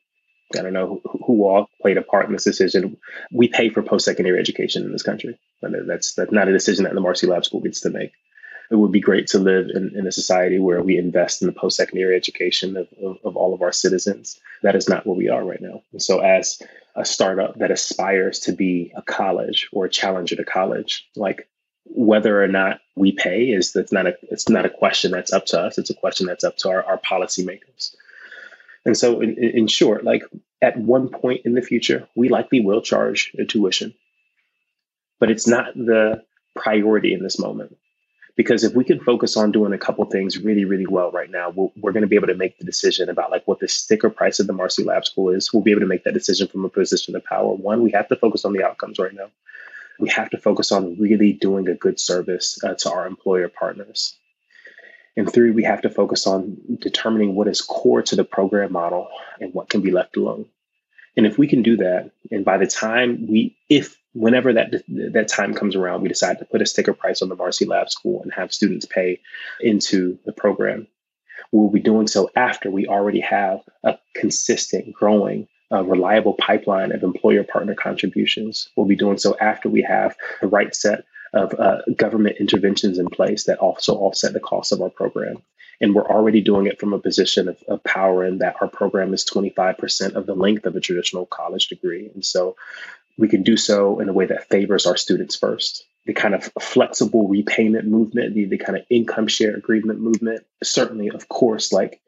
I 0.58 0.64
don't 0.64 0.74
know 0.74 1.02
who, 1.04 1.20
who 1.24 1.44
all 1.48 1.70
played 1.84 1.98
a 1.98 2.02
part 2.02 2.26
in 2.26 2.34
this 2.34 2.46
decision. 2.46 2.98
We 3.32 3.48
pay 3.48 3.70
for 3.70 3.84
post-secondary 3.84 4.40
education 4.40 4.84
in 4.84 4.92
this 4.92 5.04
country. 5.04 5.40
That's 5.62 6.16
that's 6.16 6.32
not 6.32 6.48
a 6.48 6.52
decision 6.52 6.86
that 6.86 6.96
the 6.96 7.02
Marcy 7.02 7.28
Lab 7.28 7.46
School 7.46 7.60
gets 7.60 7.82
to 7.82 7.92
make. 7.92 8.12
It 8.72 8.76
would 8.76 8.92
be 8.92 9.02
great 9.02 9.28
to 9.28 9.40
live 9.40 9.68
in, 9.72 9.92
in 9.96 10.08
a 10.08 10.12
society 10.12 10.58
where 10.58 10.82
we 10.82 10.98
invest 10.98 11.44
in 11.44 11.48
the 11.48 11.54
post-secondary 11.54 12.16
education 12.16 12.76
of, 12.78 12.88
of, 13.04 13.18
of 13.24 13.38
all 13.38 13.54
of 13.54 13.62
our 13.62 13.72
citizens. 13.72 14.40
That 14.64 14.76
is 14.76 14.90
not 14.90 15.06
where 15.06 15.16
we 15.16 15.30
are 15.30 15.44
right 15.44 15.62
now. 15.62 15.82
And 15.92 16.02
so, 16.02 16.22
as 16.22 16.60
a 16.96 17.06
startup 17.06 17.60
that 17.60 17.70
aspires 17.70 18.40
to 18.42 18.52
be 18.52 18.92
a 18.96 19.04
college 19.04 19.70
or 19.72 19.86
a 19.86 19.90
challenger 19.92 20.36
to 20.38 20.44
college, 20.44 21.08
like 21.16 21.48
whether 21.90 22.42
or 22.44 22.48
not 22.48 22.80
we 22.96 23.12
pay 23.12 23.50
is 23.50 23.74
that's 23.74 23.92
not 23.92 24.08
a 24.08 24.16
it's 24.24 24.50
not 24.50 24.66
a 24.66 24.70
question 24.70 25.12
that's 25.12 25.34
up 25.34 25.46
to 25.48 25.60
us. 25.60 25.78
It's 25.78 25.90
a 25.90 25.96
question 25.96 26.28
that's 26.28 26.44
up 26.44 26.58
to 26.58 26.70
our, 26.70 26.84
our 26.84 27.00
policymakers. 27.00 27.96
And 28.86 28.98
so, 28.98 29.22
in, 29.22 29.38
in 29.38 29.68
short, 29.68 30.04
like 30.04 30.24
at 30.62 30.78
one 30.78 31.10
point 31.10 31.42
in 31.46 31.54
the 31.54 31.62
future, 31.62 32.08
we 32.16 32.30
likely 32.30 32.62
will 32.62 32.82
charge 32.82 33.34
a 33.38 33.46
tuition, 33.46 33.94
but 35.20 35.32
it's 35.32 35.48
not 35.48 35.74
the 35.76 36.24
priority 36.56 37.14
in 37.14 37.24
this 37.24 37.40
moment. 37.40 37.76
Because 38.36 38.64
if 38.64 38.74
we 38.74 38.86
can 38.86 39.02
focus 39.02 39.36
on 39.36 39.52
doing 39.52 39.74
a 39.74 39.78
couple 39.78 40.06
things 40.06 40.38
really, 40.38 40.64
really 40.64 40.88
well 40.88 41.12
right 41.12 41.30
now, 41.30 41.50
we 41.50 41.70
we 41.76 41.90
are 41.90 41.92
going 41.92 42.04
to 42.04 42.08
be 42.08 42.16
able 42.16 42.28
to 42.28 42.36
make 42.36 42.58
the 42.58 42.64
decision 42.64 43.10
about 43.10 43.32
like 43.32 43.46
what 43.48 43.60
the 43.60 43.68
sticker 43.68 44.10
price 44.10 44.40
of 44.40 44.48
the 44.48 44.54
Marcy 44.54 44.84
Lab 44.84 45.06
School 45.06 45.30
is. 45.30 45.52
We'll 45.52 45.64
be 45.64 45.72
able 45.72 45.82
to 45.82 45.88
make 45.88 46.06
that 46.06 46.14
decision 46.14 46.48
from 46.48 46.64
a 46.64 46.70
position 46.70 47.16
of 47.16 47.24
power. 47.26 47.54
One, 47.54 47.84
we 47.84 47.92
have 47.92 48.08
to 48.08 48.16
focus 48.16 48.46
on 48.46 48.54
the 48.54 48.64
outcomes 48.64 48.98
right 48.98 49.14
now 49.14 49.30
we 50.00 50.10
have 50.10 50.30
to 50.32 50.38
focus 50.38 50.72
on 50.72 50.98
really 51.00 51.34
doing 51.34 51.68
a 51.68 51.76
good 51.76 52.00
service 52.00 52.60
uh, 52.64 52.74
to 52.76 52.92
our 52.92 53.06
employer 53.06 53.50
partners. 53.50 54.18
And 55.18 55.32
three, 55.32 55.52
we 55.52 55.64
have 55.64 55.82
to 55.82 55.90
focus 55.90 56.26
on 56.26 56.58
determining 56.80 57.36
what 57.36 57.48
is 57.48 57.62
core 57.62 58.02
to 58.04 58.16
the 58.16 58.24
program 58.24 58.72
model 58.72 59.10
and 59.42 59.54
what 59.54 59.70
can 59.70 59.82
be 59.82 59.92
left 59.92 60.16
alone. 60.16 60.46
And 61.18 61.26
if 61.26 61.38
we 61.38 61.48
can 61.48 61.64
do 61.64 61.78
that, 61.78 62.12
and 62.32 62.46
by 62.46 62.58
the 62.58 62.68
time 62.68 63.28
we, 63.28 63.58
if 63.68 63.98
whenever 64.14 64.54
that 64.54 64.84
that 64.88 65.28
time 65.28 65.54
comes 65.54 65.76
around, 65.76 66.02
we 66.02 66.08
decide 66.08 66.40
to 66.40 66.46
put 66.46 66.62
a 66.62 66.66
sticker 66.66 66.94
price 66.94 67.22
on 67.22 67.30
the 67.30 67.36
Marcy 67.36 67.66
Lab 67.66 67.90
School 67.90 68.22
and 68.24 68.34
have 68.34 68.54
students 68.54 68.86
pay 68.86 69.20
into 69.60 70.18
the 70.26 70.32
program, 70.32 70.88
we'll 71.52 71.70
be 71.70 71.82
doing 71.82 72.08
so 72.08 72.30
after 72.36 72.72
we 72.72 72.88
already 72.88 73.20
have 73.20 73.60
a 73.84 73.98
consistent, 74.16 74.94
growing, 74.94 75.48
uh, 75.72 75.84
reliable 75.84 76.34
pipeline 76.34 76.92
of 76.92 77.04
employer 77.04 77.44
partner 77.44 77.76
contributions. 77.76 78.70
We'll 78.76 78.88
be 78.88 78.96
doing 78.96 79.18
so 79.18 79.38
after 79.40 79.70
we 79.70 79.84
have 79.84 80.16
the 80.42 80.48
right 80.48 80.74
set 80.74 81.06
of 81.34 81.54
uh, 81.60 81.82
government 81.96 82.38
interventions 82.40 82.98
in 82.98 83.08
place 83.08 83.44
that 83.46 83.60
also 83.60 83.96
offset 83.96 84.34
the 84.34 84.40
cost 84.40 84.72
of 84.72 84.82
our 84.82 84.90
program. 84.90 85.44
And 85.82 85.96
we're 85.96 86.08
already 86.08 86.42
doing 86.42 86.68
it 86.68 86.80
from 86.80 86.94
a 86.94 87.00
position 87.00 87.48
of, 87.48 87.64
of 87.68 87.84
power 87.84 88.26
in 88.26 88.40
that 88.40 88.56
our 88.62 88.68
program 88.68 89.14
is 89.14 89.26
25% 89.26 90.16
of 90.16 90.26
the 90.26 90.36
length 90.36 90.66
of 90.66 90.76
a 90.76 90.82
traditional 90.82 91.26
college 91.26 91.68
degree. 91.68 92.10
And 92.14 92.26
so 92.26 92.56
we 93.18 93.28
can 93.28 93.44
do 93.44 93.56
so 93.56 94.00
in 94.00 94.10
a 94.10 94.14
way 94.14 94.26
that 94.26 94.50
favors 94.50 94.86
our 94.86 94.98
students 94.98 95.36
first. 95.36 95.86
The 96.06 96.14
kind 96.14 96.34
of 96.34 96.52
flexible 96.60 97.28
repayment 97.28 97.86
movement, 97.86 98.34
the, 98.34 98.46
the 98.46 98.58
kind 98.58 98.78
of 98.78 98.86
income 98.90 99.28
share 99.28 99.56
agreement 99.56 100.00
movement, 100.00 100.46
certainly, 100.64 101.10
of 101.10 101.30
course, 101.30 101.72
like 101.72 102.02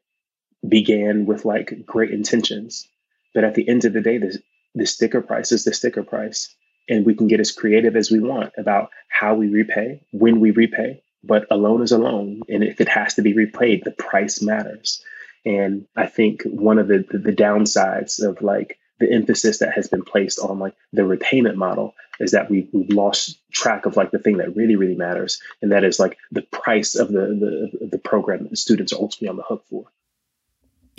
began 0.67 1.25
with 1.25 1.45
like 1.45 1.85
great 1.85 2.11
intentions. 2.11 2.87
But 3.33 3.43
at 3.43 3.55
the 3.55 3.67
end 3.67 3.85
of 3.85 3.93
the 3.93 4.01
day, 4.01 4.17
the, 4.17 4.41
the 4.75 4.85
sticker 4.85 5.21
price 5.21 5.51
is 5.51 5.63
the 5.63 5.73
sticker 5.73 6.03
price. 6.03 6.53
And 6.89 7.05
we 7.05 7.15
can 7.15 7.27
get 7.27 7.39
as 7.39 7.51
creative 7.51 7.95
as 7.95 8.11
we 8.11 8.19
want 8.19 8.53
about 8.57 8.89
how 9.07 9.35
we 9.35 9.47
repay, 9.47 10.01
when 10.11 10.39
we 10.39 10.51
repay, 10.51 11.01
but 11.23 11.45
a 11.51 11.55
loan 11.55 11.83
is 11.83 11.91
a 11.91 11.97
loan. 11.97 12.41
And 12.49 12.63
if 12.63 12.81
it 12.81 12.89
has 12.89 13.15
to 13.15 13.21
be 13.21 13.33
repaid, 13.33 13.83
the 13.83 13.91
price 13.91 14.41
matters. 14.41 15.03
And 15.45 15.87
I 15.95 16.07
think 16.07 16.43
one 16.43 16.79
of 16.79 16.87
the, 16.87 17.05
the, 17.09 17.17
the 17.17 17.33
downsides 17.33 18.21
of 18.21 18.41
like 18.41 18.77
the 19.01 19.11
emphasis 19.11 19.59
that 19.59 19.73
has 19.73 19.87
been 19.87 20.03
placed 20.03 20.39
on 20.39 20.59
like 20.59 20.75
the 20.93 21.03
repayment 21.03 21.57
model 21.57 21.95
is 22.19 22.31
that 22.31 22.49
we, 22.49 22.69
we've 22.71 22.89
lost 22.89 23.39
track 23.51 23.85
of 23.85 23.97
like 23.97 24.11
the 24.11 24.19
thing 24.19 24.37
that 24.37 24.55
really 24.55 24.75
really 24.75 24.95
matters 24.95 25.41
and 25.61 25.71
that 25.71 25.83
is 25.83 25.99
like 25.99 26.17
the 26.31 26.43
price 26.43 26.93
of 26.93 27.07
the 27.07 27.71
the, 27.79 27.87
the 27.87 27.97
program 27.97 28.43
that 28.43 28.51
the 28.51 28.55
students 28.55 28.93
are 28.93 28.99
ultimately 28.99 29.27
on 29.27 29.37
the 29.37 29.43
hook 29.43 29.65
for 29.69 29.85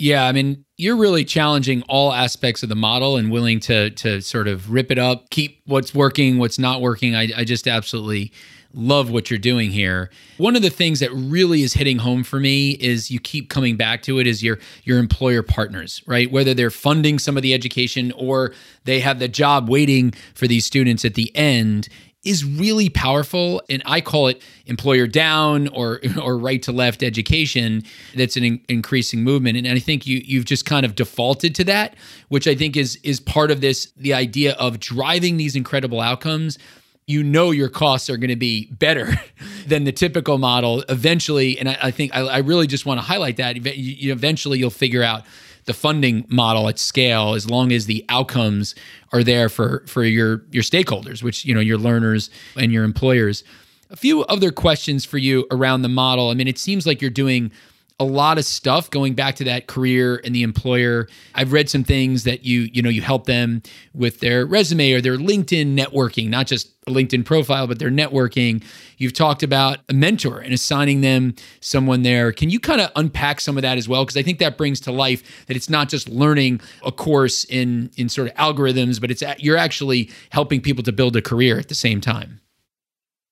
yeah, 0.03 0.25
I 0.25 0.33
mean, 0.33 0.65
you're 0.75 0.97
really 0.97 1.23
challenging 1.23 1.81
all 1.83 2.11
aspects 2.11 2.61
of 2.61 2.67
the 2.67 2.75
model 2.75 3.15
and 3.15 3.31
willing 3.31 3.61
to 3.61 3.89
to 3.91 4.19
sort 4.19 4.49
of 4.49 4.69
rip 4.69 4.91
it 4.91 4.99
up, 4.99 5.29
keep 5.29 5.61
what's 5.65 5.95
working, 5.95 6.39
what's 6.39 6.59
not 6.59 6.81
working. 6.81 7.15
I, 7.15 7.29
I 7.37 7.45
just 7.45 7.69
absolutely 7.69 8.33
love 8.73 9.09
what 9.09 9.29
you're 9.29 9.39
doing 9.39 9.71
here. 9.71 10.09
One 10.37 10.57
of 10.57 10.61
the 10.61 10.69
things 10.69 10.99
that 10.99 11.09
really 11.13 11.61
is 11.61 11.71
hitting 11.71 11.99
home 11.99 12.25
for 12.25 12.37
me 12.37 12.71
is 12.71 13.11
you 13.11 13.21
keep 13.21 13.49
coming 13.49 13.77
back 13.77 14.01
to 14.03 14.19
it 14.19 14.27
is 14.27 14.43
your 14.43 14.59
your 14.83 14.99
employer 14.99 15.41
partners, 15.41 16.03
right? 16.05 16.29
Whether 16.29 16.53
they're 16.53 16.69
funding 16.69 17.17
some 17.17 17.37
of 17.37 17.43
the 17.43 17.53
education 17.53 18.11
or 18.17 18.51
they 18.83 18.99
have 18.99 19.19
the 19.19 19.29
job 19.29 19.69
waiting 19.69 20.11
for 20.35 20.47
these 20.47 20.65
students 20.65 21.05
at 21.05 21.13
the 21.13 21.33
end 21.33 21.87
is 22.23 22.45
really 22.45 22.89
powerful 22.89 23.61
and 23.69 23.81
i 23.85 23.99
call 23.99 24.27
it 24.27 24.41
employer 24.65 25.07
down 25.07 25.67
or 25.69 25.99
or 26.21 26.37
right 26.37 26.61
to 26.63 26.71
left 26.71 27.03
education. 27.03 27.83
That's 28.15 28.37
an 28.37 28.43
in- 28.43 28.61
increasing 28.69 29.23
movement 29.23 29.57
and 29.57 29.67
i 29.67 29.79
think 29.79 30.07
you 30.07 30.21
you've 30.23 30.45
just 30.45 30.65
kind 30.65 30.85
of 30.85 30.95
defaulted 30.95 31.55
to 31.55 31.63
that 31.65 31.95
which 32.29 32.47
i 32.47 32.55
think 32.55 32.77
is 32.77 32.97
is 33.03 33.19
part 33.19 33.51
of 33.51 33.61
this 33.61 33.91
the 33.97 34.13
idea 34.13 34.53
of 34.53 34.79
driving 34.79 35.37
these 35.37 35.55
incredible 35.55 35.99
outcomes. 35.99 36.57
You 37.05 37.21
know 37.21 37.51
your 37.51 37.67
costs 37.67 38.09
are 38.09 38.15
going 38.15 38.29
to 38.29 38.37
be 38.37 38.67
better 38.67 39.19
than 39.67 39.83
the 39.83 39.91
typical 39.91 40.37
model 40.37 40.83
eventually 40.87 41.59
and 41.59 41.67
i, 41.67 41.77
I 41.83 41.91
think 41.91 42.15
I, 42.15 42.21
I, 42.21 42.37
really 42.37 42.65
just 42.65 42.85
want 42.85 42.99
to 42.99 43.05
highlight 43.05 43.37
that. 43.37 43.55
Eventually 43.57 44.59
you'll 44.59 44.69
figure 44.69 45.03
out 45.03 45.23
the 45.65 45.73
funding 45.73 46.25
model 46.29 46.67
at 46.67 46.79
scale 46.79 47.33
as 47.33 47.49
long 47.49 47.71
as 47.71 47.85
the 47.85 48.05
outcomes 48.09 48.75
are 49.11 49.23
there 49.23 49.49
for 49.49 49.83
for 49.87 50.03
your 50.03 50.43
your 50.51 50.63
stakeholders 50.63 51.23
which 51.23 51.45
you 51.45 51.53
know 51.53 51.61
your 51.61 51.77
learners 51.77 52.29
and 52.55 52.71
your 52.71 52.83
employers. 52.83 53.43
A 53.89 53.95
few 53.95 54.23
other 54.25 54.51
questions 54.51 55.05
for 55.05 55.19
you 55.19 55.45
around 55.51 55.83
the 55.83 55.89
model. 55.89 56.29
I 56.29 56.33
mean 56.33 56.47
it 56.47 56.57
seems 56.57 56.85
like 56.85 57.01
you're 57.01 57.11
doing 57.11 57.51
a 57.99 58.03
lot 58.03 58.37
of 58.37 58.45
stuff 58.45 58.89
going 58.89 59.13
back 59.13 59.35
to 59.35 59.43
that 59.43 59.67
career 59.67 60.19
and 60.23 60.33
the 60.33 60.43
employer. 60.43 61.07
I've 61.35 61.53
read 61.53 61.69
some 61.69 61.83
things 61.83 62.23
that 62.23 62.43
you 62.43 62.69
you 62.73 62.81
know 62.81 62.89
you 62.89 63.01
help 63.01 63.25
them 63.25 63.61
with 63.93 64.19
their 64.19 64.45
resume 64.45 64.91
or 64.93 65.01
their 65.01 65.17
LinkedIn 65.17 65.77
networking, 65.77 66.29
not 66.29 66.47
just 66.47 66.69
a 66.87 66.91
LinkedIn 66.91 67.23
profile, 67.23 67.67
but 67.67 67.79
their 67.79 67.91
networking. 67.91 68.63
You've 68.97 69.13
talked 69.13 69.43
about 69.43 69.79
a 69.89 69.93
mentor 69.93 70.39
and 70.39 70.53
assigning 70.53 71.01
them 71.01 71.35
someone 71.61 72.01
there. 72.01 72.31
Can 72.31 72.49
you 72.49 72.59
kind 72.59 72.81
of 72.81 72.91
unpack 72.95 73.39
some 73.39 73.57
of 73.57 73.61
that 73.61 73.77
as 73.77 73.87
well? 73.87 74.03
Because 74.03 74.17
I 74.17 74.23
think 74.23 74.39
that 74.39 74.57
brings 74.57 74.79
to 74.81 74.91
life 74.91 75.45
that 75.47 75.55
it's 75.55 75.69
not 75.69 75.87
just 75.87 76.09
learning 76.09 76.61
a 76.83 76.91
course 76.91 77.45
in 77.45 77.91
in 77.95 78.09
sort 78.09 78.27
of 78.27 78.33
algorithms, 78.35 78.99
but 78.99 79.11
it's 79.11 79.23
you're 79.37 79.57
actually 79.57 80.09
helping 80.31 80.61
people 80.61 80.83
to 80.83 80.91
build 80.91 81.15
a 81.15 81.21
career 81.21 81.59
at 81.59 81.69
the 81.69 81.75
same 81.75 82.01
time. 82.01 82.39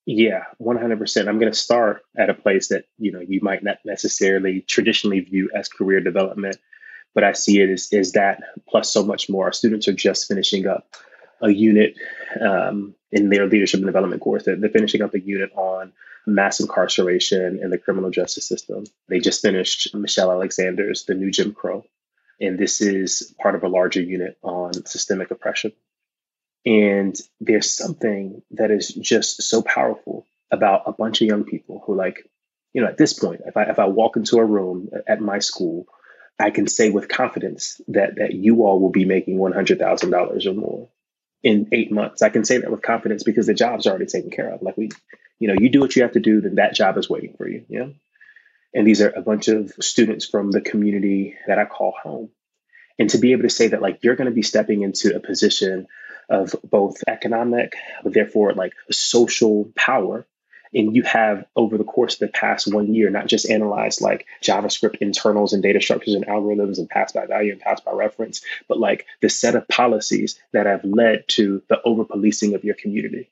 Yeah, 0.05 0.45
100%. 0.59 1.27
I'm 1.27 1.39
going 1.39 1.51
to 1.51 1.57
start 1.57 2.01
at 2.17 2.29
a 2.29 2.33
place 2.33 2.69
that, 2.69 2.85
you 2.97 3.11
know, 3.11 3.19
you 3.19 3.39
might 3.41 3.63
not 3.63 3.77
necessarily 3.85 4.61
traditionally 4.61 5.19
view 5.19 5.49
as 5.55 5.69
career 5.69 5.99
development, 5.99 6.57
but 7.13 7.23
I 7.23 7.33
see 7.33 7.61
it 7.61 7.69
as, 7.69 7.89
as 7.93 8.13
that 8.13 8.41
plus 8.67 8.91
so 8.91 9.05
much 9.05 9.29
more. 9.29 9.45
Our 9.45 9.53
students 9.53 9.87
are 9.87 9.93
just 9.93 10.27
finishing 10.27 10.65
up 10.65 10.87
a 11.41 11.49
unit 11.49 11.95
um, 12.39 12.95
in 13.11 13.29
their 13.29 13.47
leadership 13.47 13.79
and 13.79 13.85
development 13.85 14.21
course. 14.21 14.43
They're, 14.43 14.55
they're 14.55 14.69
finishing 14.69 15.01
up 15.01 15.13
a 15.13 15.19
unit 15.19 15.51
on 15.55 15.93
mass 16.25 16.59
incarceration 16.59 17.59
in 17.61 17.69
the 17.69 17.77
criminal 17.77 18.09
justice 18.09 18.47
system. 18.47 18.85
They 19.07 19.19
just 19.19 19.41
finished 19.41 19.93
Michelle 19.93 20.31
Alexander's 20.31 21.05
The 21.05 21.15
New 21.15 21.31
Jim 21.31 21.53
Crow. 21.53 21.83
And 22.39 22.57
this 22.57 22.81
is 22.81 23.35
part 23.39 23.53
of 23.53 23.63
a 23.63 23.67
larger 23.67 24.01
unit 24.01 24.37
on 24.41 24.73
systemic 24.85 25.29
oppression. 25.29 25.73
And 26.65 27.15
there's 27.39 27.71
something 27.71 28.43
that 28.51 28.71
is 28.71 28.89
just 28.89 29.41
so 29.43 29.61
powerful 29.61 30.25
about 30.51 30.83
a 30.85 30.91
bunch 30.91 31.21
of 31.21 31.27
young 31.27 31.43
people 31.43 31.81
who, 31.85 31.95
like, 31.95 32.27
you 32.73 32.81
know, 32.81 32.87
at 32.87 32.97
this 32.97 33.13
point, 33.13 33.41
if 33.45 33.57
I 33.57 33.63
if 33.63 33.79
I 33.79 33.85
walk 33.85 34.15
into 34.15 34.37
a 34.37 34.45
room 34.45 34.89
at 35.07 35.21
my 35.21 35.39
school, 35.39 35.87
I 36.39 36.51
can 36.51 36.67
say 36.67 36.89
with 36.89 37.09
confidence 37.09 37.81
that 37.87 38.15
that 38.15 38.33
you 38.33 38.63
all 38.63 38.79
will 38.79 38.91
be 38.91 39.05
making 39.05 39.37
one 39.37 39.53
hundred 39.53 39.79
thousand 39.79 40.11
dollars 40.11 40.45
or 40.45 40.53
more 40.53 40.89
in 41.43 41.69
eight 41.71 41.91
months. 41.91 42.21
I 42.21 42.29
can 42.29 42.45
say 42.45 42.59
that 42.59 42.71
with 42.71 42.81
confidence 42.81 43.23
because 43.23 43.47
the 43.47 43.53
job's 43.53 43.87
already 43.87 44.05
taken 44.05 44.29
care 44.29 44.53
of. 44.53 44.61
Like 44.61 44.77
we, 44.77 44.89
you 45.39 45.47
know, 45.47 45.55
you 45.59 45.69
do 45.69 45.79
what 45.79 45.95
you 45.95 46.03
have 46.03 46.13
to 46.13 46.19
do, 46.19 46.41
then 46.41 46.55
that 46.55 46.75
job 46.75 46.97
is 46.97 47.09
waiting 47.09 47.33
for 47.37 47.47
you. 47.47 47.65
Yeah. 47.67 47.87
And 48.73 48.87
these 48.87 49.01
are 49.01 49.09
a 49.09 49.21
bunch 49.21 49.47
of 49.47 49.71
students 49.81 50.25
from 50.25 50.51
the 50.51 50.61
community 50.61 51.35
that 51.47 51.59
I 51.59 51.65
call 51.65 51.93
home. 52.01 52.29
And 52.97 53.09
to 53.09 53.17
be 53.17 53.31
able 53.31 53.43
to 53.43 53.49
say 53.49 53.69
that, 53.69 53.81
like, 53.81 54.03
you're 54.03 54.15
going 54.15 54.29
to 54.29 54.35
be 54.35 54.43
stepping 54.43 54.83
into 54.83 55.15
a 55.15 55.19
position 55.19 55.87
of 56.31 56.55
both 56.63 57.03
economic, 57.07 57.75
but 58.03 58.13
therefore 58.13 58.53
like 58.53 58.73
social 58.89 59.71
power. 59.75 60.25
And 60.73 60.95
you 60.95 61.03
have 61.03 61.45
over 61.57 61.77
the 61.77 61.83
course 61.83 62.13
of 62.13 62.19
the 62.19 62.27
past 62.29 62.73
one 62.73 62.93
year, 62.93 63.09
not 63.09 63.27
just 63.27 63.49
analyzed 63.49 63.99
like 63.99 64.25
JavaScript 64.41 64.95
internals 65.01 65.51
and 65.51 65.61
data 65.61 65.81
structures 65.81 66.15
and 66.15 66.25
algorithms 66.25 66.77
and 66.77 66.89
pass 66.89 67.11
by 67.11 67.25
value 67.25 67.51
and 67.51 67.59
pass 67.59 67.81
by 67.81 67.91
reference, 67.91 68.41
but 68.69 68.79
like 68.79 69.05
the 69.21 69.29
set 69.29 69.55
of 69.55 69.67
policies 69.67 70.39
that 70.53 70.65
have 70.65 70.85
led 70.85 71.25
to 71.27 71.61
the 71.67 71.81
over 71.83 72.05
policing 72.05 72.55
of 72.55 72.63
your 72.63 72.75
community 72.75 73.29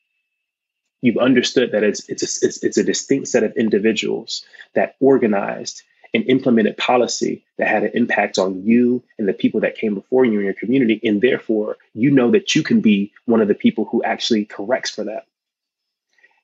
you've 1.01 1.17
understood 1.17 1.71
that 1.71 1.83
it's 1.83 2.07
it's 2.09 2.23
a, 2.23 2.45
it's, 2.47 2.63
it's 2.63 2.77
a 2.77 2.83
distinct 2.83 3.27
set 3.27 3.43
of 3.43 3.53
individuals 3.55 4.43
that 4.75 4.95
organized 4.99 5.83
and 6.13 6.26
implemented 6.26 6.78
policy 6.78 7.45
that 7.58 7.67
had 7.67 7.84
an 7.84 7.91
impact 7.93 8.38
on 8.38 8.63
you 8.63 9.04
and 9.17 9.28
the 9.28 9.34
people 9.34 9.62
that 9.62 9.76
came 9.76 9.93
before 9.93 10.26
you 10.26 10.39
in 10.39 10.45
your 10.45 10.54
community. 10.54 11.00
And 11.04 11.22
therefore, 11.22 11.78
you 11.93 12.12
know 12.12 12.32
that 12.32 12.56
you 12.56 12.63
can 12.63 12.82
be 12.82 13.13
one 13.26 13.41
of 13.41 13.48
the 13.48 13.56
people 13.56 13.86
who 13.86 14.04
actually 14.04 14.45
corrects 14.45 14.89
for 14.89 15.04
that. 15.04 15.26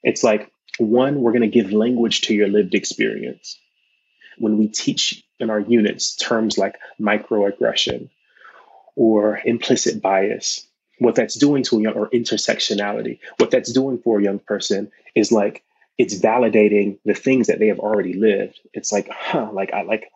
It's 0.03 0.23
like, 0.23 0.51
one, 0.77 1.21
we're 1.21 1.31
going 1.31 1.41
to 1.41 1.47
give 1.47 1.71
language 1.71 2.21
to 2.21 2.33
your 2.33 2.47
lived 2.47 2.75
experience. 2.75 3.57
When 4.37 4.57
we 4.57 4.67
teach 4.67 5.23
in 5.39 5.49
our 5.49 5.59
units 5.59 6.15
terms 6.15 6.57
like 6.57 6.75
microaggression 6.99 8.09
or 8.95 9.39
implicit 9.45 10.01
bias, 10.01 10.67
what 10.99 11.15
that's 11.15 11.35
doing 11.35 11.63
to 11.63 11.79
a 11.79 11.81
young 11.81 11.93
or 11.93 12.09
intersectionality, 12.09 13.19
what 13.37 13.51
that's 13.51 13.71
doing 13.71 13.97
for 13.97 14.19
a 14.19 14.23
young 14.23 14.39
person 14.39 14.91
is 15.15 15.31
like 15.31 15.63
it's 15.97 16.19
validating 16.19 16.99
the 17.05 17.13
things 17.13 17.47
that 17.47 17.59
they 17.59 17.67
have 17.67 17.79
already 17.79 18.13
lived. 18.13 18.59
It's 18.73 18.91
like, 18.91 19.09
huh, 19.09 19.49
like 19.53 19.73
I 19.73 19.83
like 19.83 20.11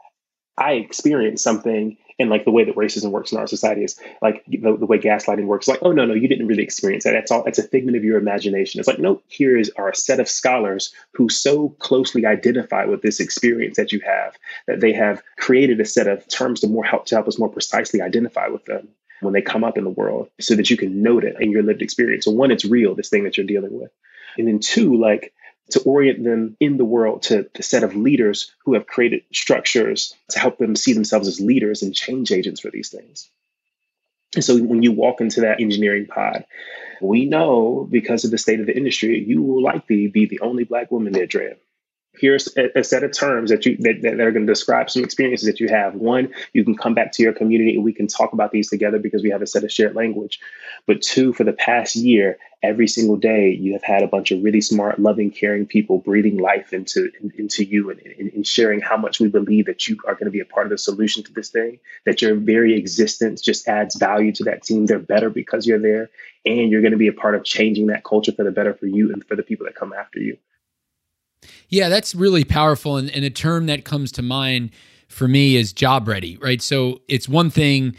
I 0.57 0.73
experienced 0.73 1.43
something 1.43 1.97
and 2.19 2.29
like 2.29 2.43
the 2.43 2.51
way 2.51 2.65
that 2.65 2.75
racism 2.75 3.11
works 3.11 3.31
in 3.31 3.37
our 3.37 3.47
society 3.47 3.85
is 3.85 3.97
like 4.21 4.43
the, 4.45 4.75
the, 4.77 4.85
way 4.85 4.99
gaslighting 4.99 5.45
works. 5.45 5.69
Like, 5.69 5.79
oh 5.81 5.93
no, 5.93 6.05
no, 6.05 6.13
you 6.13 6.27
didn't 6.27 6.47
really 6.47 6.63
experience 6.63 7.05
that. 7.05 7.11
That's 7.11 7.31
all. 7.31 7.45
It's 7.45 7.59
a 7.59 7.63
figment 7.63 7.95
of 7.95 8.03
your 8.03 8.17
imagination. 8.17 8.79
It's 8.79 8.89
like, 8.89 8.99
no, 8.99 9.21
here 9.29 9.57
is 9.57 9.71
our 9.77 9.93
set 9.93 10.19
of 10.19 10.27
scholars 10.27 10.93
who 11.13 11.29
so 11.29 11.69
closely 11.79 12.25
identify 12.25 12.83
with 12.83 13.01
this 13.01 13.21
experience 13.21 13.77
that 13.77 13.93
you 13.93 14.01
have 14.01 14.35
that 14.67 14.81
they 14.81 14.91
have 14.91 15.23
created 15.37 15.79
a 15.79 15.85
set 15.85 16.07
of 16.07 16.27
terms 16.27 16.59
to 16.59 16.67
more 16.67 16.83
help 16.83 17.05
to 17.05 17.15
help 17.15 17.29
us 17.29 17.39
more 17.39 17.49
precisely 17.49 18.01
identify 18.01 18.49
with 18.49 18.65
them 18.65 18.89
when 19.21 19.33
they 19.33 19.41
come 19.41 19.63
up 19.63 19.77
in 19.77 19.83
the 19.83 19.89
world, 19.89 20.29
so 20.39 20.55
that 20.55 20.69
you 20.69 20.77
can 20.77 21.01
note 21.01 21.25
it 21.25 21.35
in 21.41 21.51
your 21.51 21.63
lived 21.63 21.81
experience. 21.81 22.23
So 22.23 22.31
one, 22.31 22.51
it's 22.51 22.63
real, 22.63 22.95
this 22.95 23.09
thing 23.09 23.25
that 23.25 23.37
you're 23.37 23.45
dealing 23.45 23.77
with, 23.77 23.91
and 24.37 24.47
then 24.47 24.59
two, 24.59 24.97
like 24.97 25.33
to 25.71 25.81
orient 25.81 26.23
them 26.23 26.57
in 26.59 26.77
the 26.77 26.85
world 26.85 27.23
to 27.23 27.49
the 27.53 27.63
set 27.63 27.83
of 27.83 27.95
leaders 27.95 28.51
who 28.65 28.73
have 28.73 28.87
created 28.87 29.23
structures 29.33 30.15
to 30.29 30.39
help 30.39 30.57
them 30.57 30.75
see 30.75 30.93
themselves 30.93 31.27
as 31.27 31.39
leaders 31.39 31.81
and 31.81 31.95
change 31.95 32.31
agents 32.31 32.61
for 32.61 32.71
these 32.71 32.89
things. 32.89 33.29
And 34.35 34.43
so 34.43 34.57
when 34.57 34.83
you 34.83 34.91
walk 34.91 35.21
into 35.21 35.41
that 35.41 35.59
engineering 35.59 36.05
pod, 36.05 36.45
we 37.01 37.25
know 37.25 37.87
because 37.89 38.25
of 38.25 38.31
the 38.31 38.37
state 38.37 38.59
of 38.59 38.65
the 38.65 38.77
industry, 38.77 39.23
you 39.25 39.41
will 39.41 39.63
likely 39.63 40.07
be 40.07 40.25
the 40.25 40.41
only 40.41 40.65
black 40.65 40.91
woman 40.91 41.13
there, 41.13 41.25
Drea 41.25 41.55
here's 42.13 42.49
a, 42.57 42.83
set 42.83 43.03
of 43.03 43.11
terms 43.11 43.49
that 43.49 43.65
you 43.65 43.77
that, 43.77 44.01
that 44.01 44.19
are 44.19 44.31
going 44.31 44.45
to 44.45 44.51
describe 44.51 44.89
some 44.89 45.03
experiences 45.03 45.47
that 45.47 45.59
you 45.59 45.69
have. 45.69 45.95
One 45.95 46.33
you 46.53 46.63
can 46.63 46.75
come 46.75 46.93
back 46.93 47.11
to 47.13 47.23
your 47.23 47.33
community 47.33 47.75
and 47.75 47.83
we 47.83 47.93
can 47.93 48.07
talk 48.07 48.33
about 48.33 48.51
these 48.51 48.69
together 48.69 48.99
because 48.99 49.23
we 49.23 49.29
have 49.29 49.41
a 49.41 49.47
set 49.47 49.63
of 49.63 49.71
shared 49.71 49.95
language. 49.95 50.39
But 50.85 51.01
two 51.01 51.33
for 51.33 51.43
the 51.43 51.53
past 51.53 51.95
year 51.95 52.37
every 52.61 52.87
single 52.87 53.15
day 53.15 53.51
you 53.51 53.73
have 53.73 53.83
had 53.83 54.03
a 54.03 54.07
bunch 54.07 54.31
of 54.31 54.43
really 54.43 54.59
smart 54.59 54.99
loving 54.99 55.31
caring 55.31 55.65
people 55.65 55.97
breathing 55.97 56.37
life 56.37 56.73
into 56.73 57.09
into 57.37 57.63
you 57.63 57.89
and, 57.89 58.01
and 58.01 58.45
sharing 58.45 58.81
how 58.81 58.97
much 58.97 59.19
we 59.19 59.29
believe 59.29 59.67
that 59.67 59.87
you 59.87 59.97
are 60.05 60.13
going 60.13 60.25
to 60.25 60.31
be 60.31 60.41
a 60.41 60.45
part 60.45 60.65
of 60.65 60.71
the 60.71 60.77
solution 60.77 61.23
to 61.23 61.33
this 61.33 61.49
thing 61.49 61.79
that 62.05 62.21
your 62.21 62.35
very 62.35 62.77
existence 62.77 63.41
just 63.41 63.67
adds 63.67 63.95
value 63.95 64.33
to 64.33 64.43
that 64.45 64.63
team. 64.63 64.85
They're 64.85 64.99
better 64.99 65.29
because 65.29 65.65
you're 65.65 65.79
there 65.79 66.09
and 66.45 66.69
you're 66.71 66.81
going 66.81 66.91
to 66.91 66.97
be 66.97 67.07
a 67.07 67.13
part 67.13 67.35
of 67.35 67.43
changing 67.43 67.87
that 67.87 68.03
culture 68.03 68.31
for 68.31 68.43
the 68.43 68.51
better 68.51 68.73
for 68.73 68.87
you 68.87 69.13
and 69.13 69.25
for 69.25 69.35
the 69.35 69.43
people 69.43 69.65
that 69.65 69.75
come 69.75 69.93
after 69.93 70.19
you 70.19 70.37
yeah, 71.69 71.89
that's 71.89 72.15
really 72.15 72.43
powerful. 72.43 72.97
And, 72.97 73.09
and 73.09 73.23
a 73.23 73.29
term 73.29 73.67
that 73.67 73.85
comes 73.85 74.11
to 74.13 74.21
mind 74.21 74.71
for 75.07 75.27
me 75.27 75.55
is 75.55 75.73
job 75.73 76.07
ready, 76.07 76.37
right? 76.37 76.61
So 76.61 77.01
it's 77.07 77.27
one 77.27 77.49
thing 77.49 77.95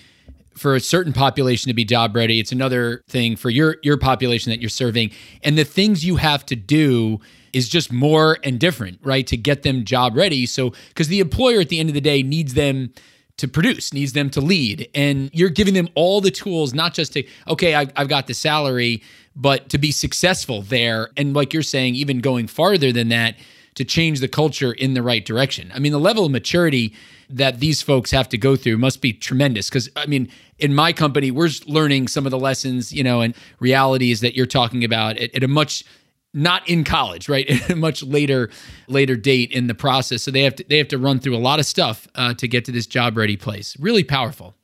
for 0.55 0.75
a 0.75 0.81
certain 0.81 1.13
population 1.13 1.69
to 1.69 1.75
be 1.75 1.85
job 1.85 2.15
ready. 2.15 2.39
It's 2.39 2.53
another 2.53 3.03
thing 3.09 3.37
for 3.37 3.51
your 3.51 3.77
your 3.83 3.97
population 3.97 4.51
that 4.51 4.61
you're 4.61 4.69
serving. 4.69 5.11
And 5.43 5.57
the 5.57 5.65
things 5.65 6.05
you 6.05 6.17
have 6.17 6.45
to 6.47 6.57
do 6.57 7.21
is 7.53 7.69
just 7.69 7.93
more 7.93 8.39
and 8.45 8.61
different, 8.61 8.99
right? 9.03 9.27
To 9.27 9.37
get 9.37 9.63
them 9.63 9.85
job 9.85 10.17
ready. 10.17 10.47
So 10.47 10.71
because 10.89 11.09
the 11.09 11.21
employer 11.21 11.61
at 11.61 11.69
the 11.69 11.81
end 11.81 11.89
of 11.89 11.95
the 11.95 12.01
day 12.01 12.23
needs 12.23 12.55
them 12.55 12.93
to 13.39 13.49
produce, 13.49 13.95
needs 13.95 14.13
them 14.13 14.29
to 14.31 14.41
lead. 14.41 14.89
And 14.95 15.31
you're 15.33 15.49
giving 15.49 15.73
them 15.73 15.89
all 15.95 16.21
the 16.21 16.31
tools, 16.31 16.75
not 16.75 16.93
just 16.93 17.15
to, 17.15 17.25
okay, 17.49 17.75
I've, 17.75 17.91
I've 17.97 18.09
got 18.09 18.27
the 18.27 18.35
salary, 18.35 19.03
but 19.37 19.69
to 19.71 19.79
be 19.79 19.93
successful 19.93 20.63
there. 20.63 21.11
And 21.17 21.35
like 21.35 21.53
you're 21.53 21.63
saying, 21.63 21.95
even 21.95 22.21
going 22.21 22.47
farther 22.47 22.93
than 22.93 23.09
that, 23.09 23.37
to 23.75 23.85
change 23.85 24.21
the 24.21 24.29
culture 24.29 24.73
in 24.73 24.95
the 24.95 25.03
right 25.03 25.25
direction. 25.25 25.71
I 25.75 25.79
mean, 25.79 25.93
the 25.93 26.01
level 26.01 26.27
of 26.27 26.33
maturity 26.33 26.95
that 27.29 27.61
these 27.61 27.81
folks 27.81 28.11
have 28.11 28.29
to 28.31 28.39
go 28.39 28.57
through 28.57 28.79
must 28.79 29.01
be 29.01 29.13
tremendous 29.13 29.69
because 29.69 29.89
I 29.97 30.07
mean, 30.07 30.29
in 30.59 30.75
my 30.75 30.93
company, 30.93 31.31
we're 31.31 31.51
learning 31.67 32.09
some 32.09 32.27
of 32.27 32.31
the 32.31 32.39
lessons, 32.39 32.93
you 32.93 33.05
know, 33.05 33.21
and 33.21 33.35
realities 33.61 34.21
that 34.21 34.35
you're 34.35 34.47
talking 34.47 34.85
about 34.85 35.17
at, 35.17 35.35
at 35.35 35.45
a 35.45 35.49
much 35.49 35.85
not 36.33 36.69
in 36.69 36.85
college, 36.85 37.29
right? 37.29 37.49
At 37.49 37.71
a 37.71 37.77
much 37.77 38.03
later 38.03 38.51
later 38.89 39.17
date 39.17 39.53
in 39.53 39.67
the 39.67 39.75
process, 39.75 40.23
so 40.23 40.31
they 40.31 40.43
have 40.43 40.57
to 40.57 40.65
they 40.69 40.79
have 40.79 40.89
to 40.89 40.99
run 40.99 41.21
through 41.21 41.37
a 41.37 41.39
lot 41.39 41.59
of 41.59 41.67
stuff 41.67 42.09
uh, 42.15 42.35
to 42.35 42.49
get 42.49 42.65
to 42.67 42.73
this 42.73 42.87
job 42.87 43.17
ready 43.17 43.37
place. 43.37 43.79
Really 43.79 44.05
powerful. 44.05 44.55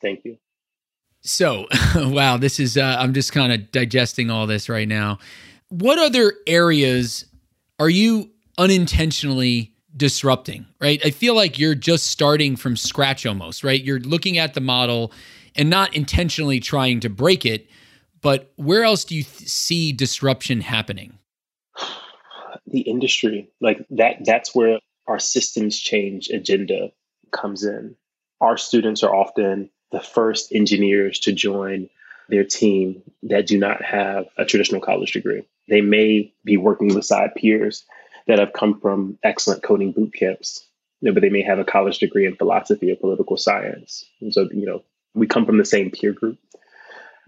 Thank 0.00 0.24
you. 0.24 0.36
So, 1.22 1.66
wow, 1.96 2.36
this 2.36 2.60
is 2.60 2.76
uh, 2.76 2.96
I'm 2.98 3.12
just 3.12 3.32
kind 3.32 3.52
of 3.52 3.70
digesting 3.72 4.30
all 4.30 4.46
this 4.46 4.68
right 4.68 4.88
now. 4.88 5.18
What 5.68 5.98
other 5.98 6.34
areas 6.46 7.26
are 7.78 7.90
you 7.90 8.30
unintentionally 8.56 9.72
disrupting, 9.96 10.66
right? 10.80 11.04
I 11.04 11.10
feel 11.10 11.34
like 11.34 11.58
you're 11.58 11.74
just 11.74 12.06
starting 12.06 12.56
from 12.56 12.76
scratch 12.76 13.26
almost, 13.26 13.64
right? 13.64 13.82
You're 13.82 14.00
looking 14.00 14.38
at 14.38 14.54
the 14.54 14.60
model 14.60 15.12
and 15.56 15.68
not 15.68 15.94
intentionally 15.94 16.60
trying 16.60 17.00
to 17.00 17.10
break 17.10 17.44
it, 17.44 17.68
but 18.20 18.52
where 18.56 18.84
else 18.84 19.04
do 19.04 19.14
you 19.16 19.24
th- 19.24 19.48
see 19.48 19.92
disruption 19.92 20.60
happening? 20.60 21.18
The 22.70 22.80
industry, 22.80 23.48
like 23.62 23.86
that 23.88 24.26
that's 24.26 24.54
where 24.54 24.78
our 25.06 25.18
systems 25.18 25.78
change 25.80 26.28
agenda 26.28 26.92
comes 27.32 27.64
in. 27.64 27.96
Our 28.42 28.58
students 28.58 29.02
are 29.02 29.14
often 29.14 29.70
the 29.92 30.00
first 30.00 30.52
engineers 30.52 31.20
to 31.20 31.32
join 31.32 31.88
their 32.28 32.44
team 32.44 33.02
that 33.22 33.46
do 33.46 33.58
not 33.58 33.82
have 33.82 34.26
a 34.36 34.44
traditional 34.44 34.80
college 34.80 35.12
degree. 35.12 35.44
They 35.68 35.80
may 35.80 36.32
be 36.44 36.56
working 36.56 36.92
beside 36.94 37.34
peers 37.34 37.84
that 38.26 38.38
have 38.38 38.52
come 38.52 38.80
from 38.80 39.18
excellent 39.22 39.62
coding 39.62 39.92
boot 39.92 40.12
camps, 40.12 40.66
but 41.00 41.20
they 41.20 41.30
may 41.30 41.42
have 41.42 41.58
a 41.58 41.64
college 41.64 41.98
degree 41.98 42.26
in 42.26 42.36
philosophy 42.36 42.92
or 42.92 42.96
political 42.96 43.36
science. 43.36 44.04
And 44.20 44.32
so, 44.32 44.48
you 44.52 44.66
know, 44.66 44.82
we 45.14 45.26
come 45.26 45.46
from 45.46 45.58
the 45.58 45.64
same 45.64 45.90
peer 45.90 46.12
group. 46.12 46.38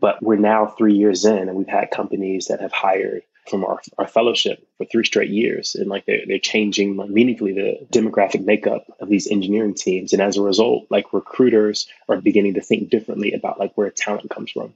But 0.00 0.22
we're 0.22 0.36
now 0.36 0.66
three 0.66 0.94
years 0.94 1.26
in, 1.26 1.48
and 1.48 1.54
we've 1.54 1.68
had 1.68 1.90
companies 1.90 2.46
that 2.46 2.60
have 2.60 2.72
hired 2.72 3.22
from 3.48 3.64
our, 3.64 3.80
our 3.98 4.06
fellowship 4.06 4.66
for 4.76 4.84
three 4.84 5.04
straight 5.04 5.30
years. 5.30 5.74
And 5.74 5.88
like 5.88 6.06
they're, 6.06 6.22
they're 6.26 6.38
changing 6.38 6.96
meaningfully 7.12 7.52
the 7.52 7.86
demographic 7.90 8.44
makeup 8.44 8.84
of 9.00 9.08
these 9.08 9.30
engineering 9.30 9.74
teams. 9.74 10.12
And 10.12 10.22
as 10.22 10.36
a 10.36 10.42
result, 10.42 10.86
like 10.90 11.12
recruiters 11.12 11.88
are 12.08 12.20
beginning 12.20 12.54
to 12.54 12.60
think 12.60 12.90
differently 12.90 13.32
about 13.32 13.58
like 13.58 13.72
where 13.74 13.90
talent 13.90 14.30
comes 14.30 14.50
from. 14.50 14.74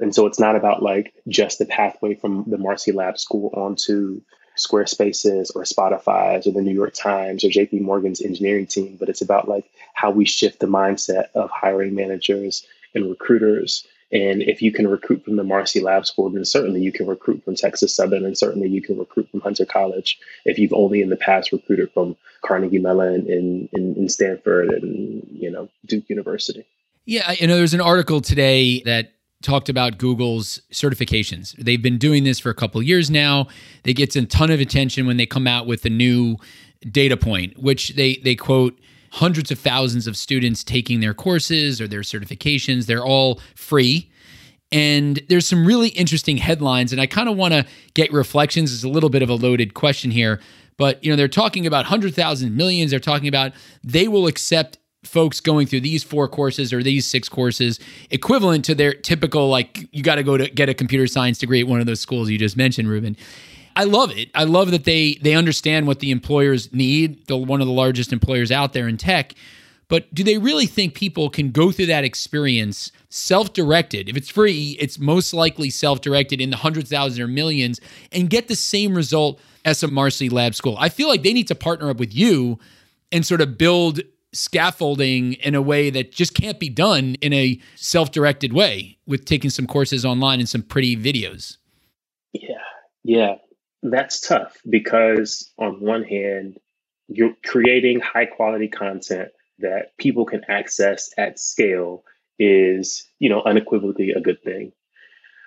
And 0.00 0.14
so 0.14 0.26
it's 0.26 0.40
not 0.40 0.56
about 0.56 0.82
like 0.82 1.14
just 1.28 1.58
the 1.58 1.66
pathway 1.66 2.14
from 2.14 2.44
the 2.48 2.58
Marcy 2.58 2.92
Lab 2.92 3.18
School 3.18 3.50
onto 3.54 4.20
Squarespaces 4.58 5.54
or 5.54 5.62
Spotify's 5.62 6.46
or 6.46 6.52
the 6.52 6.60
New 6.60 6.74
York 6.74 6.92
Times 6.94 7.44
or 7.44 7.48
JP 7.48 7.80
Morgan's 7.80 8.20
engineering 8.20 8.66
team, 8.66 8.96
but 8.98 9.08
it's 9.08 9.22
about 9.22 9.48
like 9.48 9.70
how 9.94 10.10
we 10.10 10.24
shift 10.24 10.60
the 10.60 10.66
mindset 10.66 11.26
of 11.34 11.50
hiring 11.50 11.94
managers 11.94 12.66
and 12.94 13.08
recruiters. 13.08 13.86
And 14.12 14.42
if 14.42 14.60
you 14.60 14.72
can 14.72 14.86
recruit 14.86 15.24
from 15.24 15.36
the 15.36 15.44
Marcy 15.44 15.80
Lab 15.80 16.06
School, 16.06 16.28
then 16.28 16.44
certainly 16.44 16.82
you 16.82 16.92
can 16.92 17.06
recruit 17.06 17.42
from 17.44 17.54
Texas 17.54 17.96
Southern 17.96 18.26
and 18.26 18.36
certainly 18.36 18.68
you 18.68 18.82
can 18.82 18.98
recruit 18.98 19.30
from 19.30 19.40
Hunter 19.40 19.64
College 19.64 20.18
if 20.44 20.58
you've 20.58 20.74
only 20.74 21.00
in 21.00 21.08
the 21.08 21.16
past 21.16 21.50
recruited 21.50 21.90
from 21.92 22.16
Carnegie 22.42 22.78
Mellon 22.78 23.26
in, 23.26 23.68
in 23.72 24.08
Stanford 24.08 24.68
and, 24.68 25.26
you 25.32 25.50
know, 25.50 25.68
Duke 25.86 26.08
University. 26.08 26.66
Yeah, 27.06 27.32
you 27.32 27.46
know, 27.46 27.56
there's 27.56 27.74
an 27.74 27.80
article 27.80 28.20
today 28.20 28.82
that 28.82 29.12
talked 29.42 29.68
about 29.68 29.98
Google's 29.98 30.60
certifications. 30.72 31.56
They've 31.56 31.82
been 31.82 31.98
doing 31.98 32.24
this 32.24 32.38
for 32.38 32.50
a 32.50 32.54
couple 32.54 32.82
years 32.82 33.10
now. 33.10 33.48
They 33.82 33.92
get 33.92 34.14
a 34.14 34.24
ton 34.26 34.50
of 34.50 34.60
attention 34.60 35.06
when 35.06 35.16
they 35.16 35.26
come 35.26 35.46
out 35.46 35.66
with 35.66 35.84
a 35.84 35.90
new 35.90 36.36
data 36.90 37.16
point, 37.16 37.58
which 37.58 37.90
they 37.90 38.16
they 38.16 38.34
quote 38.34 38.78
hundreds 39.12 39.50
of 39.50 39.58
thousands 39.58 40.06
of 40.06 40.16
students 40.16 40.64
taking 40.64 41.00
their 41.00 41.12
courses 41.12 41.80
or 41.80 41.86
their 41.86 42.00
certifications. 42.00 42.86
They're 42.86 43.04
all 43.04 43.40
free. 43.54 44.10
And 44.72 45.20
there's 45.28 45.46
some 45.46 45.66
really 45.66 45.88
interesting 45.90 46.38
headlines, 46.38 46.92
and 46.92 47.00
I 47.00 47.06
kind 47.06 47.28
of 47.28 47.36
want 47.36 47.52
to 47.52 47.66
get 47.92 48.10
reflections. 48.10 48.72
It's 48.72 48.84
a 48.84 48.88
little 48.88 49.10
bit 49.10 49.20
of 49.20 49.28
a 49.28 49.34
loaded 49.34 49.74
question 49.74 50.10
here, 50.10 50.40
but 50.78 51.04
you 51.04 51.10
know 51.10 51.16
they're 51.16 51.28
talking 51.28 51.66
about 51.66 51.84
hundred 51.84 52.14
thousand 52.14 52.56
millions. 52.56 52.90
They're 52.90 53.00
talking 53.00 53.28
about 53.28 53.52
they 53.84 54.08
will 54.08 54.26
accept 54.26 54.78
folks 55.04 55.40
going 55.40 55.66
through 55.66 55.80
these 55.80 56.02
four 56.02 56.26
courses 56.26 56.72
or 56.72 56.82
these 56.82 57.06
six 57.06 57.28
courses 57.28 57.80
equivalent 58.10 58.64
to 58.64 58.74
their 58.74 58.94
typical 58.94 59.48
like 59.48 59.88
you 59.92 60.02
got 60.02 60.14
to 60.14 60.22
go 60.22 60.36
to 60.36 60.48
get 60.48 60.68
a 60.68 60.74
computer 60.74 61.08
science 61.08 61.38
degree 61.38 61.60
at 61.60 61.66
one 61.66 61.80
of 61.80 61.86
those 61.86 62.00
schools 62.00 62.30
you 62.30 62.38
just 62.38 62.56
mentioned 62.56 62.88
Reuben 62.88 63.16
I 63.76 63.84
love 63.84 64.10
it 64.16 64.30
I 64.34 64.44
love 64.44 64.70
that 64.70 64.84
they 64.84 65.14
they 65.22 65.34
understand 65.34 65.86
what 65.86 66.00
the 66.00 66.10
employers 66.10 66.72
need 66.72 67.26
the 67.26 67.36
one 67.36 67.60
of 67.60 67.66
the 67.66 67.72
largest 67.72 68.12
employers 68.12 68.50
out 68.50 68.72
there 68.72 68.88
in 68.88 68.96
tech 68.96 69.34
but 69.88 70.12
do 70.14 70.24
they 70.24 70.38
really 70.38 70.66
think 70.66 70.94
people 70.94 71.28
can 71.28 71.50
go 71.50 71.70
through 71.70 71.86
that 71.86 72.04
experience 72.04 72.90
self-directed 73.08 74.08
if 74.08 74.16
it's 74.16 74.30
free 74.30 74.76
it's 74.80 74.98
most 74.98 75.34
likely 75.34 75.70
self-directed 75.70 76.40
in 76.40 76.50
the 76.50 76.56
hundreds 76.56 76.90
thousands 76.90 77.18
or 77.18 77.28
millions 77.28 77.80
and 78.10 78.30
get 78.30 78.48
the 78.48 78.56
same 78.56 78.94
result 78.94 79.40
as 79.64 79.82
a 79.82 79.88
Marcy 79.88 80.28
Lab 80.28 80.54
school 80.54 80.76
I 80.78 80.88
feel 80.88 81.08
like 81.08 81.22
they 81.22 81.32
need 81.32 81.48
to 81.48 81.54
partner 81.54 81.90
up 81.90 81.98
with 81.98 82.14
you 82.14 82.58
and 83.10 83.26
sort 83.26 83.40
of 83.40 83.58
build 83.58 84.00
scaffolding 84.32 85.34
in 85.34 85.54
a 85.54 85.62
way 85.62 85.90
that 85.90 86.12
just 86.12 86.34
can't 86.34 86.58
be 86.58 86.68
done 86.70 87.16
in 87.16 87.32
a 87.32 87.60
self-directed 87.76 88.52
way 88.52 88.96
with 89.06 89.24
taking 89.24 89.50
some 89.50 89.66
courses 89.66 90.04
online 90.04 90.40
and 90.40 90.48
some 90.48 90.62
pretty 90.62 90.96
videos. 90.96 91.58
Yeah. 92.32 92.56
Yeah. 93.04 93.34
That's 93.82 94.20
tough 94.20 94.56
because 94.68 95.50
on 95.58 95.80
one 95.80 96.04
hand, 96.04 96.58
you're 97.08 97.34
creating 97.44 98.00
high 98.00 98.26
quality 98.26 98.68
content 98.68 99.30
that 99.58 99.96
people 99.98 100.24
can 100.24 100.42
access 100.48 101.10
at 101.18 101.38
scale 101.38 102.04
is, 102.38 103.06
you 103.18 103.28
know, 103.28 103.42
unequivocally 103.42 104.12
a 104.12 104.20
good 104.20 104.42
thing. 104.42 104.72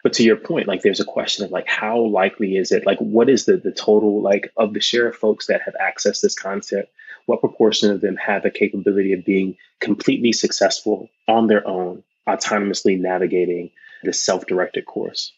But 0.03 0.13
to 0.13 0.23
your 0.23 0.36
point, 0.36 0.67
like 0.67 0.81
there's 0.81 0.99
a 0.99 1.05
question 1.05 1.45
of 1.45 1.51
like 1.51 1.67
how 1.67 1.99
likely 1.99 2.57
is 2.57 2.71
it? 2.71 2.86
Like 2.86 2.99
what 2.99 3.29
is 3.29 3.45
the 3.45 3.57
the 3.57 3.71
total 3.71 4.21
like 4.21 4.51
of 4.57 4.73
the 4.73 4.81
share 4.81 5.07
of 5.07 5.15
folks 5.15 5.47
that 5.47 5.61
have 5.63 5.75
accessed 5.81 6.21
this 6.21 6.36
content? 6.36 6.88
what 7.25 7.39
proportion 7.39 7.91
of 7.91 8.01
them 8.01 8.17
have 8.17 8.43
the 8.43 8.51
capability 8.51 9.13
of 9.13 9.25
being 9.25 9.57
completely 9.79 10.31
successful 10.31 11.09
on 11.27 11.47
their 11.47 11.67
own, 11.67 12.03
autonomously 12.27 12.99
navigating 12.99 13.71
this 14.03 14.23
self 14.23 14.45
directed 14.45 14.86
course? 14.86 15.31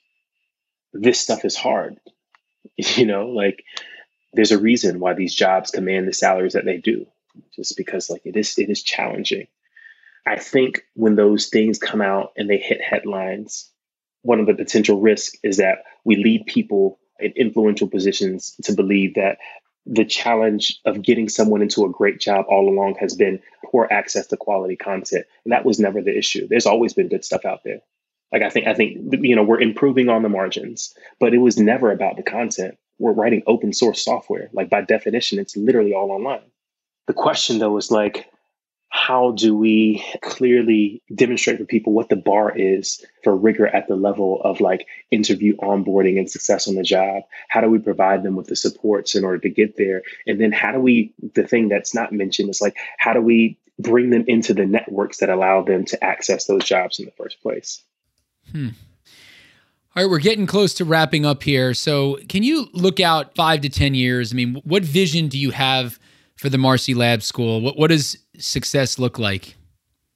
This 0.93 1.19
stuff 1.19 1.45
is 1.45 1.55
hard. 1.55 1.99
You 2.77 3.05
know, 3.05 3.27
like 3.27 3.63
there's 4.33 4.51
a 4.51 4.59
reason 4.59 4.99
why 4.99 5.13
these 5.13 5.33
jobs 5.33 5.71
command 5.71 6.07
the 6.07 6.13
salaries 6.13 6.53
that 6.53 6.65
they 6.65 6.77
do, 6.77 7.07
just 7.55 7.77
because 7.77 8.09
like 8.09 8.21
it 8.25 8.35
is 8.35 8.57
it 8.57 8.69
is 8.69 8.83
challenging. 8.83 9.47
I 10.25 10.37
think 10.37 10.81
when 10.93 11.15
those 11.15 11.47
things 11.47 11.79
come 11.79 12.01
out 12.01 12.33
and 12.35 12.49
they 12.49 12.57
hit 12.57 12.81
headlines, 12.81 13.71
one 14.23 14.39
of 14.39 14.45
the 14.47 14.53
potential 14.53 14.99
risks 14.99 15.37
is 15.41 15.57
that 15.57 15.83
we 16.03 16.17
lead 16.17 16.45
people 16.45 16.99
in 17.19 17.31
influential 17.31 17.87
positions 17.87 18.55
to 18.63 18.73
believe 18.73 19.15
that 19.15 19.37
the 19.85 20.05
challenge 20.05 20.81
of 20.85 21.01
getting 21.01 21.29
someone 21.29 21.61
into 21.61 21.85
a 21.85 21.89
great 21.89 22.19
job 22.19 22.45
all 22.49 22.67
along 22.67 22.95
has 22.99 23.15
been 23.15 23.39
poor 23.65 23.87
access 23.89 24.27
to 24.27 24.37
quality 24.37 24.75
content. 24.75 25.25
And 25.45 25.53
that 25.53 25.63
was 25.63 25.79
never 25.79 26.01
the 26.01 26.15
issue. 26.15 26.47
There's 26.47 26.65
always 26.65 26.93
been 26.93 27.07
good 27.07 27.23
stuff 27.23 27.45
out 27.45 27.61
there. 27.63 27.79
Like 28.31 28.41
I 28.41 28.49
think 28.49 28.67
I 28.67 28.73
think 28.73 28.97
you 29.21 29.35
know 29.35 29.43
we're 29.43 29.61
improving 29.61 30.09
on 30.09 30.23
the 30.23 30.29
margins, 30.29 30.93
but 31.19 31.33
it 31.33 31.39
was 31.39 31.57
never 31.57 31.91
about 31.91 32.17
the 32.17 32.23
content. 32.23 32.77
We're 32.99 33.13
writing 33.13 33.43
open 33.47 33.73
source 33.73 34.03
software. 34.03 34.49
Like 34.53 34.69
by 34.69 34.81
definition, 34.81 35.39
it's 35.39 35.55
literally 35.55 35.93
all 35.93 36.11
online. 36.11 36.41
The 37.07 37.13
question 37.13 37.59
though 37.59 37.77
is 37.77 37.91
like 37.91 38.27
how 38.89 39.31
do 39.31 39.55
we 39.55 40.03
clearly 40.21 41.01
demonstrate 41.13 41.57
for 41.57 41.65
people 41.65 41.93
what 41.93 42.09
the 42.09 42.15
bar 42.15 42.51
is 42.55 43.03
for 43.23 43.35
rigor 43.35 43.67
at 43.67 43.87
the 43.87 43.95
level 43.95 44.41
of 44.43 44.61
like 44.61 44.87
interview 45.11 45.55
onboarding 45.57 46.17
and 46.17 46.31
success 46.31 46.67
on 46.67 46.75
the 46.75 46.83
job 46.83 47.23
how 47.49 47.59
do 47.59 47.69
we 47.69 47.79
provide 47.79 48.23
them 48.23 48.35
with 48.35 48.47
the 48.47 48.55
supports 48.55 49.15
in 49.15 49.25
order 49.25 49.39
to 49.39 49.49
get 49.49 49.75
there 49.77 50.03
and 50.25 50.39
then 50.39 50.51
how 50.51 50.71
do 50.71 50.79
we 50.79 51.13
the 51.35 51.45
thing 51.45 51.67
that's 51.67 51.93
not 51.93 52.13
mentioned 52.13 52.49
is 52.49 52.61
like 52.61 52.77
how 52.97 53.13
do 53.13 53.21
we 53.21 53.57
bring 53.77 54.09
them 54.09 54.23
into 54.27 54.53
the 54.53 54.65
networks 54.65 55.17
that 55.17 55.29
allow 55.29 55.61
them 55.61 55.85
to 55.85 56.01
access 56.03 56.45
those 56.45 56.63
jobs 56.63 56.99
in 56.99 57.05
the 57.05 57.11
first 57.11 57.41
place 57.41 57.83
hmm. 58.51 58.69
All 59.95 60.03
right, 60.03 60.09
we're 60.11 60.19
getting 60.19 60.45
close 60.45 60.75
to 60.75 60.85
wrapping 60.85 61.25
up 61.25 61.41
here. 61.41 61.73
So, 61.73 62.19
can 62.29 62.43
you 62.43 62.67
look 62.73 62.99
out 62.99 63.33
five 63.35 63.61
to 63.61 63.69
10 63.69 63.95
years? 63.95 64.31
I 64.31 64.35
mean, 64.35 64.61
what 64.63 64.83
vision 64.83 65.27
do 65.27 65.39
you 65.39 65.49
have 65.49 65.97
for 66.35 66.49
the 66.49 66.57
Marcy 66.59 66.93
Lab 66.93 67.23
School? 67.23 67.61
What, 67.61 67.79
what 67.79 67.87
does 67.89 68.15
success 68.37 68.99
look 68.99 69.17
like? 69.17 69.55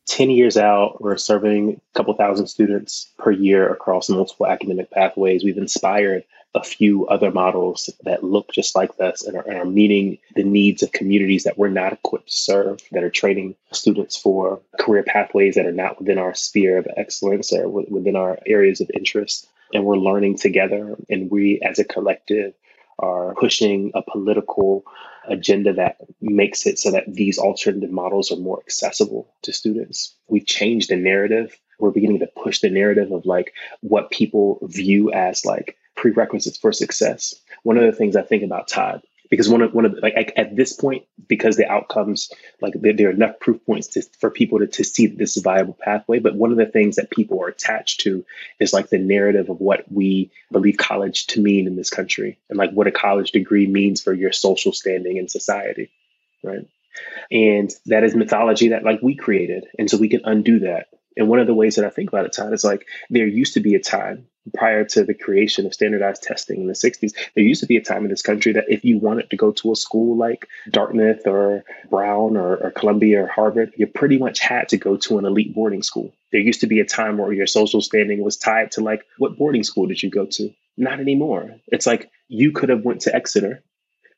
10 0.08 0.30
years 0.30 0.58
out, 0.58 1.02
we're 1.02 1.18
serving 1.18 1.80
a 1.96 1.98
couple 1.98 2.14
thousand 2.14 2.48
students 2.48 3.12
per 3.18 3.32
year 3.32 3.72
across 3.72 4.10
multiple 4.10 4.46
academic 4.46 4.92
pathways. 4.92 5.44
We've 5.44 5.58
inspired 5.58 6.26
a 6.54 6.64
few 6.64 7.08
other 7.08 7.32
models 7.32 7.90
that 8.04 8.24
look 8.24 8.52
just 8.52 8.76
like 8.76 8.98
this 8.98 9.24
and 9.24 9.38
are, 9.38 9.48
and 9.48 9.58
are, 9.58 9.66
meeting 9.66 10.18
the 10.36 10.44
needs 10.44 10.84
of 10.84 10.92
communities 10.92 11.44
that 11.44 11.58
we're 11.58 11.70
not 11.70 11.94
equipped 11.94 12.28
to 12.28 12.36
serve, 12.36 12.82
that 12.92 13.04
are 13.04 13.10
training 13.10 13.56
students 13.72 14.18
for 14.18 14.62
career 14.80 15.04
pathways 15.04 15.56
that 15.56 15.66
are 15.66 15.72
not 15.72 16.00
within 16.00 16.18
our 16.18 16.34
sphere 16.34 16.78
of 16.78 16.88
excellence 16.98 17.54
or 17.54 17.70
within 17.70 18.16
our 18.16 18.38
areas 18.46 18.82
of 18.82 18.92
interest. 18.94 19.48
And 19.74 19.86
we're 19.86 19.96
learning 19.96 20.38
together. 20.38 20.98
And 21.10 21.32
we, 21.32 21.62
as 21.62 21.80
a 21.80 21.86
collective, 21.86 22.54
are 23.00 23.34
pushing 23.36 23.92
a 23.94 24.02
political 24.02 24.84
agenda 25.28 25.74
that 25.74 25.98
makes 26.20 26.66
it 26.66 26.80
so 26.80 26.92
that 26.92 27.14
these 27.14 27.38
alternative 27.38 27.92
models 27.92 28.32
are 28.32 28.38
more 28.38 28.60
accessible 28.60 29.34
to 29.44 29.54
students. 29.54 30.14
We've 30.28 30.46
changed 30.46 30.90
the 30.90 30.98
narrative. 30.98 31.58
We're 31.80 31.92
beginning 31.92 32.20
to 32.20 32.28
push 32.28 32.60
the 32.60 32.70
narrative 32.70 33.12
of 33.12 33.26
like 33.26 33.54
what 33.80 34.12
people 34.12 34.60
view 34.64 35.12
as 35.12 35.46
like 35.46 35.78
prerequisites 36.02 36.58
for 36.58 36.74
success. 36.74 37.34
One 37.64 37.78
of 37.78 37.84
the 37.84 37.98
things 37.98 38.16
I 38.16 38.24
think 38.24 38.44
about 38.44 38.68
Todd 38.68 39.02
because 39.30 39.48
one 39.48 39.62
of 39.62 39.74
one 39.74 39.86
of 39.86 39.96
like 40.02 40.34
at 40.36 40.58
this 40.58 40.74
point 40.74 41.06
because 41.30 41.56
the 41.56 41.72
outcomes 41.72 42.30
like 42.60 42.74
there, 42.76 42.92
there, 42.92 43.08
are 43.08 43.14
enough 43.14 43.40
proof 43.40 43.66
points 43.66 43.88
to, 43.88 44.02
for 44.20 44.30
people 44.30 44.60
to, 44.60 44.68
to 44.68 44.84
see 44.84 45.08
this 45.08 45.38
is 45.38 45.38
a 45.38 45.42
viable 45.42 45.78
pathway. 45.80 46.20
But 46.20 46.36
one 46.36 46.52
of 46.52 46.58
the 46.58 46.66
things 46.66 46.98
that 46.98 47.10
people 47.10 47.42
are 47.42 47.48
attached 47.48 48.02
to 48.02 48.26
is 48.60 48.74
like 48.74 48.90
the 48.90 48.98
narrative 48.98 49.50
of 49.50 49.62
what 49.62 49.90
we 49.90 50.32
believe 50.52 50.76
college 50.76 51.28
to 51.28 51.42
mean 51.42 51.66
in 51.66 51.78
this 51.78 51.90
country 51.90 52.40
and 52.50 52.58
like 52.58 52.72
what 52.72 52.88
a 52.88 52.92
college 52.92 53.32
degree 53.32 53.68
means 53.68 54.02
for 54.02 54.12
your 54.12 54.34
social 54.34 54.74
standing 54.74 55.16
in 55.16 55.30
society 55.30 55.90
right? 56.44 56.68
And 57.32 57.72
that 57.86 58.04
is 58.04 58.16
mythology 58.16 58.70
that 58.70 58.84
like 58.84 59.02
we 59.02 59.16
created. 59.16 59.66
And 59.80 59.90
so 59.90 59.98
we 59.98 60.10
can 60.10 60.22
undo 60.24 60.60
that 60.60 60.88
and 61.18 61.28
one 61.28 61.40
of 61.40 61.48
the 61.48 61.54
ways 61.54 61.76
that 61.76 61.86
I 61.86 61.90
think 61.90 62.10
about 62.10 62.26
it, 62.26 62.34
Todd, 62.34 62.54
is 62.54 62.64
like 62.64 62.86
there 63.10 63.28
used 63.28 63.56
to 63.56 63.60
be 63.60 63.76
a 63.76 63.80
time 63.80 64.28
prior 64.56 64.84
to 64.84 65.04
the 65.04 65.14
creation 65.14 65.66
of 65.66 65.74
standardized 65.74 66.24
testing 66.24 66.62
in 66.62 66.68
the 66.68 66.74
60s, 66.74 67.14
there 67.36 67.44
used 67.44 67.62
to 67.62 67.68
be 67.68 67.78
a 67.78 67.84
time 67.84 68.04
in 68.04 68.10
this 68.10 68.22
country 68.22 68.54
that 68.54 68.66
if 68.70 68.84
you 68.84 68.98
wanted 68.98 69.30
to 69.30 69.38
go 69.38 69.52
to 69.52 69.72
a 69.72 69.76
school 69.76 70.18
like 70.18 70.48
Dartmouth 70.70 71.28
or 71.28 71.64
Brown 71.90 72.38
or, 72.38 72.58
or 72.58 72.72
Columbia 72.72 73.24
or 73.24 73.28
Harvard, 73.28 73.74
you 73.78 73.88
pretty 73.88 74.18
much 74.18 74.40
had 74.40 74.70
to 74.70 74.78
go 74.78 74.98
to 74.98 75.20
an 75.20 75.26
elite 75.26 75.54
boarding 75.54 75.84
school. 75.84 76.12
There 76.32 76.42
used 76.42 76.62
to 76.62 76.68
be 76.68 76.80
a 76.80 76.86
time 76.86 77.18
where 77.18 77.32
your 77.32 77.48
social 77.48 77.82
standing 77.82 78.24
was 78.24 78.38
tied 78.38 78.72
to 78.72 78.82
like, 78.82 79.06
what 79.18 79.38
boarding 79.38 79.64
school 79.64 79.86
did 79.86 80.02
you 80.02 80.10
go 80.10 80.26
to? 80.26 80.50
Not 80.78 81.00
anymore. 81.00 81.58
It's 81.68 81.86
like 81.86 82.10
you 82.28 82.52
could 82.52 82.70
have 82.70 82.84
went 82.84 83.02
to 83.02 83.16
Exeter 83.16 83.64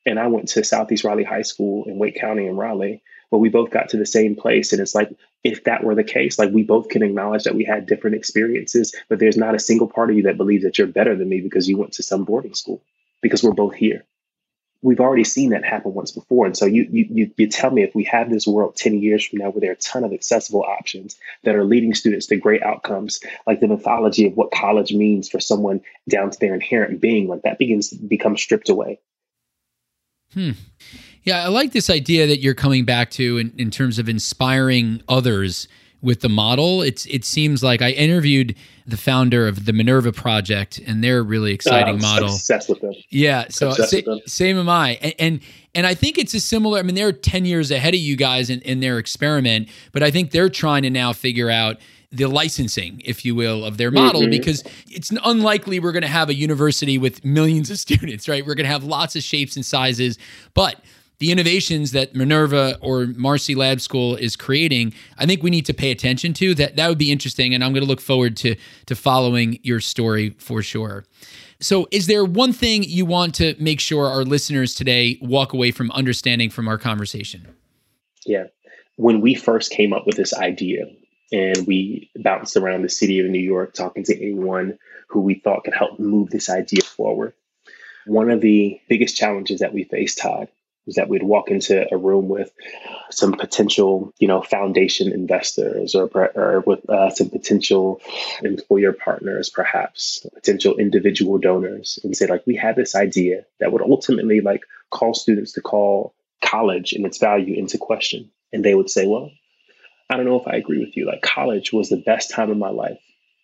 and 0.06 0.20
I 0.20 0.28
went 0.28 0.50
to 0.50 0.64
Southeast 0.64 1.04
Raleigh 1.04 1.24
High 1.24 1.42
School 1.42 1.86
in 1.86 1.98
Wake 1.98 2.16
County 2.16 2.46
in 2.46 2.56
Raleigh, 2.56 3.02
but 3.34 3.40
we 3.40 3.50
both 3.50 3.72
got 3.72 3.90
to 3.90 3.98
the 3.98 4.06
same 4.06 4.36
place. 4.36 4.74
And 4.74 4.80
it's 4.80 4.94
like, 4.94 5.10
if 5.44 5.64
that 5.64 5.84
were 5.84 5.96
the 5.96 6.04
case, 6.04 6.38
like 6.38 6.52
we 6.52 6.62
both 6.62 6.90
can 6.90 7.02
acknowledge 7.02 7.46
that 7.46 7.56
we 7.56 7.64
had 7.64 7.88
different 7.88 8.16
experiences, 8.16 8.94
but 9.10 9.18
there's 9.18 9.38
not 9.38 9.56
a 9.56 9.60
single 9.60 9.88
part 9.88 10.12
of 10.12 10.16
you 10.16 10.22
that 10.24 10.38
believes 10.38 10.64
that 10.66 10.78
you're 10.78 10.86
better 10.86 11.16
than 11.16 11.30
me 11.30 11.42
because 11.42 11.68
you 11.68 11.76
went 11.76 11.94
to 11.94 12.04
some 12.04 12.26
boarding 12.26 12.54
school, 12.54 12.80
because 13.24 13.42
we're 13.42 13.54
both 13.54 13.74
here. 13.74 14.06
We've 14.84 15.00
already 15.00 15.24
seen 15.24 15.50
that 15.50 15.66
happen 15.66 15.96
once 15.96 16.12
before. 16.12 16.46
And 16.46 16.56
so 16.56 16.68
you, 16.68 16.88
you, 16.92 17.32
you 17.36 17.48
tell 17.48 17.72
me 17.72 17.82
if 17.82 17.96
we 17.96 18.04
have 18.04 18.30
this 18.30 18.46
world 18.46 18.76
10 18.76 19.02
years 19.02 19.26
from 19.26 19.40
now 19.40 19.50
where 19.50 19.62
there 19.62 19.72
are 19.72 19.74
a 19.74 19.78
ton 19.78 20.04
of 20.04 20.14
accessible 20.14 20.62
options 20.62 21.16
that 21.44 21.56
are 21.56 21.66
leading 21.66 21.96
students 21.96 22.28
to 22.28 22.36
great 22.36 22.62
outcomes, 22.62 23.20
like 23.48 23.62
the 23.62 23.68
mythology 23.68 24.28
of 24.28 24.38
what 24.38 24.52
college 24.52 24.94
means 24.94 25.28
for 25.28 25.40
someone 25.40 25.82
down 26.08 26.30
to 26.30 26.40
their 26.40 26.54
inherent 26.54 27.02
being, 27.02 27.28
like 27.28 27.42
that 27.42 27.58
begins 27.58 27.90
to 27.90 27.96
become 27.96 28.38
stripped 28.38 28.70
away. 28.70 29.00
Hmm. 30.36 30.52
Yeah, 31.24 31.44
I 31.44 31.48
like 31.48 31.72
this 31.72 31.90
idea 31.90 32.28
that 32.28 32.40
you're 32.40 32.54
coming 32.54 32.86
back 32.86 33.10
to 33.12 33.38
in, 33.38 33.54
in 33.58 33.72
terms 33.72 33.98
of 34.00 34.10
inspiring 34.10 35.02
others 35.08 35.68
with 36.02 36.20
the 36.20 36.30
model. 36.30 36.82
It's 36.82 37.06
it 37.06 37.24
seems 37.24 37.64
like 37.64 37.82
I 37.82 37.92
interviewed 37.92 38.56
the 38.86 38.98
founder 38.98 39.48
of 39.48 39.66
the 39.66 39.74
Minerva 39.74 40.12
Project, 40.12 40.80
and 40.86 41.04
they're 41.04 41.20
a 41.20 41.24
really 41.24 41.54
exciting 41.54 41.96
uh, 41.96 42.02
model. 42.02 42.34
Obsessed 42.34 42.70
with 42.70 42.82
them. 42.82 42.94
Yeah, 43.10 43.46
so 43.50 43.72
sa- 43.72 44.02
them. 44.02 44.20
same 44.28 44.58
am 44.58 44.70
I, 44.70 45.00
and, 45.02 45.14
and, 45.18 45.40
and 45.74 45.88
I 45.88 45.96
think 45.96 46.18
it's 46.18 46.34
a 46.34 46.42
similar. 46.42 46.78
I 46.78 46.84
mean, 46.84 46.96
they're 46.96 47.14
ten 47.14 47.46
years 47.46 47.72
ahead 47.72 47.94
of 47.94 48.02
you 48.02 48.18
guys 48.18 48.50
in, 48.50 48.60
in 48.62 48.82
their 48.82 49.00
experiment, 49.00 49.70
but 49.94 50.04
I 50.04 50.12
think 50.12 50.32
they're 50.32 50.50
trying 50.50 50.84
to 50.84 50.90
now 50.90 51.14
figure 51.14 51.50
out 51.50 51.78
the 52.12 52.28
licensing, 52.28 53.02
if 53.04 53.26
you 53.26 53.34
will, 53.34 53.66
of 53.66 53.78
their 53.78 53.90
model 53.90 54.22
mm-hmm. 54.22 54.30
because 54.30 54.64
it's 54.88 55.12
unlikely 55.24 55.80
we're 55.80 55.92
going 55.92 56.04
to 56.04 56.08
have 56.08 56.30
a 56.30 56.36
university 56.36 57.00
with 57.00 57.26
millions 57.26 57.72
of 57.72 57.80
students, 57.80 58.30
right? 58.30 58.46
We're 58.46 58.54
going 58.54 58.66
to 58.66 58.72
have 58.72 58.84
lots 58.84 59.16
of 59.16 59.24
shapes 59.24 59.56
and 59.56 59.66
sizes, 59.66 60.20
but 60.54 60.80
the 61.24 61.32
innovations 61.32 61.94
that 61.94 62.14
Minerva 62.14 62.78
or 62.82 63.06
Marcy 63.16 63.56
Lab 63.56 63.80
School 63.80 64.18
is 64.18 64.36
creating, 64.36 64.94
I 65.18 65.26
think 65.26 65.42
we 65.42 65.52
need 65.52 65.66
to 65.68 65.74
pay 65.74 65.90
attention 65.90 66.34
to. 66.34 66.54
That 66.54 66.76
that 66.76 66.90
would 66.90 66.98
be 66.98 67.14
interesting, 67.14 67.54
and 67.54 67.64
I'm 67.64 67.72
going 67.72 67.82
to 67.82 67.88
look 67.88 68.02
forward 68.02 68.36
to 68.38 68.58
to 68.88 68.94
following 68.94 69.58
your 69.64 69.80
story 69.80 70.32
for 70.32 70.62
sure. 70.62 71.06
So, 71.62 71.88
is 71.92 72.08
there 72.08 72.26
one 72.26 72.52
thing 72.52 72.84
you 72.84 73.06
want 73.06 73.36
to 73.36 73.56
make 73.58 73.80
sure 73.80 74.06
our 74.06 74.26
listeners 74.26 74.76
today 74.76 75.18
walk 75.22 75.54
away 75.54 75.72
from 75.72 75.92
understanding 75.92 76.50
from 76.50 76.68
our 76.68 76.78
conversation? 76.78 77.48
Yeah. 78.26 78.48
When 78.98 79.22
we 79.22 79.34
first 79.34 79.72
came 79.72 79.94
up 79.94 80.06
with 80.06 80.18
this 80.18 80.34
idea, 80.34 80.88
and 81.32 81.66
we 81.66 82.12
bounced 82.18 82.58
around 82.58 82.82
the 82.82 82.90
city 82.90 83.22
of 83.22 83.28
New 83.28 83.40
York 83.40 83.74
talking 83.74 84.04
to 84.04 84.22
anyone 84.22 84.78
who 85.08 85.22
we 85.22 85.36
thought 85.36 85.64
could 85.64 85.74
help 85.74 86.00
move 86.00 86.32
this 86.32 86.50
idea 86.50 86.82
forward. 86.82 87.32
One 88.06 88.30
of 88.30 88.42
the 88.42 88.82
biggest 88.90 89.16
challenges 89.16 89.62
that 89.62 89.74
we 89.74 89.86
faced, 89.86 90.18
Todd, 90.18 90.50
was 90.86 90.96
that 90.96 91.10
we'd 91.10 91.24
walk 91.24 91.50
into 91.50 91.86
a 91.92 91.98
room 91.98 92.28
with 92.28 92.52
some 93.10 93.34
potential, 93.34 94.14
you 94.20 94.28
know, 94.28 94.42
foundation 94.42 95.12
investors 95.12 95.96
or, 95.96 96.10
or 96.36 96.64
with 96.66 96.90
uh, 96.90 97.10
some 97.10 97.30
potential 97.30 98.02
employer 98.42 98.92
partners, 98.92 99.50
perhaps 99.50 100.26
potential 100.34 100.76
individual 100.78 101.38
donors, 101.38 102.00
and 102.04 102.16
say 102.16 102.28
like, 102.28 102.46
we 102.46 102.56
had 102.56 102.76
this 102.76 102.96
idea 102.96 103.46
that 103.60 103.72
would 103.72 103.82
ultimately 103.82 104.42
like 104.42 104.62
call 104.90 105.14
students 105.14 105.54
to 105.54 105.62
call 105.62 106.14
college 106.42 106.94
and 106.94 107.06
its 107.06 107.18
value 107.18 107.56
into 107.56 107.78
question, 107.78 108.30
and 108.52 108.64
they 108.64 108.76
would 108.76 108.90
say, 108.90 109.08
well, 109.08 109.32
I 110.10 110.18
don't 110.18 110.26
know 110.26 110.40
if 110.40 110.48
I 110.48 110.58
agree 110.58 110.80
with 110.80 110.96
you. 110.98 111.08
Like 111.08 111.22
college 111.22 111.72
was 111.72 111.90
the 111.90 112.04
best 112.06 112.30
time 112.30 112.52
of 112.52 112.58
my 112.58 112.70
life. 112.70 113.00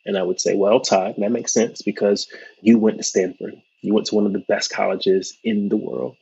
And 0.05 0.17
I 0.17 0.23
would 0.23 0.39
say, 0.39 0.55
well, 0.55 0.79
Todd, 0.79 1.15
that 1.17 1.31
makes 1.31 1.53
sense 1.53 1.81
because 1.81 2.27
you 2.61 2.79
went 2.79 2.97
to 2.97 3.03
Stanford. 3.03 3.55
You 3.81 3.93
went 3.93 4.07
to 4.07 4.15
one 4.15 4.25
of 4.25 4.33
the 4.33 4.43
best 4.47 4.71
colleges 4.71 5.37
in 5.43 5.69
the 5.69 5.77
world. 5.77 6.17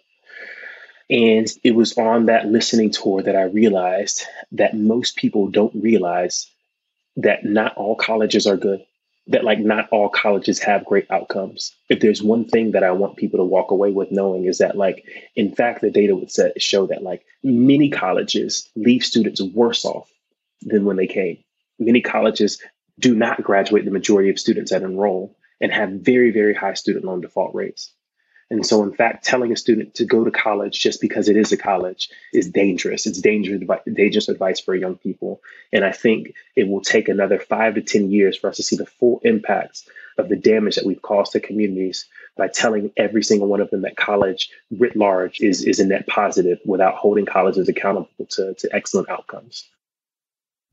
And 1.09 1.47
it 1.63 1.73
was 1.73 1.97
on 1.97 2.25
that 2.25 2.47
listening 2.47 2.91
tour 2.91 3.21
that 3.21 3.35
I 3.35 3.43
realized 3.43 4.25
that 4.51 4.75
most 4.75 5.15
people 5.15 5.47
don't 5.47 5.81
realize 5.81 6.49
that 7.15 7.45
not 7.45 7.75
all 7.77 7.95
colleges 7.95 8.45
are 8.45 8.57
good, 8.57 8.85
that 9.27 9.45
like 9.45 9.59
not 9.59 9.87
all 9.89 10.09
colleges 10.09 10.59
have 10.59 10.85
great 10.85 11.09
outcomes. 11.09 11.73
If 11.89 12.01
there's 12.01 12.21
one 12.21 12.45
thing 12.45 12.71
that 12.71 12.83
I 12.83 12.91
want 12.91 13.15
people 13.15 13.39
to 13.39 13.45
walk 13.45 13.71
away 13.71 13.91
with 13.91 14.11
knowing 14.11 14.45
is 14.45 14.57
that 14.57 14.77
like, 14.77 15.05
in 15.35 15.55
fact, 15.55 15.81
the 15.81 15.89
data 15.89 16.15
would 16.15 16.31
set, 16.31 16.61
show 16.61 16.87
that 16.87 17.03
like 17.03 17.25
many 17.41 17.89
colleges 17.89 18.69
leave 18.75 19.03
students 19.03 19.41
worse 19.41 19.85
off 19.85 20.11
than 20.61 20.83
when 20.83 20.97
they 20.97 21.07
came. 21.07 21.37
Many 21.79 22.01
colleges 22.01 22.61
do 22.99 23.15
not 23.15 23.43
graduate 23.43 23.85
the 23.85 23.91
majority 23.91 24.29
of 24.29 24.39
students 24.39 24.71
that 24.71 24.81
enroll 24.81 25.37
and 25.61 25.71
have 25.71 25.91
very, 25.91 26.31
very 26.31 26.53
high 26.53 26.73
student 26.73 27.05
loan 27.05 27.21
default 27.21 27.55
rates. 27.55 27.93
And 28.49 28.65
so, 28.65 28.81
in 28.83 28.93
fact, 28.93 29.25
telling 29.25 29.51
a 29.51 29.57
student 29.57 29.95
to 29.95 30.05
go 30.05 30.23
to 30.23 30.31
college 30.31 30.79
just 30.79 31.01
because 31.01 31.27
it 31.27 31.35
is 31.35 31.51
a 31.51 31.57
college 31.57 32.09
is 32.33 32.49
dangerous. 32.49 33.05
It's 33.05 33.19
dangerous, 33.19 33.61
dangerous 33.93 34.29
advice 34.29 34.59
for 34.59 34.73
young 34.73 34.95
people. 34.95 35.41
And 35.73 35.83
I 35.83 35.91
think 35.91 36.33
it 36.55 36.67
will 36.67 36.81
take 36.81 37.09
another 37.09 37.39
five 37.39 37.75
to 37.75 37.81
10 37.81 38.09
years 38.09 38.37
for 38.37 38.49
us 38.49 38.57
to 38.57 38.63
see 38.63 38.77
the 38.77 38.85
full 38.85 39.19
impacts 39.23 39.87
of 40.17 40.29
the 40.29 40.37
damage 40.37 40.75
that 40.75 40.85
we've 40.85 41.01
caused 41.01 41.33
to 41.33 41.39
communities 41.39 42.05
by 42.37 42.47
telling 42.47 42.91
every 42.95 43.23
single 43.23 43.47
one 43.47 43.61
of 43.61 43.69
them 43.69 43.81
that 43.81 43.97
college 43.97 44.49
writ 44.71 44.95
large 44.95 45.41
is, 45.41 45.63
is 45.63 45.79
a 45.79 45.85
net 45.85 46.07
positive 46.07 46.59
without 46.65 46.95
holding 46.95 47.25
colleges 47.25 47.67
accountable 47.67 48.25
to, 48.29 48.53
to 48.53 48.69
excellent 48.73 49.09
outcomes. 49.09 49.67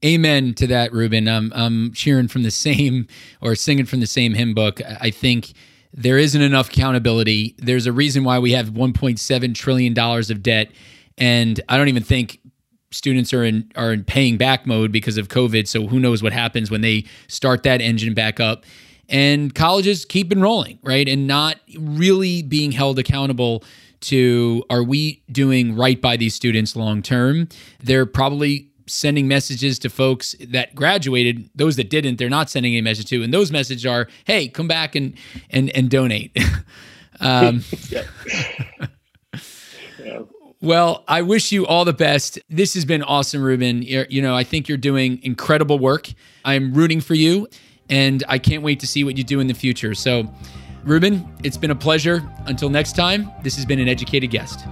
Amen 0.04 0.54
to 0.54 0.66
that, 0.66 0.92
Reuben. 0.92 1.28
I'm, 1.28 1.52
I'm 1.54 1.92
cheering 1.92 2.28
from 2.28 2.42
the 2.42 2.50
same 2.50 3.08
or 3.40 3.54
singing 3.54 3.86
from 3.86 4.00
the 4.00 4.06
same 4.06 4.34
hymn 4.34 4.54
book. 4.54 4.80
I 5.00 5.10
think 5.10 5.52
there 5.94 6.18
isn't 6.18 6.42
enough 6.42 6.68
accountability. 6.68 7.54
There's 7.58 7.86
a 7.86 7.92
reason 7.92 8.24
why 8.24 8.40
we 8.40 8.52
have 8.52 8.70
1.7 8.70 9.54
trillion 9.54 9.94
dollars 9.94 10.28
of 10.28 10.42
debt, 10.42 10.70
and 11.16 11.60
I 11.68 11.78
don't 11.78 11.88
even 11.88 12.02
think 12.02 12.40
students 12.90 13.32
are 13.32 13.44
in 13.44 13.70
are 13.76 13.92
in 13.92 14.04
paying 14.04 14.36
back 14.36 14.66
mode 14.66 14.90
because 14.90 15.16
of 15.16 15.28
COVID. 15.28 15.68
So 15.68 15.86
who 15.86 16.00
knows 16.00 16.22
what 16.22 16.32
happens 16.32 16.70
when 16.70 16.80
they 16.80 17.04
start 17.28 17.62
that 17.62 17.80
engine 17.80 18.12
back 18.12 18.40
up. 18.40 18.64
And 19.08 19.54
colleges 19.54 20.04
keep 20.04 20.32
enrolling, 20.32 20.78
right? 20.82 21.06
And 21.06 21.26
not 21.26 21.58
really 21.78 22.42
being 22.42 22.72
held 22.72 22.98
accountable 22.98 23.62
to 24.00 24.64
are 24.70 24.82
we 24.82 25.22
doing 25.30 25.76
right 25.76 26.00
by 26.00 26.16
these 26.16 26.34
students 26.34 26.74
long 26.74 27.02
term? 27.02 27.48
They're 27.80 28.06
probably 28.06 28.70
sending 28.86 29.26
messages 29.26 29.78
to 29.78 29.88
folks 29.88 30.34
that 30.40 30.74
graduated 30.74 31.48
those 31.54 31.76
that 31.76 31.88
didn't 31.88 32.18
they're 32.18 32.28
not 32.28 32.50
sending 32.50 32.74
a 32.74 32.80
message 32.80 33.06
to 33.06 33.22
and 33.22 33.32
those 33.32 33.50
messages 33.50 33.86
are 33.86 34.08
hey 34.24 34.48
come 34.48 34.68
back 34.68 34.94
and 34.94 35.14
and 35.50 35.70
and 35.70 35.90
donate. 35.90 36.36
Um, 37.20 37.62
yeah. 37.90 38.02
well 40.60 41.04
i 41.06 41.22
wish 41.22 41.52
you 41.52 41.64
all 41.64 41.84
the 41.84 41.92
best. 41.92 42.40
This 42.50 42.74
has 42.74 42.84
been 42.84 43.04
awesome 43.04 43.40
Reuben. 43.40 43.82
You're, 43.82 44.06
you 44.10 44.20
know 44.20 44.34
i 44.34 44.42
think 44.42 44.68
you're 44.68 44.76
doing 44.76 45.20
incredible 45.22 45.78
work. 45.78 46.08
I'm 46.44 46.74
rooting 46.74 47.00
for 47.00 47.14
you 47.14 47.46
and 47.88 48.24
i 48.28 48.36
can't 48.36 48.64
wait 48.64 48.80
to 48.80 48.86
see 48.88 49.04
what 49.04 49.16
you 49.16 49.22
do 49.22 49.38
in 49.38 49.46
the 49.46 49.54
future. 49.54 49.94
So 49.94 50.28
Reuben 50.82 51.24
it's 51.44 51.56
been 51.56 51.70
a 51.70 51.76
pleasure. 51.76 52.28
Until 52.46 52.68
next 52.68 52.96
time 52.96 53.30
this 53.44 53.54
has 53.54 53.64
been 53.64 53.78
an 53.78 53.86
educated 53.86 54.30
guest. 54.30 54.66